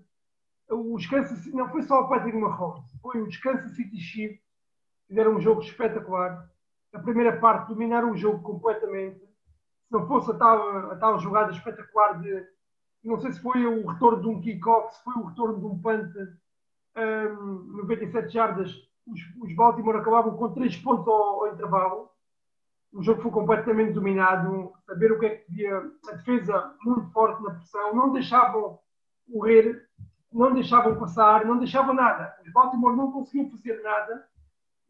Os 0.69 1.05
Kansas, 1.05 1.45
não 1.53 1.69
foi 1.69 1.83
só 1.83 2.01
o 2.01 2.09
Patrick 2.09 2.37
Mahomes, 2.37 2.89
foi 3.01 3.21
os 3.21 3.37
Kansas 3.37 3.75
City 3.75 3.99
Chiefs 3.99 4.43
fizeram 5.07 5.35
um 5.35 5.41
jogo 5.41 5.61
espetacular. 5.61 6.49
A 6.91 6.99
primeira 6.99 7.39
parte 7.39 7.67
dominaram 7.67 8.11
o 8.11 8.17
jogo 8.17 8.41
completamente. 8.41 9.19
Se 9.19 9.91
não 9.91 10.07
fosse 10.07 10.31
a 10.31 10.33
tal, 10.33 10.91
a 10.91 10.95
tal 10.95 11.19
jogada 11.19 11.51
espetacular 11.51 12.19
de. 12.19 12.47
Não 13.03 13.19
sei 13.19 13.33
se 13.33 13.41
foi 13.41 13.65
o 13.65 13.85
retorno 13.85 14.21
de 14.21 14.27
um 14.27 14.41
kickoff, 14.41 14.95
se 14.95 15.03
foi 15.03 15.13
o 15.15 15.25
retorno 15.25 15.59
de 15.59 15.65
um 15.65 15.79
punt, 15.79 16.11
um, 16.95 17.77
97 17.77 18.33
jardas. 18.33 18.71
Os, 19.05 19.19
os 19.41 19.55
Baltimore 19.55 19.97
acabavam 19.97 20.37
com 20.37 20.53
3 20.53 20.77
pontos 20.77 21.07
ao, 21.07 21.45
ao 21.45 21.53
intervalo. 21.53 22.09
O 22.93 23.01
jogo 23.01 23.21
foi 23.21 23.31
completamente 23.31 23.93
dominado. 23.93 24.71
Saber 24.85 25.11
o 25.11 25.19
que 25.19 25.25
é 25.25 25.29
que 25.35 25.51
devia. 25.51 25.77
A 26.09 26.11
defesa 26.13 26.75
muito 26.85 27.11
forte 27.11 27.41
na 27.43 27.51
pressão. 27.51 27.93
Não 27.93 28.13
deixavam 28.13 28.79
correr, 29.31 29.87
não 30.31 30.53
deixavam 30.53 30.95
passar, 30.95 31.45
não 31.45 31.57
deixavam 31.57 31.93
nada. 31.93 32.33
Os 32.45 32.51
Baltimore 32.53 32.95
não 32.95 33.11
conseguiam 33.11 33.49
fazer 33.49 33.81
nada 33.81 34.27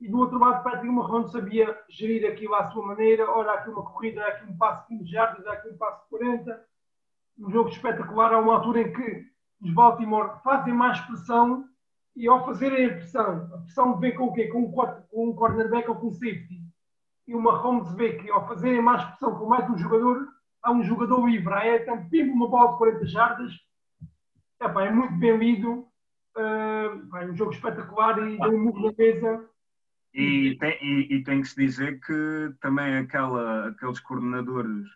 e 0.03 0.09
do 0.09 0.19
outro 0.19 0.37
lado 0.37 0.63
Patrick 0.63 0.87
Mahomes 0.87 1.31
sabia 1.31 1.79
gerir 1.89 2.29
aquilo 2.29 2.55
à 2.55 2.69
sua 2.71 2.85
maneira, 2.85 3.29
ora 3.29 3.53
aqui 3.53 3.69
uma 3.69 3.83
corrida, 3.83 4.21
aqui 4.25 4.45
um 4.51 4.57
passo 4.57 4.81
de 4.89 4.97
15 4.97 5.09
jardas, 5.09 5.47
aqui 5.47 5.69
um 5.69 5.77
passo 5.77 6.03
de 6.03 6.09
40, 6.09 6.65
um 7.37 7.49
jogo 7.51 7.69
espetacular, 7.69 8.33
há 8.33 8.39
uma 8.39 8.55
altura 8.55 8.81
em 8.81 8.93
que 8.93 9.25
os 9.61 9.71
Baltimore 9.71 10.41
fazem 10.43 10.73
mais 10.73 10.99
pressão 11.01 11.65
e 12.15 12.27
ao 12.27 12.45
fazerem 12.45 12.85
a 12.85 12.93
pressão, 12.93 13.49
a 13.53 13.57
pressão 13.59 13.99
vem 13.99 14.15
com 14.15 14.25
o 14.25 14.33
quê? 14.33 14.47
Com 14.47 14.65
um, 14.65 14.71
com 14.71 15.29
um 15.29 15.35
cornerback 15.35 15.89
ou 15.89 15.95
com 15.95 16.07
um 16.07 16.11
safety. 16.11 16.61
E 17.27 17.33
o 17.33 17.41
Mahomes 17.41 17.91
vê 17.95 18.13
que 18.13 18.29
ao 18.29 18.47
fazerem 18.47 18.81
mais 18.81 19.03
pressão 19.03 19.35
com 19.37 19.47
mais 19.47 19.67
um 19.69 19.77
jogador, 19.77 20.27
há 20.61 20.71
um 20.71 20.83
jogador 20.83 21.25
livre. 21.27 21.53
Aí 21.53 21.81
então 21.81 22.07
pimba 22.09 22.33
uma 22.33 22.47
bola 22.47 22.73
de 22.73 22.77
40 22.77 23.05
jardas. 23.05 23.53
é 24.59 24.91
muito 24.91 25.13
bem 25.15 25.37
lido. 25.37 25.87
Uh, 26.35 27.17
é 27.17 27.25
um 27.25 27.35
jogo 27.35 27.51
espetacular 27.51 28.17
e 28.27 28.37
deu 28.37 28.51
um 28.51 28.63
murro 28.63 28.87
na 28.87 28.93
mesa 28.97 29.47
e 30.13 30.55
tem, 30.59 30.77
e, 30.81 31.15
e 31.15 31.23
tem 31.23 31.41
que 31.41 31.47
se 31.47 31.55
dizer 31.55 31.99
que 31.99 32.53
também 32.61 32.97
aquela, 32.97 33.69
aqueles 33.69 33.99
coordenadores 33.99 34.87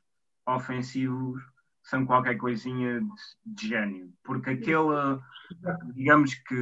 ofensivos 0.46 1.42
são 1.88 2.06
qualquer 2.06 2.36
coisinha 2.36 3.00
de, 3.00 3.08
de 3.46 3.68
gênio, 3.70 4.14
porque 4.22 4.50
aquele, 4.50 5.22
digamos 5.94 6.36
que 6.36 6.56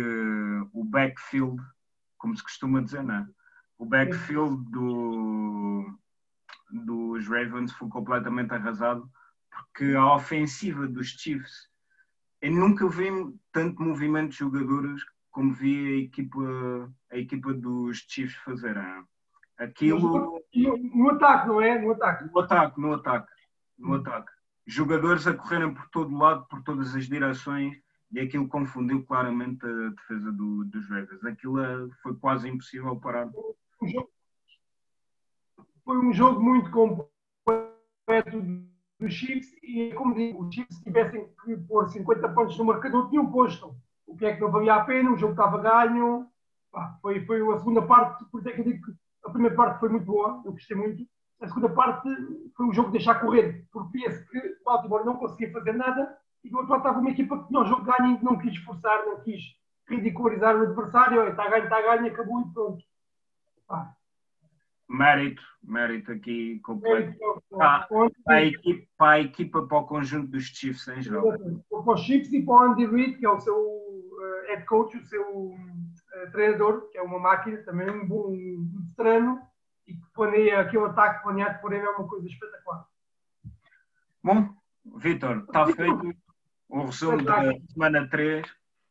o 0.71 0.83
backfield, 0.83 1.59
como 2.19 2.37
se 2.37 2.43
costuma 2.43 2.83
dizer, 2.83 3.03
não 3.03 3.15
é? 3.15 3.27
O 3.79 3.85
backfield 3.85 4.63
do, 4.69 5.99
dos 6.71 7.27
Ravens 7.27 7.71
foi 7.73 7.89
completamente 7.89 8.53
arrasado, 8.53 9.09
porque 9.49 9.95
a 9.95 10.13
ofensiva 10.13 10.87
dos 10.87 11.07
Chiefs, 11.07 11.69
eu 12.39 12.51
nunca 12.51 12.87
vi 12.87 13.09
tanto 13.51 13.81
movimento 13.81 14.29
de 14.29 14.37
jogadores 14.37 15.01
como 15.31 15.53
vi 15.53 15.87
a 15.87 15.97
equipa, 16.03 16.93
a 17.11 17.17
equipa 17.17 17.51
dos 17.51 18.05
Chiefs 18.07 18.35
fazer. 18.43 18.77
Aquilo. 19.57 20.39
No, 20.53 20.77
no 20.77 21.09
ataque, 21.09 21.47
não 21.47 21.61
é? 21.61 21.81
No 21.81 21.93
ataque. 21.93 22.25
No 22.31 22.39
ataque, 22.39 22.79
no 22.79 22.93
ataque. 22.93 23.31
No 23.77 23.89
hum. 23.89 23.95
ataque. 23.95 24.34
Jogadores 24.67 25.27
a 25.27 25.33
correrem 25.33 25.73
por 25.73 25.87
todo 25.89 26.17
lado, 26.17 26.45
por 26.47 26.63
todas 26.63 26.95
as 26.95 27.05
direções, 27.05 27.77
e 28.11 28.19
aquilo 28.19 28.47
confundiu 28.47 29.05
claramente 29.05 29.65
a 29.65 29.89
defesa 29.89 30.31
do, 30.31 30.65
dos 30.65 30.89
Ravens. 30.89 31.23
Aquilo 31.23 31.59
é, 31.59 31.87
foi 32.01 32.15
quase 32.15 32.49
impossível 32.49 32.95
parar. 32.95 33.29
Foi 35.83 35.97
um 35.97 36.11
jogo 36.13 36.41
muito 36.41 36.71
completo 36.71 38.41
dos 38.99 39.13
Chiefs, 39.13 39.53
e 39.61 39.93
como 39.93 40.15
digo, 40.15 40.45
os 40.45 40.55
Chiefs 40.55 40.79
tivessem 40.81 41.27
que 41.43 41.57
pôr 41.57 41.87
50 41.89 42.29
pontos 42.29 42.57
no 42.57 42.65
marcador, 42.65 43.09
tinham 43.09 43.31
posto 43.31 43.75
o 44.07 44.15
que 44.15 44.25
é 44.25 44.35
que 44.35 44.41
não 44.41 44.51
valia 44.51 44.75
a 44.75 44.83
pena, 44.83 45.11
o 45.11 45.17
jogo 45.17 45.33
estava 45.33 45.57
ganho. 45.57 46.27
Foi, 47.01 47.25
foi 47.25 47.53
a 47.53 47.57
segunda 47.57 47.81
parte, 47.81 48.25
por 48.25 48.39
isso 48.39 48.49
é 48.49 48.53
que 48.53 48.61
eu 48.61 48.65
digo 48.65 48.85
que 48.85 48.93
a 49.25 49.29
primeira 49.29 49.55
parte 49.55 49.79
foi 49.79 49.89
muito 49.89 50.05
boa, 50.05 50.41
eu 50.45 50.51
gostei 50.51 50.75
muito. 50.75 51.05
A 51.41 51.47
segunda 51.47 51.69
parte 51.69 52.09
foi 52.55 52.65
um 52.65 52.73
jogo 52.73 52.89
de 52.91 52.97
deixar 52.97 53.15
correr, 53.15 53.65
porque 53.71 53.97
via-se 53.97 54.25
que 54.29 54.37
o 54.37 54.63
Baltimore 54.63 55.05
não 55.05 55.17
conseguia 55.17 55.51
fazer 55.51 55.73
nada 55.73 56.17
e 56.43 56.49
do 56.49 56.57
outro 56.57 56.71
lado 56.71 56.81
estava 56.81 56.99
uma 56.99 57.09
equipa 57.09 57.39
que 57.39 57.47
tinha 57.47 57.59
o 57.59 57.65
jogo 57.65 57.83
ganho 57.83 58.17
e 58.19 58.23
não 58.23 58.37
quis 58.37 58.53
esforçar, 58.53 59.05
não 59.05 59.19
quis 59.21 59.41
ridicularizar 59.87 60.55
o 60.55 60.63
adversário. 60.63 61.27
Está 61.27 61.49
ganho, 61.49 61.63
está 61.63 61.81
ganho, 61.81 62.07
acabou 62.07 62.41
e 62.41 62.53
pronto. 62.53 62.83
Pá. 63.67 63.95
Mérito, 64.87 65.41
mérito 65.63 66.11
aqui 66.11 66.59
completo. 66.59 67.17
Para, 67.49 67.87
para, 68.23 68.35
a 68.35 68.43
equipa, 68.43 68.87
para 68.97 69.11
a 69.11 69.19
equipa, 69.19 69.67
para 69.67 69.77
o 69.77 69.87
conjunto 69.87 70.27
dos 70.27 70.45
Chiefs 70.45 70.87
em 70.87 71.01
geral. 71.01 71.23
Para 71.69 71.93
os 71.93 72.01
Chiefs 72.01 72.31
e 72.31 72.43
para 72.43 72.53
o 72.53 72.59
Andy 72.59 72.85
Reid, 72.85 73.17
que 73.17 73.25
é 73.25 73.29
o 73.29 73.39
seu 73.39 73.75
head 74.47 74.65
coach, 74.65 74.95
o 74.95 75.05
seu 75.05 75.23
uh, 75.23 76.31
treinador, 76.31 76.89
que 76.91 76.97
é 76.97 77.01
uma 77.01 77.19
máquina, 77.19 77.57
também 77.63 77.89
um 77.89 78.07
bom 78.07 78.29
um 78.29 78.69
veterano, 78.89 79.41
e 79.87 79.93
que 79.93 80.05
planeia 80.13 80.59
aquele 80.59 80.85
ataque 80.85 81.23
planeado 81.23 81.59
por 81.59 81.73
ele 81.73 81.85
é 81.85 81.89
uma 81.89 82.07
coisa 82.07 82.27
espetacular. 82.27 82.85
Bom, 84.23 84.49
Vitor, 84.97 85.37
está 85.39 85.65
feito 85.67 86.13
o 86.69 86.85
resumo 86.85 87.23
da 87.23 87.53
semana 87.71 88.07
3 88.09 88.45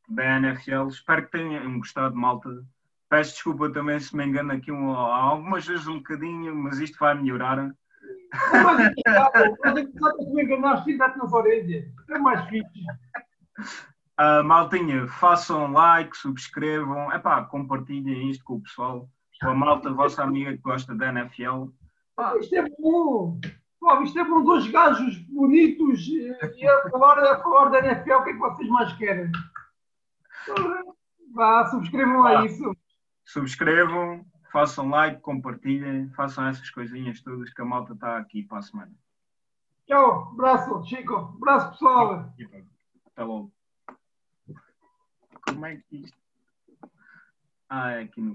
da 0.08 0.36
NFL. 0.36 0.88
Espero 0.88 1.24
que 1.24 1.32
tenham 1.32 1.78
gostado, 1.78 2.14
malta. 2.14 2.48
Peço 3.08 3.34
desculpa 3.34 3.70
também 3.70 3.98
se 4.00 4.16
me 4.16 4.24
engano 4.24 4.52
aqui 4.52 4.72
um, 4.72 4.90
algumas 4.90 5.66
vezes 5.66 5.86
um 5.86 5.98
bocadinho, 5.98 6.54
mas 6.54 6.78
isto 6.78 6.98
vai 6.98 7.14
melhorar. 7.14 7.74
Mas 8.52 8.80
é 8.80 9.84
que 9.84 10.34
me 10.34 10.42
enganaste 10.42 10.90
e 10.90 10.98
dá-te 10.98 11.18
nas 11.18 11.32
orelhas. 11.32 11.84
É 12.10 12.18
mais 12.18 12.44
fixe. 12.48 12.80
Uh, 14.20 14.44
maltinha, 14.44 15.08
façam 15.08 15.72
like, 15.72 16.16
subscrevam, 16.16 17.12
epá, 17.12 17.44
compartilhem 17.44 18.30
isto 18.30 18.44
com 18.44 18.54
o 18.54 18.62
pessoal, 18.62 19.08
com 19.44 19.50
a 19.50 19.54
malta, 19.54 19.90
a 19.90 19.92
vossa 19.92 20.22
amiga 20.22 20.52
que 20.52 20.62
gosta 20.62 20.94
da 20.94 21.08
NFL. 21.08 21.66
Ah, 22.16 22.34
isto 22.38 22.54
é 22.54 22.64
bom! 22.80 23.38
Pô, 23.78 24.02
isto 24.02 24.18
é 24.18 24.24
bom, 24.24 24.42
dois 24.42 24.66
gajos 24.70 25.18
bonitos 25.28 26.08
e 26.08 26.66
a 26.66 26.90
falar, 26.90 27.18
a 27.18 27.42
falar 27.42 27.68
da 27.68 27.78
NFL, 27.80 28.12
o 28.12 28.24
que 28.24 28.30
é 28.30 28.32
que 28.32 28.38
vocês 28.38 28.68
mais 28.70 28.92
querem? 28.94 29.30
Vá, 31.34 31.66
subscrevam 31.66 32.24
ah, 32.24 32.40
a 32.40 32.46
isso. 32.46 32.74
Subscrevam, 33.26 34.24
façam 34.50 34.88
like, 34.88 35.20
compartilhem, 35.20 36.08
façam 36.12 36.46
essas 36.46 36.70
coisinhas 36.70 37.20
todas 37.20 37.52
que 37.52 37.60
a 37.60 37.64
malta 37.66 37.92
está 37.92 38.16
aqui 38.16 38.42
para 38.44 38.58
a 38.58 38.62
semana. 38.62 38.92
Tchau, 39.86 40.30
abraço, 40.32 40.82
Chico, 40.86 41.14
abraço 41.14 41.72
pessoal. 41.72 42.32
Até 43.12 43.22
logo. 43.22 43.52
Como 45.46 45.66
é 45.66 45.76
que 45.76 45.96
isto. 45.96 46.24
Ah, 47.68 47.90
é 47.92 48.02
aqui 48.04 48.20
no 48.22 48.32